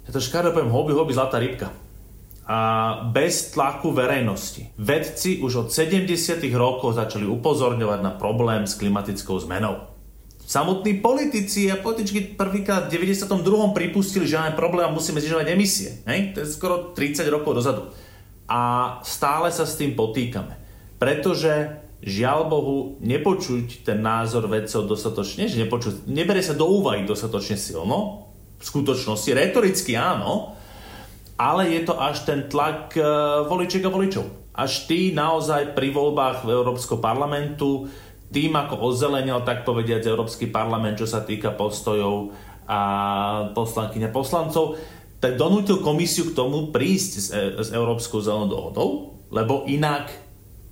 Ja 0.03 0.11
to 0.11 0.19
škáro 0.19 0.51
poviem 0.51 0.75
hobby, 0.75 0.99
hobby, 0.99 1.15
zlatá 1.15 1.39
rybka 1.39 1.82
a 2.43 2.59
bez 3.15 3.55
tlaku 3.55 3.95
verejnosti. 3.95 4.75
Vedci 4.75 5.39
už 5.39 5.53
od 5.57 5.69
70. 5.71 6.43
rokov 6.59 6.99
začali 6.99 7.23
upozorňovať 7.23 8.01
na 8.03 8.11
problém 8.11 8.67
s 8.67 8.75
klimatickou 8.75 9.39
zmenou. 9.39 9.93
Samotní 10.43 10.99
politici 10.99 11.71
a 11.71 11.79
političky 11.79 12.35
prvýkrát 12.35 12.91
v 12.91 12.99
92. 12.99 13.31
pripustili, 13.73 14.27
že 14.27 14.37
máme 14.37 14.59
problém 14.59 14.85
a 14.85 14.93
musíme 14.93 15.23
znižovať 15.23 15.47
emisie. 15.55 16.03
Hej? 16.05 16.35
To 16.35 16.43
je 16.43 16.51
skoro 16.51 16.75
30 16.93 17.25
rokov 17.31 17.63
dozadu. 17.63 17.95
A 18.51 18.99
stále 19.07 19.55
sa 19.55 19.63
s 19.63 19.79
tým 19.79 19.95
potýkame. 19.95 20.59
Pretože 20.99 21.79
žiaľ 22.03 22.51
Bohu, 22.51 22.99
nepočuť 22.99 23.87
ten 23.87 24.03
názor 24.03 24.51
vedcov 24.51 24.91
dostatočne, 24.91 25.47
že 25.47 25.63
nepočuť, 25.63 26.11
nebere 26.11 26.43
sa 26.43 26.59
do 26.59 26.67
úvahy 26.67 27.07
dostatočne 27.07 27.55
silno, 27.55 28.29
v 28.59 28.65
skutočnosti, 28.67 29.31
retoricky 29.35 29.95
áno, 29.99 30.55
ale 31.43 31.75
je 31.75 31.83
to 31.83 31.99
až 31.99 32.23
ten 32.23 32.47
tlak 32.47 32.95
e, 32.95 33.03
voličiek 33.51 33.83
a 33.83 33.91
voličov. 33.91 34.55
Až 34.55 34.87
tí 34.87 35.11
naozaj 35.11 35.75
pri 35.75 35.91
voľbách 35.91 36.47
Európskeho 36.47 37.03
parlamentu, 37.03 37.91
tým 38.31 38.55
ako 38.55 38.79
ozelenil, 38.95 39.43
tak 39.43 39.67
povediať, 39.67 40.07
Európsky 40.07 40.47
parlament, 40.47 41.03
čo 41.03 41.11
sa 41.11 41.27
týka 41.27 41.51
postojov 41.51 42.31
a 42.71 42.81
poslankyňa 43.59 44.15
poslancov, 44.15 44.79
tak 45.19 45.35
donútil 45.35 45.83
komisiu 45.83 46.31
k 46.31 46.37
tomu 46.39 46.71
prísť 46.71 47.13
s, 47.19 47.27
e, 47.35 47.75
Európskou 47.75 48.23
zelenou 48.23 48.47
dohodou, 48.47 48.89
lebo 49.35 49.67
inak 49.67 50.15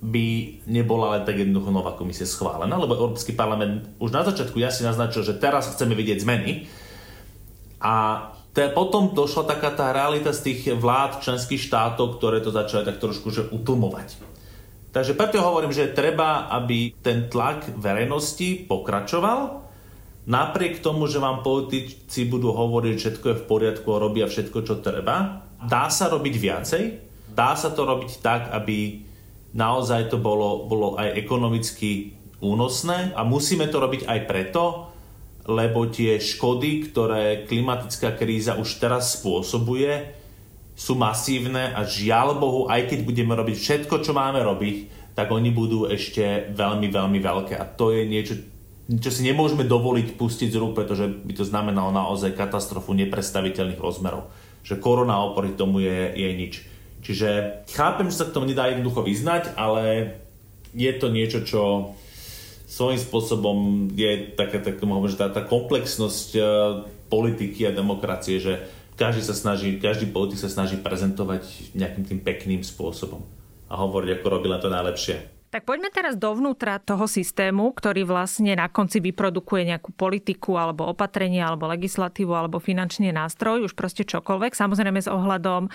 by 0.01 0.57
nebola 0.65 1.13
ale 1.13 1.27
tak 1.27 1.37
jednoducho 1.37 1.69
nová 1.69 1.93
komisia 1.93 2.25
schválená, 2.25 2.73
lebo 2.79 2.95
Európsky 2.97 3.35
parlament 3.35 3.91
už 4.01 4.09
na 4.09 4.23
začiatku 4.25 4.57
jasne 4.57 4.89
naznačil, 4.89 5.21
že 5.21 5.37
teraz 5.37 5.69
chceme 5.69 5.93
vidieť 5.93 6.25
zmeny 6.25 6.65
a 7.77 8.25
potom 8.51 9.15
došla 9.15 9.47
taká 9.47 9.71
tá 9.71 9.95
realita 9.95 10.35
z 10.35 10.51
tých 10.51 10.61
vlád 10.75 11.23
členských 11.23 11.61
štátov, 11.71 12.19
ktoré 12.19 12.43
to 12.43 12.51
začali 12.51 12.83
tak 12.83 12.99
trošku 12.99 13.31
že 13.31 13.47
utlmovať. 13.47 14.19
Takže 14.91 15.15
preto 15.15 15.39
hovorím, 15.39 15.71
že 15.71 15.95
treba, 15.95 16.51
aby 16.51 16.91
ten 16.99 17.31
tlak 17.31 17.63
verejnosti 17.79 18.67
pokračoval, 18.67 19.63
napriek 20.27 20.83
tomu, 20.83 21.07
že 21.07 21.23
vám 21.23 21.47
politici 21.47 22.27
budú 22.27 22.51
hovoriť, 22.51 22.91
že 22.91 22.99
všetko 22.99 23.25
je 23.31 23.39
v 23.39 23.47
poriadku 23.47 23.87
a 23.95 24.03
robia 24.03 24.27
všetko, 24.27 24.59
čo 24.67 24.83
treba. 24.83 25.47
Dá 25.63 25.87
sa 25.87 26.11
robiť 26.11 26.35
viacej, 26.35 26.83
dá 27.31 27.55
sa 27.55 27.71
to 27.71 27.87
robiť 27.87 28.19
tak, 28.19 28.51
aby 28.51 29.07
naozaj 29.55 30.11
to 30.11 30.19
bolo, 30.19 30.67
bolo 30.67 30.99
aj 30.99 31.15
ekonomicky 31.15 32.19
únosné 32.43 33.15
a 33.15 33.23
musíme 33.23 33.71
to 33.71 33.79
robiť 33.79 34.11
aj 34.11 34.19
preto, 34.27 34.90
lebo 35.45 35.89
tie 35.89 36.21
škody, 36.21 36.91
ktoré 36.91 37.45
klimatická 37.49 38.13
kríza 38.13 38.57
už 38.57 38.77
teraz 38.77 39.17
spôsobuje, 39.17 40.13
sú 40.77 40.97
masívne 40.97 41.73
a 41.73 41.85
žiaľ 41.85 42.41
Bohu, 42.41 42.61
aj 42.69 42.89
keď 42.89 42.99
budeme 43.05 43.33
robiť 43.37 43.57
všetko, 43.57 44.01
čo 44.01 44.17
máme 44.17 44.41
robiť, 44.41 44.75
tak 45.13 45.29
oni 45.29 45.51
budú 45.51 45.85
ešte 45.85 46.49
veľmi, 46.55 46.87
veľmi 46.87 47.19
veľké. 47.19 47.53
A 47.59 47.67
to 47.67 47.91
je 47.91 48.07
niečo, 48.07 48.33
čo 48.89 49.09
si 49.11 49.21
nemôžeme 49.27 49.67
dovoliť 49.67 50.15
pustiť 50.15 50.49
z 50.49 50.57
rúk, 50.57 50.73
pretože 50.73 51.05
by 51.05 51.33
to 51.35 51.45
znamenalo 51.45 51.93
naozaj 51.93 52.33
katastrofu 52.33 52.95
neprestaviteľných 52.97 53.81
rozmerov. 53.81 54.31
Že 54.65 54.81
korona 54.81 55.21
oproti 55.21 55.57
tomu 55.57 55.83
je, 55.83 56.15
je 56.15 56.29
nič. 56.33 56.53
Čiže 57.01 57.61
chápem, 57.73 58.07
že 58.13 58.21
sa 58.21 58.29
k 58.29 58.35
tomu 58.37 58.45
nedá 58.45 58.69
jednoducho 58.69 59.01
vyznať, 59.05 59.57
ale 59.57 60.15
je 60.71 60.91
to 60.95 61.07
niečo, 61.11 61.43
čo 61.43 61.61
svojím 62.71 62.99
spôsobom 63.03 63.57
je 63.91 64.31
taká, 64.31 64.63
tak 64.63 64.79
hovorím, 64.79 65.11
že 65.11 65.19
tá, 65.19 65.27
tá 65.27 65.43
komplexnosť 65.43 66.27
uh, 66.39 66.43
politiky 67.11 67.67
a 67.67 67.75
demokracie, 67.75 68.39
že 68.39 68.63
každý 68.95 69.27
sa 69.27 69.35
snaží, 69.35 69.75
každý 69.75 70.07
politik 70.07 70.39
sa 70.39 70.47
snaží 70.47 70.79
prezentovať 70.79 71.75
nejakým 71.75 72.07
tým 72.07 72.19
pekným 72.23 72.63
spôsobom 72.63 73.27
a 73.67 73.75
hovoriť, 73.75 74.09
ako 74.15 74.27
robí 74.31 74.47
len 74.47 74.63
to 74.63 74.71
najlepšie. 74.71 75.41
Tak 75.51 75.67
poďme 75.67 75.91
teraz 75.91 76.15
dovnútra 76.15 76.79
toho 76.79 77.11
systému, 77.11 77.75
ktorý 77.75 78.07
vlastne 78.07 78.55
na 78.55 78.71
konci 78.71 79.03
vyprodukuje 79.03 79.67
nejakú 79.67 79.91
politiku 79.91 80.55
alebo 80.55 80.87
opatrenie 80.87 81.43
alebo 81.43 81.67
legislatívu 81.67 82.31
alebo 82.31 82.63
finančný 82.63 83.11
nástroj, 83.11 83.67
už 83.67 83.75
proste 83.75 84.07
čokoľvek. 84.07 84.55
Samozrejme 84.55 85.03
s 85.03 85.11
ohľadom 85.11 85.67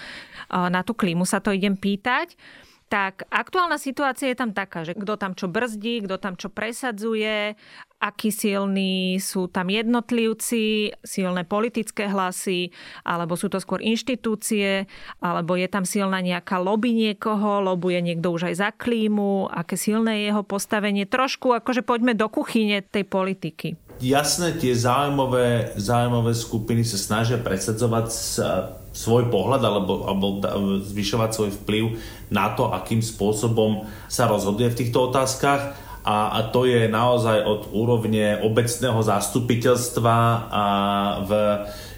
na 0.49 0.81
tú 0.81 0.97
klímu 0.97 1.29
sa 1.29 1.45
to 1.45 1.53
idem 1.53 1.77
pýtať 1.77 2.41
tak 2.87 3.27
aktuálna 3.35 3.83
situácia 3.83 4.31
je 4.31 4.39
tam 4.39 4.55
taká, 4.55 4.87
že 4.87 4.95
kto 4.95 5.19
tam 5.19 5.35
čo 5.35 5.51
brzdí, 5.51 6.07
kto 6.07 6.23
tam 6.23 6.39
čo 6.39 6.47
presadzuje, 6.47 7.59
akí 7.99 8.31
silní 8.31 9.19
sú 9.19 9.51
tam 9.51 9.73
jednotlivci, 9.73 10.95
silné 11.03 11.43
politické 11.43 12.07
hlasy, 12.07 12.71
alebo 13.03 13.35
sú 13.35 13.51
to 13.51 13.59
skôr 13.59 13.83
inštitúcie, 13.83 14.87
alebo 15.19 15.59
je 15.59 15.67
tam 15.67 15.83
silná 15.83 16.23
nejaká 16.23 16.63
lobby 16.63 16.95
niekoho, 16.95 17.65
lobuje 17.65 17.99
niekto 18.05 18.31
už 18.31 18.53
aj 18.53 18.55
za 18.55 18.71
klímu, 18.71 19.51
aké 19.51 19.75
silné 19.75 20.23
je 20.23 20.25
jeho 20.31 20.45
postavenie. 20.47 21.11
Trošku 21.11 21.57
akože 21.59 21.83
poďme 21.83 22.15
do 22.15 22.31
kuchyne 22.31 22.87
tej 22.87 23.03
politiky. 23.03 23.75
Jasné, 23.97 24.61
tie 24.61 24.77
záujmové, 24.77 25.73
záujmové 25.81 26.37
skupiny 26.37 26.85
sa 26.85 27.01
snažia 27.01 27.41
presadzovať 27.41 28.07
svoj 28.97 29.29
pohľad 29.29 29.61
alebo, 29.61 30.09
alebo 30.09 30.27
zvyšovať 30.81 31.31
svoj 31.37 31.51
vplyv 31.63 31.85
na 32.33 32.57
to, 32.57 32.73
akým 32.73 33.05
spôsobom 33.05 33.85
sa 34.09 34.25
rozhoduje 34.25 34.73
v 34.73 34.79
týchto 34.81 35.13
otázkach 35.13 35.77
a, 36.07 36.39
to 36.55 36.65
je 36.65 36.87
naozaj 36.87 37.43
od 37.45 37.63
úrovne 37.75 38.41
obecného 38.41 39.03
zastupiteľstva 39.03 40.17
a 40.49 40.65
v 41.27 41.31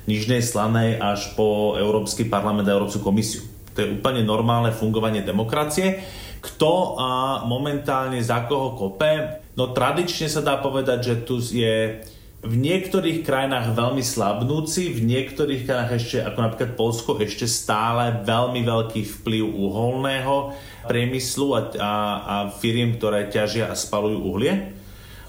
Nižnej 0.09 0.41
Slanej 0.41 0.97
až 0.97 1.37
po 1.37 1.77
Európsky 1.77 2.25
parlament 2.25 2.65
a 2.65 2.73
Európsku 2.73 3.05
komisiu. 3.05 3.45
To 3.77 3.85
je 3.85 3.93
úplne 4.01 4.25
normálne 4.25 4.73
fungovanie 4.73 5.21
demokracie. 5.21 6.01
Kto 6.41 6.97
a 6.97 7.11
momentálne 7.45 8.17
za 8.25 8.49
koho 8.49 8.73
kope? 8.73 9.45
No 9.61 9.77
tradične 9.77 10.33
sa 10.33 10.41
dá 10.41 10.57
povedať, 10.57 10.99
že 11.05 11.15
tu 11.29 11.45
je 11.45 12.01
v 12.38 12.55
niektorých 12.55 13.27
krajinách 13.27 13.74
veľmi 13.74 13.98
slabnúci, 13.98 14.94
v 14.94 15.03
niektorých 15.03 15.66
krajinách 15.66 15.92
ešte, 15.98 16.16
ako 16.22 16.38
napríklad 16.38 16.70
Polsko, 16.79 17.18
ešte 17.18 17.51
stále 17.51 18.22
veľmi 18.22 18.62
veľký 18.62 19.03
vplyv 19.03 19.42
uholného 19.42 20.55
priemyslu 20.87 21.46
a, 21.59 21.61
a, 21.74 21.92
a 22.22 22.37
firiem, 22.55 22.94
ktoré 22.94 23.27
ťažia 23.27 23.66
a 23.66 23.74
spalujú 23.74 24.22
uhlie, 24.22 24.70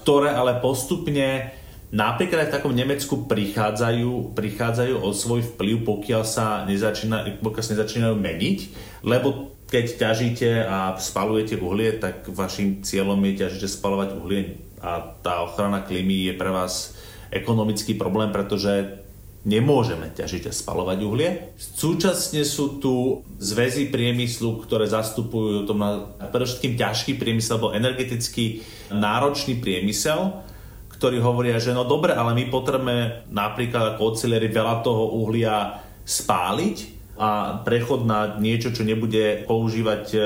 ktoré 0.06 0.30
ale 0.30 0.62
postupne 0.62 1.50
napríklad 1.90 2.46
aj 2.46 2.48
v 2.54 2.54
takom 2.62 2.74
Nemecku 2.78 3.26
prichádzajú, 3.26 4.30
prichádzajú 4.38 4.94
o 5.02 5.10
svoj 5.10 5.42
vplyv, 5.58 5.82
pokiaľ 5.82 6.22
sa, 6.22 6.62
nezačína, 6.62 7.42
pokiaľ 7.42 7.64
sa 7.66 7.72
nezačínajú 7.74 8.14
meniť, 8.14 8.58
lebo 9.02 9.58
keď 9.66 9.98
ťažíte 9.98 10.50
a 10.62 10.94
spalujete 10.94 11.58
uhlie, 11.58 11.98
tak 11.98 12.30
vašim 12.30 12.86
cieľom 12.86 13.18
je 13.26 13.32
ťažiť 13.34 13.62
a 13.66 13.70
spalovať 13.70 14.08
uhlie 14.14 14.42
a 14.78 15.14
tá 15.22 15.42
ochrana 15.42 15.82
klímy 15.82 16.30
je 16.30 16.34
pre 16.38 16.50
vás 16.50 16.99
ekonomický 17.30 17.94
problém, 17.94 18.34
pretože 18.34 19.00
nemôžeme 19.48 20.12
ťažiť 20.12 20.52
a 20.52 20.52
spalovať 20.52 20.98
uhlie. 21.00 21.56
Súčasne 21.56 22.44
sú 22.44 22.76
tu 22.76 23.24
zväzy 23.40 23.88
priemyslu, 23.88 24.60
ktoré 24.60 24.84
zastupujú 24.84 25.64
tom 25.64 25.80
na 25.80 26.04
predovšetkým 26.28 26.76
ťažký 26.76 27.16
priemysel 27.16 27.56
alebo 27.56 27.72
energeticky 27.72 28.60
náročný 28.92 29.56
priemysel, 29.56 30.44
ktorí 30.92 31.24
hovoria, 31.24 31.56
že 31.56 31.72
no 31.72 31.88
dobre, 31.88 32.12
ale 32.12 32.36
my 32.36 32.52
potrebujeme 32.52 33.24
napríklad 33.32 33.96
ako 33.96 34.12
ocelieri 34.12 34.52
veľa 34.52 34.84
toho 34.84 35.16
uhlia 35.16 35.80
spáliť 36.04 36.99
a 37.20 37.60
prechod 37.60 38.08
na 38.08 38.40
niečo, 38.40 38.72
čo 38.72 38.80
nebude 38.80 39.44
používať 39.44 40.04
eh, 40.16 40.22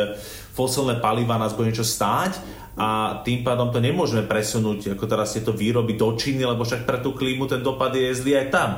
fosilné 0.55 1.03
paliva, 1.03 1.43
nás 1.43 1.59
bude 1.59 1.75
niečo 1.75 1.83
stáť 1.83 2.39
a 2.75 3.23
tým 3.23 3.47
pádom 3.47 3.71
to 3.71 3.79
nemôžeme 3.79 4.27
presunúť 4.27 4.99
ako 4.99 5.07
teraz 5.07 5.35
tieto 5.35 5.55
výroby 5.55 5.95
do 5.95 6.11
Číny, 6.15 6.43
lebo 6.43 6.67
však 6.67 6.83
pre 6.83 6.99
tú 6.99 7.15
klímu 7.15 7.47
ten 7.47 7.63
dopad 7.63 7.95
je 7.95 8.11
zlý 8.11 8.47
aj 8.47 8.49
tam. 8.51 8.71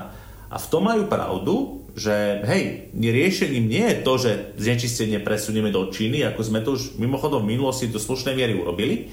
A 0.53 0.57
v 0.61 0.67
tom 0.69 0.85
majú 0.85 1.09
pravdu, 1.09 1.85
že 1.97 2.45
hej, 2.45 2.93
riešením 2.93 3.65
nie 3.65 3.85
je 3.89 3.97
to, 4.05 4.13
že 4.21 4.31
znečistenie 4.61 5.17
presunieme 5.25 5.73
do 5.73 5.89
Číny, 5.89 6.29
ako 6.29 6.41
sme 6.45 6.61
to 6.61 6.77
už 6.77 7.01
mimochodom 7.01 7.41
v 7.45 7.57
minulosti 7.57 7.89
do 7.89 7.97
slušnej 7.97 8.37
miery 8.37 8.53
urobili, 8.53 9.09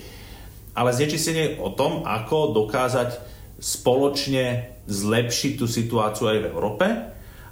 ale 0.75 0.91
znečistenie 0.91 1.43
je 1.47 1.57
o 1.63 1.71
tom, 1.71 2.03
ako 2.03 2.51
dokázať 2.51 3.23
spoločne 3.63 4.75
zlepšiť 4.91 5.51
tú 5.55 5.65
situáciu 5.65 6.27
aj 6.27 6.37
v 6.43 6.49
Európe. 6.51 6.85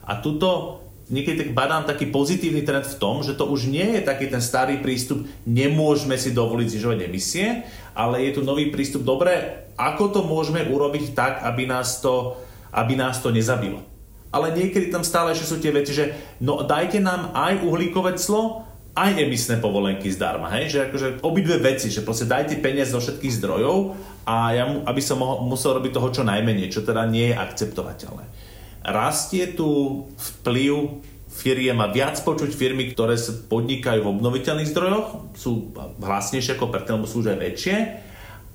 A 0.04 0.12
tuto 0.20 0.84
niekedy 1.12 1.46
tak 1.46 1.52
badám 1.52 1.84
taký 1.84 2.08
pozitívny 2.08 2.64
trend 2.64 2.88
v 2.88 2.98
tom, 2.98 3.20
že 3.22 3.36
to 3.36 3.46
už 3.46 3.68
nie 3.68 4.00
je 4.00 4.02
taký 4.02 4.32
ten 4.32 4.40
starý 4.40 4.80
prístup, 4.80 5.28
nemôžeme 5.44 6.16
si 6.16 6.32
dovoliť 6.32 6.68
znižovať 6.72 7.00
emisie, 7.06 7.68
ale 7.92 8.24
je 8.24 8.40
tu 8.40 8.42
nový 8.42 8.72
prístup, 8.72 9.04
dobre, 9.04 9.68
ako 9.76 10.04
to 10.16 10.22
môžeme 10.24 10.64
urobiť 10.64 11.12
tak, 11.12 11.44
aby 11.44 11.68
nás 11.68 12.00
to, 12.00 12.40
aby 12.72 12.96
nás 12.96 13.20
to 13.20 13.30
nezabilo. 13.30 13.84
Ale 14.32 14.56
niekedy 14.56 14.88
tam 14.88 15.04
stále 15.04 15.36
ešte 15.36 15.52
sú 15.52 15.60
tie 15.60 15.76
veci, 15.76 15.92
že 15.92 16.16
no 16.40 16.64
dajte 16.64 17.04
nám 17.04 17.36
aj 17.36 17.68
uhlíkové 17.68 18.16
clo, 18.16 18.64
aj 18.96 19.20
emisné 19.20 19.60
povolenky 19.60 20.08
zdarma, 20.12 20.52
hej? 20.56 20.72
že 20.72 20.80
akože 20.88 21.08
obidve 21.24 21.60
veci, 21.60 21.88
že 21.92 22.04
proste 22.04 22.28
dajte 22.28 22.60
peniaz 22.60 22.92
do 22.92 23.00
všetkých 23.00 23.40
zdrojov 23.40 23.96
a 24.28 24.52
ja 24.52 24.68
mu, 24.68 24.84
aby 24.84 25.00
som 25.04 25.20
mohol, 25.20 25.48
musel 25.48 25.80
robiť 25.80 25.92
toho 25.96 26.12
čo 26.12 26.24
najmenej, 26.28 26.72
čo 26.72 26.84
teda 26.84 27.08
nie 27.08 27.32
je 27.32 27.40
akceptovateľné 27.40 28.51
rastie 28.82 29.54
tu 29.54 30.04
vplyv 30.18 31.02
firiem 31.32 31.80
a 31.80 31.88
viac 31.90 32.20
počuť 32.22 32.52
firmy, 32.52 32.92
ktoré 32.92 33.16
sa 33.16 33.32
podnikajú 33.32 34.04
v 34.04 34.12
obnoviteľných 34.20 34.70
zdrojoch, 34.70 35.32
sú 35.40 35.72
hlasnejšie 36.04 36.60
ako 36.60 36.70
predtým, 36.70 37.00
lebo 37.00 37.08
sú 37.08 37.24
už 37.24 37.34
aj 37.34 37.40
väčšie. 37.40 37.78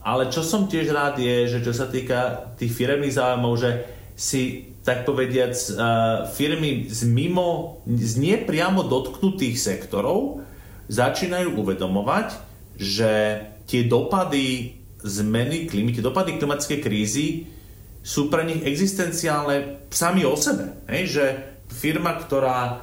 Ale 0.06 0.30
čo 0.30 0.46
som 0.46 0.70
tiež 0.70 0.92
rád 0.94 1.18
je, 1.18 1.50
že 1.50 1.64
čo 1.66 1.74
sa 1.74 1.90
týka 1.90 2.52
tých 2.54 2.70
firemných 2.70 3.16
záujmov, 3.16 3.52
že 3.58 3.70
si 4.14 4.70
tak 4.86 5.02
povediac 5.02 5.56
firmy 6.30 6.86
z 6.86 7.10
mimo, 7.10 7.82
z 7.90 8.22
nepriamo 8.22 8.86
dotknutých 8.86 9.58
sektorov 9.58 10.46
začínajú 10.86 11.58
uvedomovať, 11.58 12.38
že 12.78 13.42
tie 13.66 13.82
dopady 13.90 14.78
zmeny 15.02 15.66
klímy, 15.66 15.90
tie 15.90 16.06
dopady 16.06 16.38
klimatickej 16.38 16.78
krízy 16.78 17.26
sú 18.06 18.30
pre 18.30 18.46
nich 18.46 18.62
existenciálne 18.62 19.90
sami 19.90 20.22
o 20.22 20.38
sebe. 20.38 20.86
Hej? 20.86 21.02
Že 21.10 21.24
firma, 21.66 22.14
ktorá 22.14 22.58
e, 22.70 22.74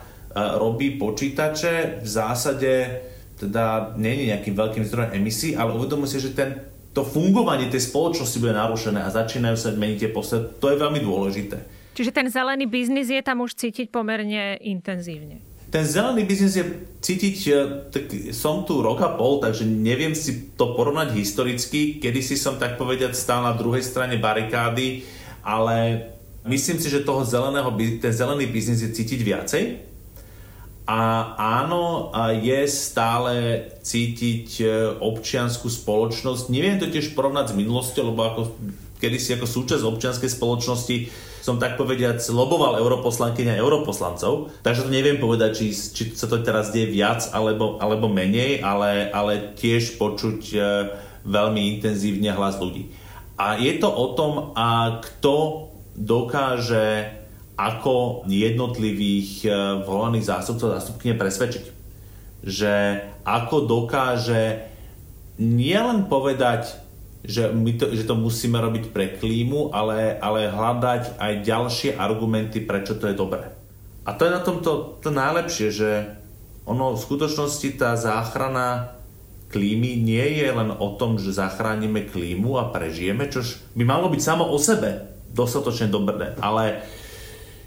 robí 0.60 1.00
počítače, 1.00 2.04
v 2.04 2.08
zásade 2.08 2.72
teda 3.40 3.96
nie 3.96 4.20
je 4.20 4.30
nejakým 4.36 4.52
veľkým 4.52 4.84
zdrojom 4.84 5.16
emisí, 5.16 5.56
ale 5.56 5.80
uvedomujú 5.80 6.12
si, 6.12 6.20
že 6.20 6.36
ten, 6.36 6.60
to 6.92 7.08
fungovanie 7.08 7.72
tej 7.72 7.88
spoločnosti 7.88 8.36
bude 8.36 8.52
narušené 8.52 9.00
a 9.00 9.16
začínajú 9.16 9.56
sa 9.56 9.72
meniť 9.72 9.98
tie 10.04 10.12
posledy. 10.12 10.60
To 10.60 10.68
je 10.68 10.78
veľmi 10.84 11.00
dôležité. 11.00 11.58
Čiže 11.96 12.12
ten 12.12 12.28
zelený 12.28 12.68
biznis 12.68 13.08
je 13.08 13.24
tam 13.24 13.46
už 13.48 13.56
cítiť 13.56 13.94
pomerne 13.94 14.60
intenzívne. 14.60 15.53
Ten 15.74 15.90
zelený 15.90 16.30
biznis 16.30 16.54
je 16.54 16.86
cítiť, 17.02 17.38
tak 17.90 18.06
som 18.30 18.62
tu 18.62 18.78
rok 18.86 19.02
a 19.02 19.18
pol, 19.18 19.42
takže 19.42 19.66
neviem 19.66 20.14
si 20.14 20.54
to 20.54 20.78
porovnať 20.78 21.18
historicky, 21.18 21.98
kedy 21.98 22.22
si 22.22 22.38
som 22.38 22.62
tak 22.62 22.78
povediať 22.78 23.18
stál 23.18 23.42
na 23.42 23.58
druhej 23.58 23.82
strane 23.82 24.22
barikády 24.22 25.02
ale 25.44 26.08
myslím 26.48 26.80
si, 26.80 26.88
že 26.88 27.04
toho 27.04 27.28
zeleného, 27.28 27.76
ten 28.00 28.16
zelený 28.16 28.48
biznis 28.48 28.80
je 28.80 28.96
cítiť 28.96 29.20
viacej. 29.20 29.64
A 30.84 31.00
áno, 31.64 32.12
je 32.44 32.68
stále 32.68 33.68
cítiť 33.80 34.48
e, 34.60 34.66
občianskú 35.00 35.72
spoločnosť. 35.72 36.52
Neviem 36.52 36.76
to 36.76 36.92
tiež 36.92 37.16
porovnať 37.16 37.56
s 37.56 37.58
minulosťou, 37.60 38.12
lebo 38.12 38.20
ako 38.28 38.42
kedysi 39.00 39.40
ako 39.40 39.48
súčasť 39.48 39.80
občianskej 39.80 40.28
spoločnosti 40.28 40.96
som 41.44 41.60
tak 41.60 41.76
povediať 41.76 42.24
loboval 42.32 42.80
europoslankyňa 42.80 43.60
a 43.60 43.62
europoslancov, 43.62 44.64
takže 44.64 44.88
to 44.88 44.96
neviem 44.96 45.20
povedať, 45.20 45.60
či, 45.60 45.76
či 45.76 46.04
sa 46.16 46.32
to 46.32 46.40
teraz 46.40 46.72
deje 46.72 46.88
viac 46.88 47.28
alebo, 47.36 47.76
alebo 47.84 48.08
menej, 48.08 48.64
ale, 48.64 49.12
ale 49.12 49.52
tiež 49.60 50.00
počuť 50.00 50.40
e, 50.56 50.58
veľmi 51.28 51.76
intenzívne 51.76 52.32
hlas 52.32 52.56
ľudí. 52.64 52.96
A 53.36 53.60
je 53.60 53.76
to 53.76 53.92
o 53.92 54.16
tom, 54.16 54.56
a 54.56 55.04
kto 55.04 55.68
dokáže 56.00 57.12
ako 57.60 58.24
jednotlivých 58.32 59.32
e, 59.44 59.50
volených 59.84 60.32
zástupcov 60.32 60.80
zástupkyne 60.80 61.20
presvedčiť. 61.20 61.66
Že 62.48 62.74
ako 63.28 63.68
dokáže 63.68 64.64
nielen 65.44 66.08
povedať, 66.08 66.80
že, 67.24 67.56
my 67.56 67.72
to, 67.80 67.96
že 67.96 68.04
to 68.04 68.20
musíme 68.20 68.60
robiť 68.60 68.92
pre 68.92 69.16
klímu, 69.16 69.72
ale, 69.72 70.20
ale 70.20 70.52
hľadať 70.52 71.16
aj 71.16 71.34
ďalšie 71.48 71.92
argumenty, 71.96 72.60
prečo 72.60 73.00
to 73.00 73.08
je 73.08 73.16
dobré. 73.16 73.48
A 74.04 74.12
to 74.12 74.28
je 74.28 74.36
na 74.36 74.44
tomto 74.44 75.00
to 75.00 75.10
najlepšie, 75.10 75.68
že 75.72 75.90
ono 76.68 76.96
v 76.96 77.04
skutočnosti 77.04 77.70
tá 77.80 77.96
záchrana 77.96 79.00
klímy 79.48 79.96
nie 79.96 80.44
je 80.44 80.50
len 80.52 80.76
o 80.76 81.00
tom, 81.00 81.16
že 81.16 81.32
zachránime 81.32 82.12
klímu 82.12 82.60
a 82.60 82.68
prežijeme, 82.74 83.32
čož 83.32 83.64
by 83.78 83.84
malo 83.88 84.12
byť 84.12 84.22
samo 84.22 84.52
o 84.52 84.58
sebe 84.60 85.14
dostatočne 85.32 85.88
dobré, 85.88 86.36
ale 86.44 86.84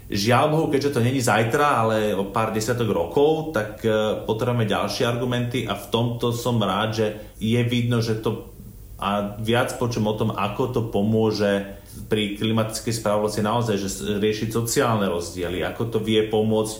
žiaľ 0.07 0.45
Bohu, 0.53 0.65
keďže 0.71 0.99
to 0.99 1.03
není 1.03 1.19
zajtra, 1.19 1.83
ale 1.83 2.15
o 2.15 2.29
pár 2.31 2.55
desiatok 2.55 2.87
rokov, 2.87 3.51
tak 3.51 3.83
e, 3.83 4.23
potrebujeme 4.23 4.63
ďalšie 4.63 5.03
argumenty 5.03 5.67
a 5.67 5.75
v 5.75 5.85
tomto 5.91 6.31
som 6.31 6.59
rád, 6.63 6.89
že 6.95 7.07
je 7.43 7.59
vidno, 7.67 7.99
že 7.99 8.23
to 8.23 8.56
a 8.97 9.37
viac 9.37 9.77
počujem 9.77 10.09
o 10.09 10.17
tom, 10.17 10.33
ako 10.33 10.63
to 10.73 10.81
pomôže 10.89 11.77
pri 12.09 12.37
klimatickej 12.37 12.93
spravodlivosti 12.97 13.41
naozaj, 13.45 13.75
že 13.77 13.89
riešiť 14.17 14.49
sociálne 14.49 15.05
rozdiely, 15.05 15.61
ako 15.65 15.97
to 15.97 15.99
vie 16.01 16.25
pomôcť 16.25 16.75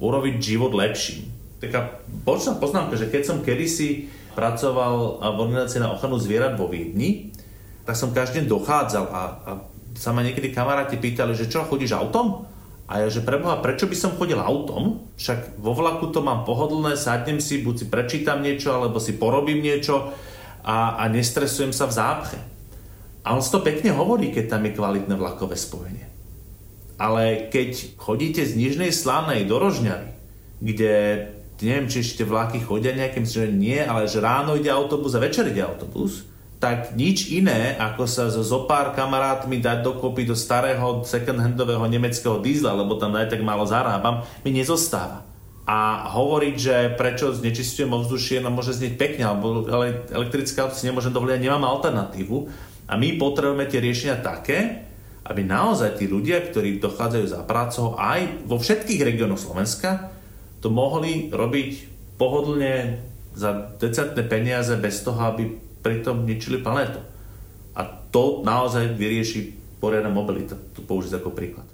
urobiť 0.00 0.34
život 0.40 0.76
lepším. 0.76 1.24
Taká 1.60 2.04
bočná 2.24 2.60
poznámka, 2.60 3.00
že 3.00 3.08
keď 3.08 3.22
som 3.24 3.44
kedysi 3.44 4.12
pracoval 4.36 5.24
v 5.24 5.38
organizácii 5.40 5.80
na 5.80 5.92
ochranu 5.94 6.20
zvierat 6.20 6.60
vo 6.60 6.68
Viedni, 6.68 7.32
tak 7.88 7.96
som 7.96 8.12
každý 8.12 8.44
deň 8.44 8.46
dochádzal 8.48 9.04
a, 9.08 9.22
a 9.44 9.50
sa 9.94 10.10
ma 10.10 10.20
niekedy 10.20 10.50
kamaráti 10.50 10.98
pýtali, 10.98 11.32
že 11.32 11.48
čo, 11.48 11.64
chodíš 11.64 11.94
autom? 11.94 12.48
A 12.84 13.00
ja, 13.00 13.08
že 13.08 13.24
preboha, 13.24 13.64
prečo 13.64 13.88
by 13.88 13.96
som 13.96 14.16
chodil 14.20 14.36
autom? 14.36 15.08
Však 15.16 15.56
vo 15.56 15.72
vlaku 15.72 16.12
to 16.12 16.20
mám 16.20 16.44
pohodlné, 16.44 17.00
sadnem 17.00 17.40
si, 17.40 17.64
buď 17.64 17.74
si 17.80 17.86
prečítam 17.88 18.44
niečo, 18.44 18.76
alebo 18.76 19.00
si 19.00 19.16
porobím 19.16 19.64
niečo 19.64 20.12
a, 20.64 20.98
a 20.98 21.04
nestresujem 21.12 21.70
sa 21.70 21.84
v 21.84 21.96
zápche. 21.96 22.38
A 23.24 23.36
on 23.36 23.40
to 23.40 23.60
pekne 23.60 23.92
hovorí, 23.92 24.32
keď 24.32 24.56
tam 24.56 24.64
je 24.64 24.76
kvalitné 24.76 25.14
vlakové 25.16 25.56
spojenie. 25.56 26.08
Ale 26.96 27.48
keď 27.52 28.00
chodíte 28.00 28.44
z 28.44 28.56
Nižnej 28.56 28.92
Slanej 28.92 29.48
do 29.48 29.60
Rožňary, 29.60 30.12
kde 30.60 30.92
neviem, 31.60 31.88
či 31.88 32.02
ešte 32.04 32.26
vlaky 32.26 32.60
chodia 32.60 32.92
nejaké, 32.92 33.20
myslím, 33.22 33.40
že 33.40 33.52
nie, 33.52 33.80
ale 33.80 34.10
že 34.10 34.18
ráno 34.20 34.58
ide 34.58 34.68
autobus 34.68 35.16
a 35.16 35.22
večer 35.22 35.48
ide 35.48 35.64
autobus, 35.64 36.28
tak 36.60 36.96
nič 36.96 37.28
iné, 37.28 37.76
ako 37.76 38.08
sa 38.08 38.32
so 38.32 38.40
zopár 38.40 38.96
kamarátmi 38.96 39.60
dať 39.60 39.84
dokopy 39.84 40.24
do 40.24 40.32
starého 40.32 41.04
second-handového 41.04 41.84
nemeckého 41.88 42.40
dízla, 42.40 42.72
lebo 42.72 42.96
tam 42.96 43.12
aj 43.20 43.36
tak 43.36 43.44
málo 43.44 43.68
zarábam, 43.68 44.24
mi 44.40 44.50
nezostáva. 44.56 45.28
A 45.64 46.12
hovoriť, 46.12 46.54
že 46.60 46.76
prečo 46.92 47.32
znečistujem 47.32 47.88
ovzdušie, 47.88 48.44
no 48.44 48.52
môže 48.52 48.76
znieť 48.76 49.00
pekne, 49.00 49.24
alebo 49.32 49.64
elektrické 50.12 50.60
auto 50.60 50.76
si 50.76 50.84
nemôžem 50.84 51.08
dovoliť, 51.08 51.40
nemám 51.40 51.64
alternatívu. 51.64 52.36
A 52.84 53.00
my 53.00 53.16
potrebujeme 53.16 53.64
tie 53.64 53.80
riešenia 53.80 54.20
také, 54.20 54.84
aby 55.24 55.40
naozaj 55.40 55.96
tí 55.96 56.04
ľudia, 56.04 56.44
ktorí 56.44 56.84
dochádzajú 56.84 57.26
za 57.32 57.40
prácou 57.48 57.96
aj 57.96 58.44
vo 58.44 58.60
všetkých 58.60 59.00
regiónoch 59.08 59.40
Slovenska, 59.40 60.12
to 60.60 60.68
mohli 60.68 61.32
robiť 61.32 61.70
pohodlne 62.20 63.00
za 63.32 63.72
decentné 63.80 64.20
peniaze 64.28 64.76
bez 64.76 65.00
toho, 65.00 65.16
aby 65.32 65.48
pritom 65.80 66.28
ničili 66.28 66.60
planetu. 66.60 67.00
A 67.72 67.88
to 67.88 68.44
naozaj 68.44 68.94
vyrieši 69.00 69.56
poriadna 69.80 70.12
mobilita, 70.12 70.60
tu 70.76 70.84
použiť 70.84 71.12
ako 71.20 71.32
príklad. 71.32 71.66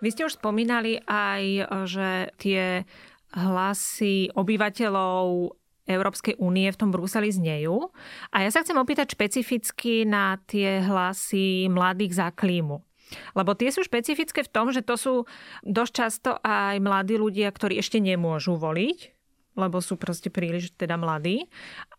Vy 0.00 0.08
ste 0.16 0.24
už 0.24 0.40
spomínali 0.40 0.96
aj, 1.04 1.44
že 1.84 2.08
tie 2.40 2.88
hlasy 3.36 4.32
obyvateľov 4.32 5.54
Európskej 5.90 6.38
únie 6.38 6.70
v 6.70 6.78
tom 6.80 6.90
Bruseli 6.94 7.28
znejú. 7.28 7.90
A 8.32 8.46
ja 8.46 8.50
sa 8.50 8.62
chcem 8.62 8.78
opýtať 8.78 9.12
špecificky 9.12 10.08
na 10.08 10.38
tie 10.48 10.80
hlasy 10.80 11.66
mladých 11.68 12.16
za 12.16 12.28
klímu. 12.32 12.80
Lebo 13.34 13.58
tie 13.58 13.74
sú 13.74 13.82
špecifické 13.82 14.46
v 14.46 14.52
tom, 14.54 14.70
že 14.70 14.86
to 14.86 14.94
sú 14.94 15.14
dosť 15.66 15.92
často 15.92 16.30
aj 16.40 16.78
mladí 16.78 17.18
ľudia, 17.18 17.50
ktorí 17.50 17.82
ešte 17.82 17.98
nemôžu 17.98 18.54
voliť, 18.54 19.19
lebo 19.60 19.84
sú 19.84 20.00
proste 20.00 20.32
príliš 20.32 20.72
teda 20.72 20.96
mladí. 20.96 21.44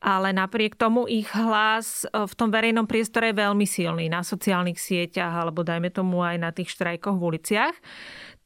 Ale 0.02 0.34
napriek 0.34 0.74
tomu 0.74 1.06
ich 1.06 1.30
hlas 1.38 2.10
v 2.10 2.34
tom 2.34 2.50
verejnom 2.50 2.90
priestore 2.90 3.30
je 3.30 3.38
veľmi 3.38 3.70
silný 3.70 4.10
na 4.10 4.26
sociálnych 4.26 4.82
sieťach 4.82 5.46
alebo 5.46 5.62
dajme 5.62 5.94
tomu 5.94 6.26
aj 6.26 6.38
na 6.42 6.50
tých 6.50 6.74
štrajkoch 6.74 7.22
v 7.22 7.26
uliciach 7.38 7.76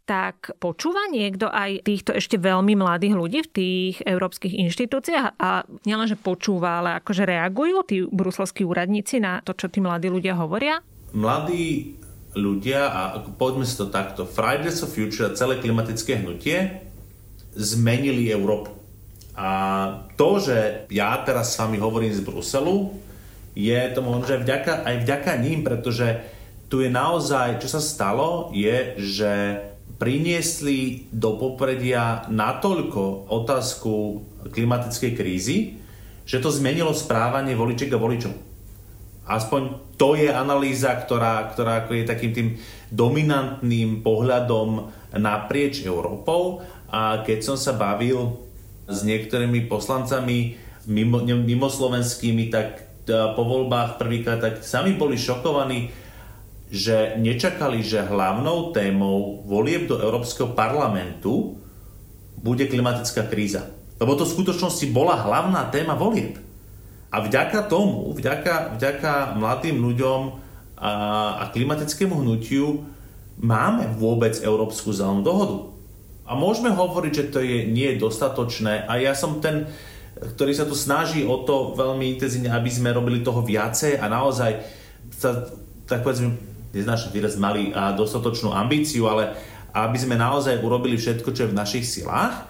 tak 0.05 0.53
počúva 0.61 1.09
niekto 1.09 1.49
aj 1.49 1.82
týchto 1.82 2.13
ešte 2.13 2.38
veľmi 2.38 2.78
mladých 2.78 3.13
ľudí 3.18 3.39
v 3.41 3.51
tých 3.51 3.95
európskych 4.05 4.53
inštitúciách 4.53 5.41
a 5.41 5.66
nielenže 5.84 6.16
počúva, 6.22 6.80
ale 6.80 7.01
akože 7.01 7.26
reagujú 7.26 7.78
tí 7.89 7.97
bruselskí 8.05 8.61
úradníci 8.61 9.18
na 9.18 9.41
to, 9.41 9.57
čo 9.57 9.66
tí 9.68 9.82
mladí 9.82 10.13
ľudia 10.13 10.38
hovoria? 10.38 10.86
Mladí 11.18 11.97
ľudia, 12.38 12.80
a 12.86 13.01
poďme 13.34 13.66
si 13.66 13.74
to 13.76 13.89
takto, 13.89 14.30
Fridays 14.30 14.78
for 14.78 14.91
Future 14.91 15.34
celé 15.34 15.57
klimatické 15.57 16.22
hnutie 16.22 16.86
zmenili 17.57 18.30
Európu. 18.30 18.85
A 19.36 19.50
to, 20.16 20.40
že 20.40 20.88
ja 20.88 21.20
teraz 21.28 21.54
s 21.54 21.60
vami 21.60 21.76
hovorím 21.76 22.16
z 22.16 22.24
Bruselu, 22.24 22.96
je 23.56 23.80
to 23.92 24.00
možno, 24.04 24.28
že 24.28 24.44
vďaka, 24.44 24.84
aj 24.84 24.96
vďaka 25.04 25.32
ním, 25.40 25.64
pretože 25.64 26.24
tu 26.68 26.84
je 26.84 26.92
naozaj, 26.92 27.60
čo 27.64 27.72
sa 27.72 27.80
stalo, 27.84 28.52
je, 28.52 28.96
že 29.00 29.32
priniesli 29.96 31.08
do 31.12 31.40
popredia 31.40 32.28
natoľko 32.28 33.32
otázku 33.32 34.24
klimatickej 34.52 35.12
krízy, 35.16 35.80
že 36.28 36.44
to 36.44 36.52
zmenilo 36.52 36.92
správanie 36.92 37.56
voličiek 37.56 37.92
a 37.96 38.02
voličov. 38.02 38.34
Aspoň 39.26 39.62
to 39.98 40.14
je 40.20 40.30
analýza, 40.30 40.94
ktorá, 40.94 41.50
ktorá 41.50 41.88
je 41.90 42.06
takým 42.06 42.32
tým 42.36 42.50
dominantným 42.94 44.06
pohľadom 44.06 44.92
naprieč 45.18 45.82
Európou. 45.82 46.62
A 46.94 47.26
keď 47.26 47.42
som 47.42 47.58
sa 47.58 47.74
bavil 47.74 48.45
s 48.86 49.00
niektorými 49.02 49.66
poslancami 49.66 50.58
mimo, 50.86 51.22
mimo 51.26 51.68
slovenskými, 51.70 52.50
tak 52.54 52.86
po 53.06 53.44
voľbách 53.46 54.02
prvýkrát 54.02 54.42
tak 54.42 54.66
sami 54.66 54.98
boli 54.98 55.18
šokovaní, 55.18 55.94
že 56.74 57.14
nečakali, 57.22 57.86
že 57.86 58.02
hlavnou 58.02 58.74
témou 58.74 59.46
volieb 59.46 59.86
do 59.86 60.02
Európskeho 60.02 60.58
parlamentu 60.58 61.62
bude 62.42 62.66
klimatická 62.66 63.30
kríza. 63.30 63.70
Lebo 64.02 64.18
to 64.18 64.26
v 64.26 64.34
skutočnosti 64.42 64.86
bola 64.90 65.22
hlavná 65.22 65.70
téma 65.70 65.94
volieb. 65.94 66.42
A 67.14 67.24
vďaka 67.24 67.70
tomu, 67.70 68.12
vďaka, 68.12 68.76
vďaka 68.76 69.40
mladým 69.40 69.80
ľuďom 69.80 70.20
a, 70.76 70.92
a 71.40 71.44
klimatickému 71.54 72.26
hnutiu 72.26 72.84
máme 73.40 73.88
vôbec 73.96 74.36
Európsku 74.44 74.92
zelenú 74.92 75.24
dohodu. 75.24 75.74
A 76.26 76.34
môžeme 76.34 76.73
hovoriť, 76.73 77.13
že 77.13 77.30
to 77.30 77.39
je 77.41 77.69
nie 77.69 78.01
dostatočné. 78.01 78.89
A 78.89 78.97
ja 78.97 79.13
som 79.13 79.38
ten, 79.38 79.69
ktorý 80.17 80.57
sa 80.57 80.65
tu 80.65 80.73
snaží 80.73 81.21
o 81.21 81.45
to 81.45 81.78
veľmi 81.78 82.17
intenzívne, 82.17 82.49
aby 82.49 82.69
sme 82.69 82.89
robili 82.97 83.21
toho 83.21 83.45
viacej 83.45 84.01
a 84.01 84.09
naozaj 84.09 84.57
sa, 85.13 85.45
tak 85.86 86.01
povedzme, 86.01 86.34
neznášam 86.73 87.13
výraz 87.13 87.38
mali 87.38 87.69
a 87.71 87.93
dostatočnú 87.93 88.49
ambíciu, 88.49 89.05
ale 89.05 89.38
aby 89.76 89.97
sme 90.01 90.17
naozaj 90.17 90.65
urobili 90.65 90.97
všetko, 90.97 91.30
čo 91.30 91.45
je 91.45 91.51
v 91.53 91.59
našich 91.59 91.86
silách, 91.86 92.47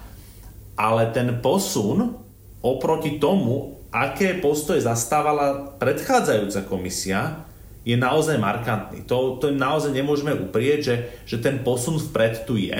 ale 0.79 1.11
ten 1.11 1.43
posun 1.43 2.15
oproti 2.63 3.19
tomu, 3.19 3.75
aké 3.91 4.39
postoje 4.39 4.81
zastávala 4.87 5.75
predchádzajúca 5.77 6.63
komisia, 6.63 7.45
je 7.85 7.93
naozaj 7.93 8.41
markantný. 8.41 9.05
To, 9.05 9.37
to 9.37 9.53
naozaj 9.53 9.93
nemôžeme 9.93 10.33
uprieť, 10.33 10.79
že, 10.81 10.95
že 11.29 11.37
ten 11.37 11.61
posun 11.61 12.01
vpred 12.01 12.49
tu 12.49 12.57
je 12.57 12.73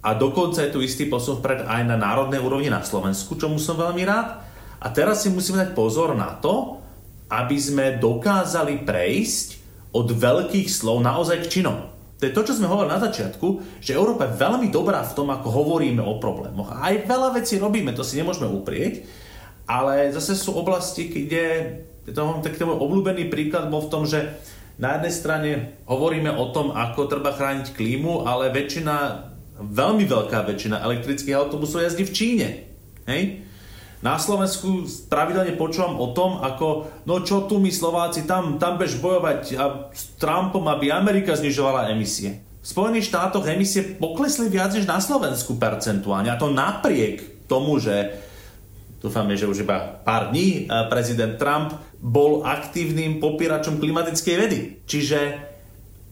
a 0.00 0.16
dokonca 0.16 0.64
je 0.64 0.72
tu 0.72 0.80
istý 0.80 1.06
posun 1.06 1.44
vpred 1.44 1.68
aj 1.68 1.82
na 1.84 1.96
národnej 2.00 2.40
úrovni 2.40 2.72
na 2.72 2.80
Slovensku, 2.80 3.36
čomu 3.36 3.60
som 3.60 3.76
veľmi 3.76 4.02
rád. 4.08 4.40
A 4.80 4.88
teraz 4.88 5.24
si 5.24 5.28
musíme 5.28 5.60
dať 5.60 5.76
pozor 5.76 6.16
na 6.16 6.40
to, 6.40 6.80
aby 7.28 7.56
sme 7.60 8.00
dokázali 8.00 8.88
prejsť 8.88 9.60
od 9.92 10.08
veľkých 10.08 10.72
slov 10.72 11.04
naozaj 11.04 11.44
k 11.44 11.60
činom. 11.60 11.92
To 12.20 12.28
je 12.28 12.36
to, 12.36 12.44
čo 12.48 12.56
sme 12.60 12.68
hovorili 12.68 12.96
na 12.96 13.00
začiatku, 13.00 13.80
že 13.80 13.96
Európa 13.96 14.28
je 14.28 14.40
veľmi 14.40 14.68
dobrá 14.68 15.00
v 15.04 15.16
tom, 15.16 15.32
ako 15.32 15.48
hovoríme 15.48 16.04
o 16.04 16.20
problémoch. 16.20 16.68
Aj 16.72 16.92
veľa 16.92 17.36
vecí 17.36 17.56
robíme, 17.56 17.96
to 17.96 18.04
si 18.04 18.20
nemôžeme 18.20 18.48
uprieť, 18.48 19.08
ale 19.64 20.12
zase 20.12 20.36
sú 20.36 20.52
oblasti, 20.52 21.08
kde 21.08 21.44
to 22.08 22.20
mám 22.20 22.44
taký 22.44 22.64
môj 22.64 22.76
obľúbený 22.76 23.32
príklad 23.32 23.72
bol 23.72 23.84
v 23.84 23.92
tom, 23.92 24.02
že 24.04 24.36
na 24.80 24.96
jednej 24.96 25.12
strane 25.12 25.50
hovoríme 25.88 26.32
o 26.32 26.52
tom, 26.52 26.72
ako 26.72 27.08
treba 27.08 27.36
chrániť 27.36 27.76
klímu, 27.76 28.24
ale 28.24 28.52
väčšina, 28.52 28.96
veľmi 29.60 30.08
veľká 30.08 30.48
väčšina 30.48 30.80
elektrických 30.80 31.36
autobusov 31.36 31.84
jazdí 31.84 32.08
v 32.08 32.16
Číne. 32.16 32.48
Hej? 33.04 33.44
Na 34.00 34.16
Slovensku 34.16 34.88
pravidelne 35.12 35.60
počúvam 35.60 36.00
o 36.00 36.16
tom, 36.16 36.40
ako 36.40 36.88
no 37.04 37.20
čo 37.20 37.44
tu 37.44 37.60
my 37.60 37.68
Slováci, 37.68 38.24
tam, 38.24 38.56
tam 38.56 38.80
bež 38.80 38.96
bojovať 38.96 39.40
a 39.60 39.64
s 39.92 40.16
Trumpom, 40.16 40.64
aby 40.72 40.88
Amerika 40.88 41.36
znižovala 41.36 41.92
emisie. 41.92 42.40
V 42.60 42.66
Spojených 42.66 43.12
štátoch 43.12 43.44
emisie 43.44 44.00
poklesli 44.00 44.48
viac 44.48 44.72
než 44.72 44.88
na 44.88 45.04
Slovensku 45.04 45.60
percentuálne 45.60 46.32
a 46.32 46.40
to 46.40 46.48
napriek 46.48 47.44
tomu, 47.44 47.76
že 47.76 48.16
dúfame, 49.04 49.36
že 49.36 49.44
už 49.44 49.68
iba 49.68 50.00
pár 50.00 50.32
dní 50.32 50.64
prezident 50.88 51.36
Trump 51.36 51.76
bol 52.00 52.48
aktívnym 52.48 53.20
popíračom 53.20 53.76
klimatickej 53.76 54.36
vedy. 54.40 54.60
Čiže 54.88 55.20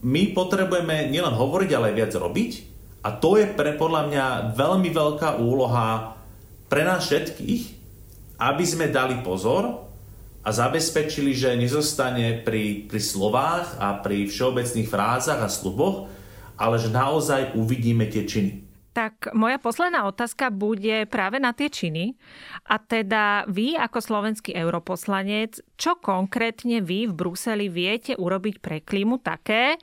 my 0.05 0.37
potrebujeme 0.37 1.09
nielen 1.09 1.33
hovoriť, 1.33 1.69
ale 1.73 1.89
aj 1.89 1.97
viac 1.97 2.13
robiť 2.13 2.68
a 2.99 3.09
to 3.15 3.39
je 3.39 3.47
pre 3.47 3.79
podľa 3.79 4.11
mňa 4.11 4.25
veľmi 4.59 4.89
veľká 4.91 5.39
úloha 5.39 6.19
pre 6.67 6.83
nás 6.83 7.07
všetkých, 7.07 7.63
aby 8.39 8.63
sme 8.67 8.91
dali 8.91 9.19
pozor 9.23 9.89
a 10.43 10.49
zabezpečili, 10.51 11.35
že 11.35 11.59
nezostane 11.59 12.43
pri, 12.43 12.87
pri 12.87 13.01
slovách 13.01 13.79
a 13.79 13.99
pri 13.99 14.27
všeobecných 14.27 14.87
frázach 14.87 15.39
a 15.43 15.51
sluboch, 15.51 16.07
ale 16.59 16.75
že 16.75 16.91
naozaj 16.91 17.55
uvidíme 17.55 18.07
tie 18.07 18.27
činy. 18.27 18.67
Tak 18.89 19.31
moja 19.31 19.61
posledná 19.61 20.03
otázka 20.09 20.51
bude 20.51 21.07
práve 21.07 21.39
na 21.39 21.55
tie 21.55 21.71
činy. 21.71 22.19
A 22.67 22.81
teda 22.81 23.47
vy 23.47 23.79
ako 23.79 24.01
slovenský 24.01 24.51
europoslanec, 24.51 25.61
čo 25.79 25.95
konkrétne 26.01 26.83
vy 26.83 27.07
v 27.07 27.13
Bruseli 27.15 27.71
viete 27.71 28.17
urobiť 28.19 28.55
pre 28.59 28.83
klímu 28.83 29.23
také, 29.23 29.79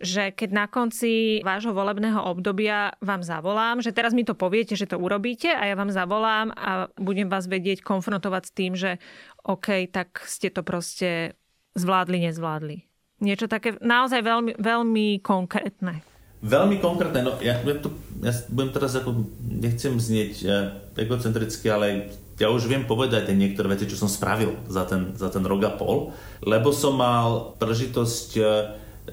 že 0.00 0.32
keď 0.32 0.50
na 0.50 0.66
konci 0.66 1.44
vášho 1.44 1.76
volebného 1.76 2.24
obdobia 2.24 2.96
vám 3.04 3.20
zavolám, 3.20 3.84
že 3.84 3.92
teraz 3.92 4.16
mi 4.16 4.24
to 4.24 4.32
poviete, 4.32 4.72
že 4.72 4.88
to 4.88 4.96
urobíte 4.96 5.52
a 5.52 5.68
ja 5.68 5.76
vám 5.76 5.92
zavolám 5.92 6.56
a 6.56 6.88
budem 6.96 7.28
vás 7.28 7.44
vedieť 7.44 7.84
konfrontovať 7.84 8.42
s 8.48 8.52
tým, 8.56 8.72
že 8.72 8.96
OK, 9.44 9.92
tak 9.92 10.24
ste 10.24 10.48
to 10.48 10.64
proste 10.64 11.36
zvládli, 11.76 12.32
nezvládli. 12.32 12.76
Niečo 13.20 13.52
také 13.52 13.76
naozaj 13.84 14.24
veľmi, 14.24 14.52
veľmi 14.56 15.20
konkrétne. 15.20 16.00
Veľmi 16.40 16.80
konkrétne, 16.80 17.20
no 17.20 17.36
ja, 17.44 17.60
ja, 17.60 17.76
to, 17.76 17.92
ja 18.24 18.32
budem 18.48 18.72
teraz 18.72 18.96
ako, 18.96 19.28
nechcem 19.44 20.00
znieť 20.00 20.32
ja, 20.40 20.72
egocentricky, 20.96 21.68
ale 21.68 22.08
ja 22.40 22.48
už 22.48 22.64
viem 22.64 22.88
povedať 22.88 23.28
aj 23.28 23.36
niektoré 23.36 23.76
veci, 23.76 23.84
čo 23.84 24.00
som 24.00 24.08
spravil 24.08 24.56
za 24.64 24.88
ten, 24.88 25.12
za 25.12 25.28
ten 25.28 25.44
rok 25.44 25.60
a 25.68 25.72
pol, 25.76 26.16
lebo 26.40 26.72
som 26.72 26.96
mal 26.96 27.52
príležitosť 27.60 28.28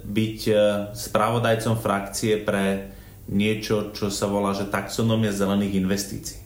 byť 0.03 0.39
e, 0.47 0.53
spravodajcom 0.93 1.75
frakcie 1.79 2.41
pre 2.41 2.93
niečo, 3.27 3.91
čo 3.91 4.07
sa 4.07 4.27
volá, 4.27 4.55
že 4.55 4.69
taxonomia 4.69 5.35
zelených 5.35 5.77
investícií. 5.79 6.39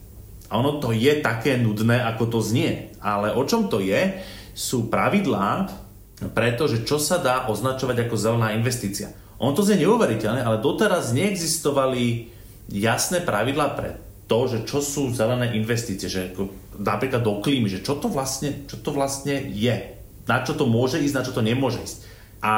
A 0.52 0.60
ono 0.60 0.84
to 0.84 0.92
je 0.92 1.24
také 1.24 1.56
nudné, 1.56 2.04
ako 2.04 2.28
to 2.28 2.40
znie. 2.44 2.92
Ale 3.00 3.32
o 3.32 3.44
čom 3.48 3.72
to 3.72 3.80
je? 3.80 4.20
Sú 4.52 4.92
pravidlá, 4.92 5.72
pretože 6.36 6.84
čo 6.84 7.00
sa 7.00 7.18
dá 7.24 7.48
označovať 7.48 8.06
ako 8.06 8.16
zelená 8.20 8.52
investícia. 8.54 9.16
On 9.42 9.56
to 9.58 9.66
znie 9.66 9.88
neuveriteľné, 9.88 10.44
ale 10.44 10.62
doteraz 10.62 11.16
neexistovali 11.16 12.30
jasné 12.70 13.24
pravidlá 13.26 13.74
pre 13.74 13.98
to, 14.30 14.40
že 14.48 14.60
čo 14.64 14.80
sú 14.80 15.12
zelené 15.12 15.58
investície, 15.58 16.08
že 16.08 16.32
napríklad 16.78 17.26
do 17.26 17.44
klímy, 17.44 17.68
že 17.68 17.84
čo 17.84 17.98
to 17.98 18.08
vlastne, 18.08 18.64
čo 18.70 18.80
to 18.80 18.96
vlastne 18.96 19.44
je, 19.52 19.98
na 20.30 20.46
čo 20.46 20.56
to 20.56 20.70
môže 20.70 21.02
ísť, 21.02 21.16
na 21.16 21.26
čo 21.26 21.36
to 21.36 21.44
nemôže 21.44 21.84
ísť. 21.84 21.98
A 22.42 22.56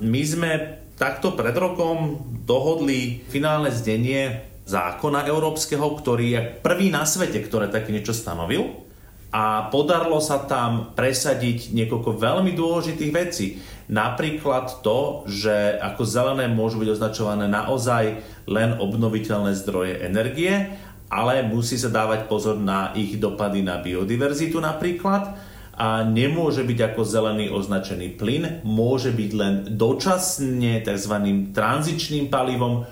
my 0.00 0.22
sme 0.24 0.50
takto 0.96 1.32
pred 1.36 1.52
rokom 1.56 2.20
dohodli 2.44 3.24
finálne 3.28 3.72
zdenie 3.72 4.48
zákona 4.68 5.28
európskeho, 5.28 5.84
ktorý 5.96 6.26
je 6.32 6.40
prvý 6.60 6.92
na 6.92 7.04
svete, 7.04 7.40
ktoré 7.44 7.68
také 7.68 7.92
niečo 7.92 8.16
stanovil. 8.16 8.88
A 9.30 9.70
podarilo 9.70 10.18
sa 10.18 10.42
tam 10.42 10.90
presadiť 10.98 11.70
niekoľko 11.70 12.18
veľmi 12.18 12.50
dôležitých 12.50 13.12
vecí. 13.14 13.62
Napríklad 13.86 14.82
to, 14.82 15.22
že 15.30 15.78
ako 15.78 16.02
zelené 16.02 16.50
môžu 16.50 16.82
byť 16.82 16.98
označované 16.98 17.46
naozaj 17.46 18.18
len 18.50 18.74
obnoviteľné 18.74 19.54
zdroje 19.54 20.02
energie, 20.02 20.74
ale 21.10 21.46
musí 21.46 21.78
sa 21.78 21.90
dávať 21.90 22.26
pozor 22.26 22.58
na 22.58 22.90
ich 22.98 23.18
dopady 23.18 23.62
na 23.62 23.78
biodiverzitu 23.78 24.58
napríklad 24.58 25.49
a 25.80 26.04
nemôže 26.04 26.60
byť 26.60 26.92
ako 26.92 27.08
zelený 27.08 27.48
označený 27.48 28.20
plyn, 28.20 28.60
môže 28.68 29.16
byť 29.16 29.30
len 29.32 29.54
dočasne 29.80 30.84
tzv. 30.84 31.14
tranzičným 31.56 32.28
palivom, 32.28 32.84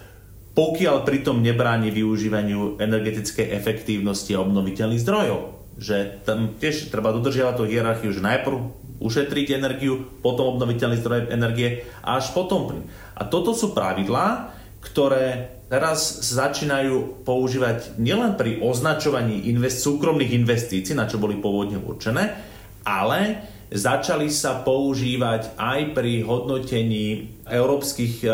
pokiaľ 0.57 1.05
pritom 1.05 1.45
nebráni 1.45 1.93
využívaniu 1.93 2.80
energetickej 2.80 3.53
efektívnosti 3.53 4.32
a 4.32 4.41
obnoviteľných 4.41 5.05
zdrojov. 5.05 5.41
Že 5.76 5.97
tam 6.24 6.57
tiež 6.57 6.89
treba 6.89 7.12
dodržiavať 7.12 7.55
tú 7.61 7.64
hierarchiu, 7.68 8.09
že 8.09 8.24
najprv 8.24 8.57
ušetriť 9.05 9.47
energiu, 9.55 10.09
potom 10.24 10.57
obnoviteľný 10.57 10.97
zdroj 10.99 11.28
energie 11.28 11.84
a 12.01 12.16
až 12.16 12.32
potom 12.32 12.72
plyn. 12.72 12.89
A 13.14 13.28
toto 13.28 13.53
sú 13.53 13.76
pravidlá, 13.76 14.57
ktoré 14.80 15.61
teraz 15.68 16.24
začínajú 16.24 17.22
používať 17.22 18.01
nielen 18.01 18.34
pri 18.41 18.64
označovaní 18.64 19.47
invest- 19.53 19.84
súkromných 19.84 20.34
investícií, 20.34 20.97
na 20.97 21.05
čo 21.05 21.20
boli 21.20 21.36
pôvodne 21.36 21.78
určené, 21.78 22.57
ale 22.87 23.43
začali 23.68 24.33
sa 24.33 24.64
používať 24.64 25.57
aj 25.61 25.93
pri 25.93 26.24
hodnotení 26.24 27.37
európskych 27.45 28.24
e, 28.24 28.29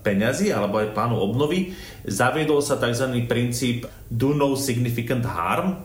peňazí 0.00 0.48
alebo 0.48 0.80
aj 0.80 0.96
plánu 0.96 1.20
obnovy. 1.20 1.76
Zaviedol 2.08 2.64
sa 2.64 2.80
tzv. 2.80 3.12
princíp 3.28 3.84
do 4.08 4.32
no 4.32 4.56
significant 4.56 5.24
harm. 5.28 5.76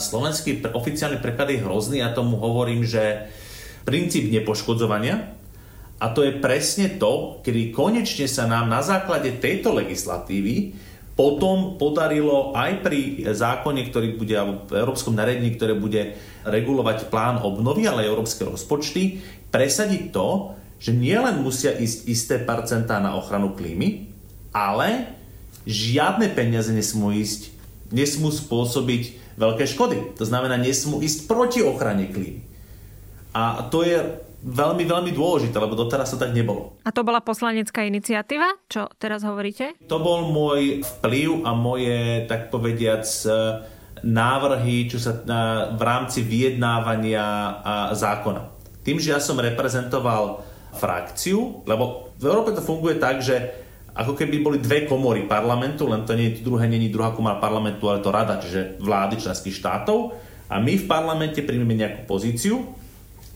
Slovenský 0.00 0.64
oficiálny 0.64 1.20
preklad 1.20 1.52
je 1.52 1.60
hrozný 1.60 1.98
a 2.00 2.16
tomu 2.16 2.40
hovorím, 2.40 2.80
že 2.88 3.28
princíp 3.84 4.32
nepoškodzovania. 4.32 5.36
A 6.00 6.06
to 6.16 6.24
je 6.24 6.40
presne 6.40 6.96
to, 6.96 7.44
kedy 7.44 7.76
konečne 7.76 8.24
sa 8.24 8.48
nám 8.48 8.72
na 8.72 8.80
základe 8.80 9.36
tejto 9.36 9.76
legislatívy 9.76 10.72
potom 11.20 11.76
podarilo 11.76 12.56
aj 12.56 12.80
pri 12.80 13.28
zákone, 13.28 13.92
ktorý 13.92 14.16
bude, 14.16 14.32
alebo 14.32 14.72
európskom 14.72 15.12
nariadení, 15.12 15.52
ktoré 15.52 15.76
bude 15.76 16.16
regulovať 16.48 17.12
plán 17.12 17.44
obnovy, 17.44 17.84
ale 17.84 18.08
aj 18.08 18.10
európske 18.16 18.48
rozpočty, 18.48 19.20
presadiť 19.52 20.16
to, 20.16 20.56
že 20.80 20.96
nielen 20.96 21.44
musia 21.44 21.76
ísť 21.76 21.98
isté 22.08 22.34
percentá 22.40 22.96
na 23.04 23.20
ochranu 23.20 23.52
klímy, 23.52 24.08
ale 24.48 25.12
žiadne 25.68 26.32
peniaze 26.32 26.72
nesmú 26.72 27.12
ísť, 27.12 27.52
nesmú 27.92 28.32
spôsobiť 28.32 29.36
veľké 29.36 29.68
škody. 29.68 30.16
To 30.16 30.24
znamená, 30.24 30.56
nesmú 30.56 31.04
ísť 31.04 31.28
proti 31.28 31.60
ochrane 31.60 32.08
klímy. 32.08 32.48
A 33.36 33.68
to 33.68 33.84
je 33.84 34.00
veľmi, 34.40 34.84
veľmi 34.88 35.12
dôležité, 35.12 35.56
lebo 35.60 35.76
doteraz 35.76 36.12
to 36.12 36.18
tak 36.20 36.32
nebolo. 36.32 36.80
A 36.84 36.90
to 36.90 37.04
bola 37.04 37.20
poslanecká 37.20 37.84
iniciatíva? 37.84 38.56
Čo 38.66 38.88
teraz 38.96 39.20
hovoríte? 39.24 39.76
To 39.86 40.00
bol 40.00 40.32
môj 40.32 40.80
vplyv 40.80 41.44
a 41.44 41.52
moje, 41.52 42.24
tak 42.24 42.48
povediac, 42.48 43.04
e, 43.04 43.30
návrhy, 44.00 44.88
čo 44.88 44.96
sa 44.96 45.20
na, 45.28 45.72
v 45.76 45.82
rámci 45.84 46.24
vyjednávania 46.24 47.24
a 47.60 47.74
zákona. 47.92 48.56
Tým, 48.80 48.96
že 48.96 49.12
ja 49.12 49.20
som 49.20 49.36
reprezentoval 49.36 50.40
frakciu, 50.72 51.60
lebo 51.68 52.14
v 52.16 52.24
Európe 52.24 52.56
to 52.56 52.64
funguje 52.64 52.96
tak, 52.96 53.20
že 53.20 53.36
ako 53.92 54.16
keby 54.16 54.40
boli 54.40 54.58
dve 54.62 54.86
komory 54.86 55.26
parlamentu, 55.28 55.84
len 55.84 56.06
to 56.06 56.16
nie 56.16 56.32
je 56.32 56.46
druhé, 56.46 56.70
nie 56.70 56.88
je 56.88 56.94
druhá 56.94 57.12
komora 57.12 57.42
parlamentu, 57.42 57.90
ale 57.90 58.00
to 58.00 58.14
rada, 58.14 58.40
čiže 58.40 58.80
vlády 58.80 59.20
členských 59.20 59.58
štátov. 59.60 60.16
A 60.50 60.58
my 60.62 60.78
v 60.78 60.88
parlamente 60.88 61.44
príjmeme 61.44 61.76
nejakú 61.76 62.08
pozíciu 62.08 62.79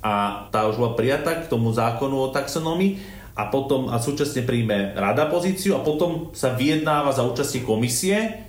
a 0.05 0.45
tá 0.53 0.69
už 0.69 0.77
bola 0.77 0.93
prijatá 0.93 1.33
k 1.41 1.49
tomu 1.49 1.73
zákonu 1.73 2.29
o 2.29 2.29
taxonomii 2.29 3.01
a 3.35 3.49
potom 3.49 3.89
a 3.89 3.97
súčasne 3.97 4.45
príjme 4.45 4.93
rada 4.93 5.25
pozíciu 5.27 5.75
a 5.75 5.83
potom 5.83 6.31
sa 6.37 6.53
vyjednáva 6.53 7.11
za 7.17 7.25
účasti 7.25 7.65
komisie 7.65 8.45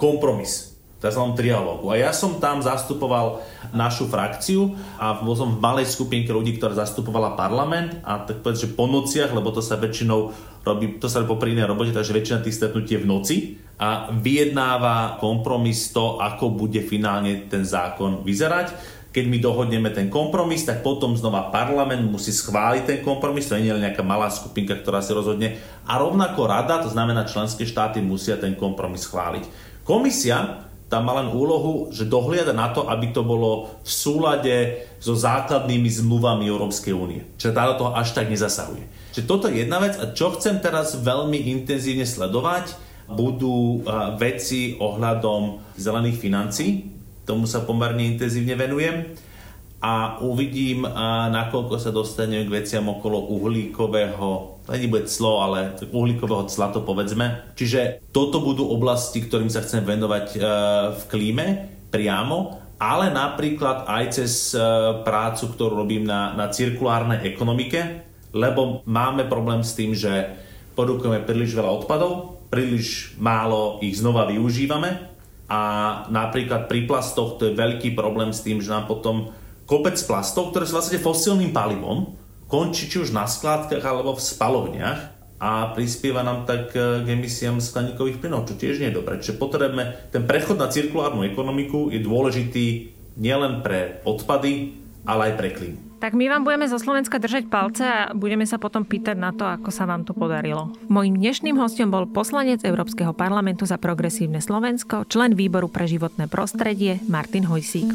kompromis 0.00 0.74
tzv. 1.04 1.20
trialógu. 1.36 1.92
A 1.92 2.00
ja 2.00 2.10
som 2.16 2.40
tam 2.40 2.64
zastupoval 2.64 3.44
našu 3.76 4.08
frakciu 4.08 4.72
a 4.96 5.20
bol 5.20 5.36
som 5.36 5.52
v 5.52 5.60
malej 5.60 5.92
skupinke 5.92 6.32
ľudí, 6.32 6.56
ktorá 6.56 6.72
zastupovala 6.72 7.36
parlament 7.36 8.00
a 8.00 8.24
tak 8.24 8.40
povedať, 8.40 8.64
že 8.64 8.72
po 8.72 8.88
nociach, 8.88 9.36
lebo 9.36 9.52
to 9.52 9.60
sa 9.60 9.76
väčšinou 9.76 10.32
robí, 10.64 10.96
to 10.96 11.12
sa 11.12 11.20
robí 11.20 11.36
po 11.36 11.44
inej 11.44 11.68
robote, 11.68 11.92
takže 11.92 12.16
väčšina 12.16 12.40
tých 12.40 12.56
stretnutí 12.56 12.96
je 12.96 13.02
v 13.04 13.10
noci 13.10 13.36
a 13.76 14.08
vyjednáva 14.16 15.20
kompromis 15.20 15.92
to, 15.92 16.16
ako 16.16 16.56
bude 16.56 16.80
finálne 16.88 17.52
ten 17.52 17.68
zákon 17.68 18.24
vyzerať 18.24 18.93
keď 19.14 19.30
my 19.30 19.38
dohodneme 19.38 19.94
ten 19.94 20.10
kompromis, 20.10 20.66
tak 20.66 20.82
potom 20.82 21.14
znova 21.14 21.54
parlament 21.54 22.02
musí 22.02 22.34
schváliť 22.34 22.82
ten 22.82 22.98
kompromis, 23.06 23.46
to 23.46 23.54
nie 23.54 23.70
je 23.70 23.78
nejaká 23.78 24.02
malá 24.02 24.26
skupinka, 24.26 24.74
ktorá 24.74 24.98
si 24.98 25.14
rozhodne. 25.14 25.54
A 25.86 26.02
rovnako 26.02 26.50
rada, 26.50 26.82
to 26.82 26.90
znamená 26.90 27.22
členské 27.22 27.62
štáty, 27.62 28.02
musia 28.02 28.34
ten 28.34 28.58
kompromis 28.58 29.06
schváliť. 29.06 29.46
Komisia 29.86 30.66
tam 30.90 31.06
má 31.06 31.22
len 31.22 31.30
úlohu, 31.30 31.94
že 31.94 32.10
dohliada 32.10 32.50
na 32.50 32.74
to, 32.74 32.90
aby 32.90 33.14
to 33.14 33.22
bolo 33.22 33.70
v 33.86 33.90
súlade 33.90 34.56
so 34.98 35.14
základnými 35.14 35.86
zmluvami 35.86 36.50
Európskej 36.50 36.92
únie. 36.92 37.22
Čiže 37.38 37.54
tá 37.54 37.70
do 37.70 37.78
toho 37.78 37.90
až 37.94 38.18
tak 38.18 38.26
nezasahuje. 38.26 39.14
Čiže 39.14 39.30
toto 39.30 39.46
je 39.46 39.62
jedna 39.62 39.78
vec 39.78 39.94
a 39.94 40.10
čo 40.10 40.34
chcem 40.34 40.58
teraz 40.58 40.98
veľmi 40.98 41.38
intenzívne 41.54 42.02
sledovať, 42.02 42.74
budú 43.04 43.84
veci 44.16 44.80
ohľadom 44.80 45.74
zelených 45.76 46.18
financií, 46.18 46.93
tomu 47.24 47.48
sa 47.48 47.64
pomerne 47.64 48.04
intenzívne 48.04 48.56
venujem 48.56 49.16
a 49.84 50.16
uvidím, 50.24 50.88
nakoľko 51.28 51.76
sa 51.76 51.92
dostanem 51.92 52.48
k 52.48 52.54
veciam 52.56 52.88
okolo 52.88 53.28
uhlíkového, 53.36 54.56
to 54.64 54.72
nebude 54.72 55.12
clo, 55.12 55.44
ale 55.44 55.76
uhlíkového 55.92 56.48
cla 56.48 56.72
to 56.72 56.80
povedzme. 56.80 57.52
Čiže 57.52 58.00
toto 58.08 58.40
budú 58.40 58.64
oblasti, 58.72 59.20
ktorým 59.20 59.52
sa 59.52 59.60
chcem 59.60 59.84
venovať 59.84 60.26
e, 60.32 60.38
v 60.88 61.02
klíme 61.12 61.46
priamo, 61.92 62.64
ale 62.80 63.12
napríklad 63.12 63.84
aj 63.84 64.04
cez 64.16 64.56
e, 64.56 64.60
prácu, 65.04 65.52
ktorú 65.52 65.84
robím 65.84 66.08
na, 66.08 66.32
na 66.32 66.48
cirkulárnej 66.48 67.20
ekonomike, 67.28 68.08
lebo 68.32 68.80
máme 68.88 69.28
problém 69.28 69.60
s 69.60 69.76
tým, 69.76 69.92
že 69.92 70.32
produkujeme 70.72 71.20
príliš 71.28 71.52
veľa 71.52 71.84
odpadov, 71.84 72.40
príliš 72.48 73.12
málo 73.20 73.84
ich 73.84 74.00
znova 74.00 74.24
využívame 74.32 75.13
a 75.48 75.60
napríklad 76.08 76.66
pri 76.72 76.88
plastoch 76.88 77.36
to 77.36 77.52
je 77.52 77.58
veľký 77.58 77.92
problém 77.92 78.32
s 78.32 78.40
tým, 78.40 78.64
že 78.64 78.72
nám 78.72 78.88
potom 78.88 79.32
kopec 79.68 79.96
plastov, 80.08 80.52
ktoré 80.52 80.64
sú 80.64 80.80
vlastne 80.80 81.00
fosílnym 81.00 81.52
palivom, 81.52 82.16
končí 82.48 82.88
či 82.88 83.00
už 83.04 83.12
na 83.12 83.28
skládkach 83.28 83.84
alebo 83.84 84.16
v 84.16 84.24
spalovniach 84.24 85.00
a 85.40 85.74
prispieva 85.76 86.24
nám 86.24 86.48
tak 86.48 86.72
k 86.72 87.04
emisiám 87.04 87.60
skleníkových 87.60 88.20
plynov, 88.20 88.48
čo 88.48 88.56
tiež 88.56 88.80
nie 88.80 88.88
je 88.88 88.96
dobré. 88.96 89.20
Čiže 89.20 89.36
potrebujeme, 89.36 90.08
ten 90.08 90.24
prechod 90.24 90.56
na 90.56 90.72
cirkulárnu 90.72 91.26
ekonomiku 91.28 91.92
je 91.92 92.00
dôležitý 92.00 92.66
nielen 93.20 93.60
pre 93.60 94.00
odpady, 94.08 94.80
ale 95.04 95.32
aj 95.32 95.34
pre 95.36 95.48
klímu. 95.52 95.80
Tak 96.04 96.12
my 96.12 96.28
vám 96.28 96.44
budeme 96.44 96.68
zo 96.68 96.76
Slovenska 96.76 97.16
držať 97.16 97.48
palce 97.48 97.80
a 97.80 98.12
budeme 98.12 98.44
sa 98.44 98.60
potom 98.60 98.84
pýtať 98.84 99.16
na 99.16 99.32
to, 99.32 99.48
ako 99.48 99.72
sa 99.72 99.88
vám 99.88 100.04
to 100.04 100.12
podarilo. 100.12 100.68
Mojím 100.92 101.16
dnešným 101.16 101.56
hostom 101.56 101.88
bol 101.88 102.04
poslanec 102.04 102.60
Európskeho 102.60 103.16
parlamentu 103.16 103.64
za 103.64 103.80
progresívne 103.80 104.44
Slovensko, 104.44 105.08
člen 105.08 105.32
výboru 105.32 105.72
pre 105.72 105.88
životné 105.88 106.28
prostredie 106.28 107.00
Martin 107.08 107.48
Hojsík. 107.48 107.88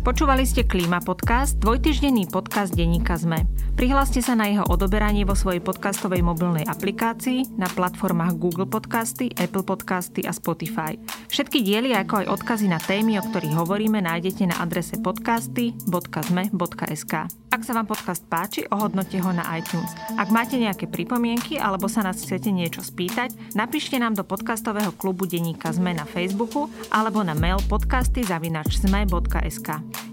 Počúvali 0.00 0.48
ste 0.48 0.64
Klíma 0.64 1.04
podcast, 1.04 1.60
dvojtyždenný 1.60 2.32
podcast 2.32 2.72
denníka 2.72 3.20
ZME. 3.20 3.67
Prihláste 3.78 4.18
sa 4.18 4.34
na 4.34 4.50
jeho 4.50 4.66
odoberanie 4.66 5.22
vo 5.22 5.38
svojej 5.38 5.62
podcastovej 5.62 6.18
mobilnej 6.18 6.66
aplikácii 6.66 7.54
na 7.54 7.70
platformách 7.70 8.34
Google 8.34 8.66
Podcasty, 8.66 9.30
Apple 9.38 9.62
Podcasty 9.62 10.26
a 10.26 10.34
Spotify. 10.34 10.98
Všetky 11.30 11.62
diely 11.62 11.94
ako 11.94 12.26
aj 12.26 12.26
odkazy 12.26 12.66
na 12.66 12.82
témy, 12.82 13.20
o 13.20 13.22
ktorých 13.22 13.54
hovoríme, 13.54 14.02
nájdete 14.02 14.50
na 14.50 14.58
adrese 14.58 14.98
podcasty.zme.sk. 14.98 17.14
Ak 17.48 17.64
sa 17.64 17.72
vám 17.72 17.86
podcast 17.86 18.26
páči, 18.26 18.66
ohodnote 18.68 19.14
ho 19.22 19.30
na 19.30 19.46
iTunes. 19.54 19.94
Ak 20.18 20.34
máte 20.34 20.58
nejaké 20.58 20.90
pripomienky 20.90 21.56
alebo 21.56 21.86
sa 21.86 22.02
nás 22.02 22.18
chcete 22.20 22.50
niečo 22.50 22.82
spýtať, 22.82 23.54
napíšte 23.54 23.94
nám 23.96 24.18
do 24.18 24.26
podcastového 24.26 24.90
klubu 24.98 25.24
denníka 25.24 25.70
ZME 25.70 25.94
na 25.96 26.04
Facebooku 26.04 26.66
alebo 26.90 27.22
na 27.22 27.38
mail 27.38 27.62
podcasty.zme.sk. 27.70 29.68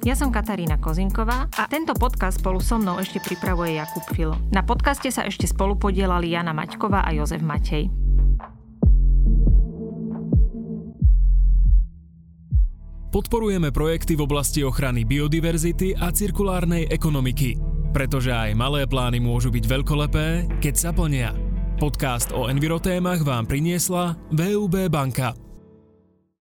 Ja 0.05 0.13
som 0.13 0.29
Katarína 0.29 0.77
Kozinková 0.77 1.49
a 1.49 1.65
tento 1.65 1.97
podcast 1.97 2.37
spolu 2.39 2.61
so 2.61 2.77
mnou 2.77 3.01
ešte 3.01 3.17
pripravuje 3.55 3.79
Jakub 3.79 4.05
Filo. 4.11 4.35
Na 4.51 4.67
podcaste 4.67 5.07
sa 5.07 5.23
ešte 5.23 5.47
spolu 5.47 5.79
podielali 5.79 6.35
Jana 6.35 6.51
Maťková 6.51 7.07
a 7.07 7.15
Jozef 7.15 7.39
Matej. 7.39 7.87
Podporujeme 13.15 13.71
projekty 13.71 14.19
v 14.19 14.27
oblasti 14.27 14.59
ochrany 14.59 15.07
biodiverzity 15.07 15.95
a 15.95 16.11
cirkulárnej 16.11 16.91
ekonomiky, 16.91 17.55
pretože 17.95 18.35
aj 18.35 18.59
malé 18.59 18.83
plány 18.91 19.23
môžu 19.23 19.55
byť 19.55 19.63
veľkolepé, 19.63 20.27
keď 20.59 20.75
sa 20.75 20.91
plnia. 20.91 21.31
Podcast 21.79 22.35
o 22.35 22.51
envirotémach 22.51 23.23
vám 23.23 23.47
priniesla 23.47 24.19
VUB 24.35 24.91
banka. 24.91 25.44